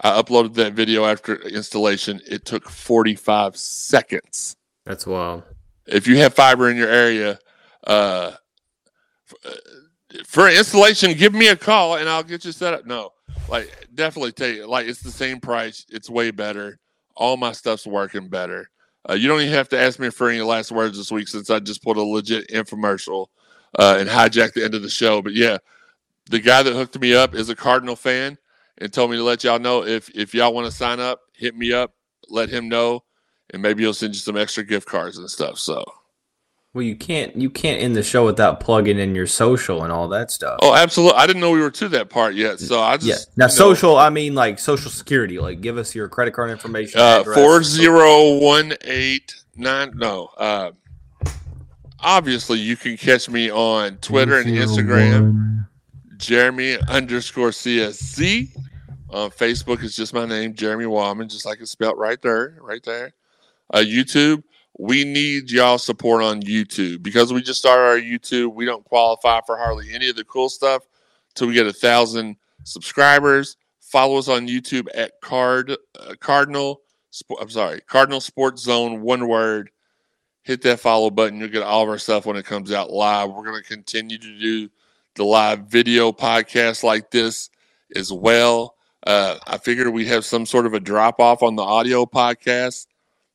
I 0.00 0.20
uploaded 0.20 0.54
that 0.54 0.72
video 0.72 1.04
after 1.04 1.36
installation. 1.46 2.20
It 2.26 2.44
took 2.44 2.68
45 2.68 3.56
seconds. 3.56 4.56
That's 4.84 5.06
wild. 5.06 5.44
If 5.86 6.08
you 6.08 6.16
have 6.16 6.34
fiber 6.34 6.70
in 6.70 6.76
your 6.76 6.88
area, 6.88 7.38
uh, 7.86 8.32
for 10.26 10.48
installation, 10.48 11.12
give 11.12 11.34
me 11.34 11.50
a 11.50 11.56
call 11.56 11.98
and 11.98 12.08
I'll 12.08 12.24
get 12.24 12.44
you 12.44 12.50
set 12.50 12.74
up. 12.74 12.84
No, 12.84 13.12
like 13.48 13.86
definitely 13.94 14.32
tell 14.32 14.48
you, 14.48 14.66
like 14.66 14.88
it's 14.88 15.02
the 15.02 15.12
same 15.12 15.38
price. 15.38 15.86
It's 15.88 16.10
way 16.10 16.32
better. 16.32 16.80
All 17.14 17.36
my 17.36 17.52
stuff's 17.52 17.86
working 17.86 18.28
better. 18.28 18.68
Uh, 19.08 19.14
you 19.14 19.28
don't 19.28 19.40
even 19.40 19.54
have 19.54 19.68
to 19.68 19.78
ask 19.78 20.00
me 20.00 20.10
for 20.10 20.28
any 20.28 20.40
last 20.40 20.72
words 20.72 20.98
this 20.98 21.12
week 21.12 21.28
since 21.28 21.48
I 21.48 21.60
just 21.60 21.84
put 21.84 21.96
a 21.96 22.02
legit 22.02 22.48
infomercial 22.48 23.28
uh, 23.78 23.98
and 24.00 24.08
hijacked 24.08 24.54
the 24.54 24.64
end 24.64 24.74
of 24.74 24.82
the 24.82 24.90
show. 24.90 25.22
But 25.22 25.34
yeah, 25.34 25.58
the 26.28 26.40
guy 26.40 26.62
that 26.62 26.72
hooked 26.72 26.98
me 26.98 27.14
up 27.14 27.34
is 27.34 27.48
a 27.48 27.56
Cardinal 27.56 27.96
fan 27.96 28.38
and 28.78 28.92
told 28.92 29.10
me 29.10 29.16
to 29.16 29.22
let 29.22 29.44
y'all 29.44 29.58
know 29.58 29.84
if 29.84 30.10
if 30.14 30.34
y'all 30.34 30.54
want 30.54 30.66
to 30.66 30.72
sign 30.72 31.00
up, 31.00 31.20
hit 31.34 31.56
me 31.56 31.72
up, 31.72 31.92
let 32.28 32.48
him 32.48 32.68
know, 32.68 33.04
and 33.50 33.62
maybe 33.62 33.82
he'll 33.82 33.94
send 33.94 34.14
you 34.14 34.20
some 34.20 34.36
extra 34.36 34.64
gift 34.64 34.86
cards 34.86 35.18
and 35.18 35.28
stuff. 35.28 35.58
So 35.58 35.84
well, 36.74 36.84
you 36.84 36.96
can't 36.96 37.34
you 37.34 37.50
can't 37.50 37.82
end 37.82 37.96
the 37.96 38.02
show 38.02 38.24
without 38.24 38.60
plugging 38.60 38.98
in 38.98 39.14
your 39.14 39.26
social 39.26 39.84
and 39.84 39.92
all 39.92 40.06
that 40.08 40.30
stuff. 40.30 40.58
Oh, 40.62 40.74
absolutely! 40.74 41.18
I 41.18 41.26
didn't 41.26 41.40
know 41.40 41.50
we 41.50 41.60
were 41.60 41.70
to 41.70 41.88
that 41.88 42.10
part 42.10 42.34
yet, 42.34 42.60
so 42.60 42.80
I 42.80 42.98
just 42.98 43.28
yeah. 43.30 43.34
Now, 43.36 43.46
social, 43.48 43.94
know. 43.94 43.98
I 43.98 44.10
mean 44.10 44.34
like 44.34 44.58
social 44.58 44.90
security. 44.90 45.38
Like, 45.38 45.60
give 45.60 45.78
us 45.78 45.94
your 45.94 46.08
credit 46.08 46.34
card 46.34 46.50
information. 46.50 47.00
Uh, 47.00 47.24
four 47.24 47.62
zero 47.62 48.38
one 48.38 48.74
eight 48.82 49.34
nine. 49.56 49.92
No, 49.96 50.26
uh, 50.36 50.72
obviously 52.00 52.58
you 52.58 52.76
can 52.76 52.96
catch 52.96 53.28
me 53.30 53.50
on 53.50 53.96
Twitter 53.96 54.38
and 54.38 54.48
Instagram. 54.48 55.66
Jeremy 56.18 56.76
underscore 56.88 57.50
CSC. 57.50 58.50
On 59.10 59.30
Facebook, 59.30 59.82
it's 59.82 59.96
just 59.96 60.12
my 60.12 60.26
name, 60.26 60.52
Jeremy 60.52 60.84
Wahman, 60.84 61.28
just 61.28 61.46
like 61.46 61.60
it's 61.60 61.70
spelled 61.70 61.98
right 61.98 62.20
there, 62.20 62.58
right 62.60 62.82
there. 62.82 63.14
Uh, 63.72 63.78
YouTube, 63.78 64.42
we 64.78 65.02
need 65.02 65.50
y'all 65.50 65.78
support 65.78 66.22
on 66.22 66.42
YouTube 66.42 67.02
because 67.02 67.32
we 67.32 67.40
just 67.40 67.58
started 67.58 67.84
our 67.84 67.98
YouTube. 67.98 68.52
We 68.52 68.66
don't 68.66 68.84
qualify 68.84 69.40
for 69.46 69.56
hardly 69.56 69.94
any 69.94 70.10
of 70.10 70.16
the 70.16 70.24
cool 70.24 70.50
stuff 70.50 70.82
till 71.34 71.48
we 71.48 71.54
get 71.54 71.66
a 71.66 71.72
thousand 71.72 72.36
subscribers. 72.64 73.56
Follow 73.80 74.18
us 74.18 74.28
on 74.28 74.46
YouTube 74.46 74.88
at 74.94 75.18
Card 75.22 75.70
uh, 75.70 76.14
Cardinal 76.20 76.82
I'm 77.40 77.50
sorry, 77.50 77.80
Cardinal 77.82 78.20
Sports 78.20 78.62
Zone, 78.62 79.00
one 79.00 79.28
word. 79.28 79.70
Hit 80.42 80.62
that 80.62 80.80
follow 80.80 81.10
button. 81.10 81.38
You'll 81.38 81.48
get 81.48 81.62
all 81.62 81.82
of 81.82 81.88
our 81.88 81.98
stuff 81.98 82.24
when 82.24 82.36
it 82.36 82.46
comes 82.46 82.72
out 82.72 82.90
live. 82.90 83.30
We're 83.30 83.44
going 83.44 83.62
to 83.62 83.68
continue 83.68 84.18
to 84.18 84.38
do 84.38 84.70
the 85.18 85.24
live 85.24 85.66
video 85.66 86.10
podcast 86.12 86.82
like 86.82 87.10
this 87.10 87.50
as 87.94 88.10
well. 88.10 88.76
Uh, 89.06 89.36
I 89.46 89.58
figured 89.58 89.88
we'd 89.88 90.06
have 90.06 90.24
some 90.24 90.46
sort 90.46 90.64
of 90.64 90.74
a 90.74 90.80
drop 90.80 91.20
off 91.20 91.42
on 91.42 91.56
the 91.56 91.62
audio 91.62 92.06
podcast. 92.06 92.86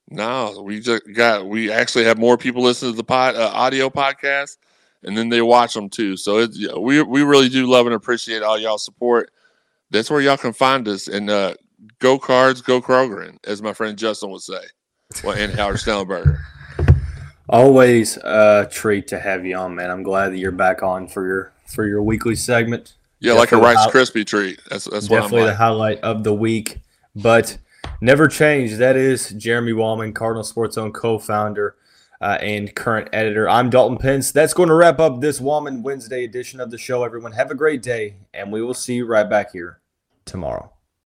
No, 0.10 0.62
we 0.64 0.80
just 0.80 1.04
got 1.14 1.46
we 1.46 1.72
actually 1.72 2.06
have 2.06 2.18
more 2.18 2.38
people 2.38 2.64
listen 2.64 2.90
to 2.90 2.96
the 2.96 3.04
pod, 3.04 3.36
uh, 3.36 3.52
audio 3.54 3.90
podcast, 3.90 4.58
and 5.04 5.18
then 5.18 5.30
they 5.30 5.42
watch 5.42 5.74
them 5.74 5.90
too. 5.90 6.18
So 6.18 6.40
it's, 6.40 6.58
we 6.78 7.02
we 7.04 7.24
really 7.24 7.50
do 7.50 7.68
love 7.68 7.86
and 7.86 7.96
appreciate 7.96 8.44
all 8.44 8.58
y'all 8.58 8.78
support. 8.78 9.32
That's 9.92 10.10
where 10.10 10.22
y'all 10.22 10.38
can 10.38 10.54
find 10.54 10.88
us. 10.88 11.08
And 11.08 11.30
uh, 11.30 11.56
go 12.00 12.18
cards, 12.18 12.62
go 12.62 12.82
Kroger, 12.82 13.38
as 13.46 13.62
my 13.62 13.74
friend 13.74 13.98
Justin 13.98 14.32
would 14.32 14.42
say. 14.42 14.62
Well, 15.24 15.38
and 15.38 15.54
Howard 15.54 15.78
Schnellenberger. 15.78 16.40
Always 17.50 18.18
a 18.18 18.68
treat 18.72 19.08
to 19.08 19.20
have 19.20 19.46
you 19.46 19.56
on, 19.58 19.76
man. 19.76 19.92
I'm 19.92 20.04
glad 20.04 20.30
that 20.30 20.38
you're 20.38 20.52
back 20.52 20.82
on 20.82 21.08
for 21.08 21.26
your 21.26 21.54
for 21.74 21.86
your 21.86 22.02
weekly 22.04 22.36
segment. 22.36 22.94
Yeah, 23.20 23.34
definitely 23.34 23.62
like 23.62 23.76
a 23.76 23.76
Rice 23.76 23.94
Krispie 23.94 24.26
treat. 24.26 24.60
That's 24.70 24.86
that's 24.86 25.08
definitely 25.08 25.42
like. 25.42 25.52
the 25.52 25.56
highlight 25.56 26.00
of 26.02 26.24
the 26.24 26.34
week. 26.34 26.80
But 27.16 27.58
never 28.02 28.28
change. 28.28 28.76
That 28.76 28.96
is 28.96 29.30
Jeremy 29.30 29.72
Wahman, 29.72 30.14
Cardinal 30.14 30.44
Sports 30.44 30.76
Zone 30.76 30.92
co-founder 30.92 31.76
uh, 32.22 32.38
and 32.42 32.74
current 32.76 33.10
editor. 33.14 33.50
I'm 33.50 33.70
Dalton 33.70 33.98
Pence. 33.98 34.32
That's 34.32 34.54
going 34.54 34.70
to 34.70 34.76
wrap 34.76 35.00
up 35.00 35.22
this 35.22 35.40
Wahman 35.40 35.84
Wednesday 35.84 36.24
edition 36.24 36.60
of 36.60 36.72
the 36.72 36.78
show. 36.78 37.04
Everyone, 37.04 37.32
have 37.34 37.52
a 37.52 37.56
great 37.56 37.82
day, 37.82 38.16
and 38.34 38.52
we 38.52 38.62
will 38.62 38.74
see 38.74 38.96
you 38.96 39.06
right 39.06 39.30
back 39.30 39.52
here 39.52 39.80
tomorrow. 40.26 40.72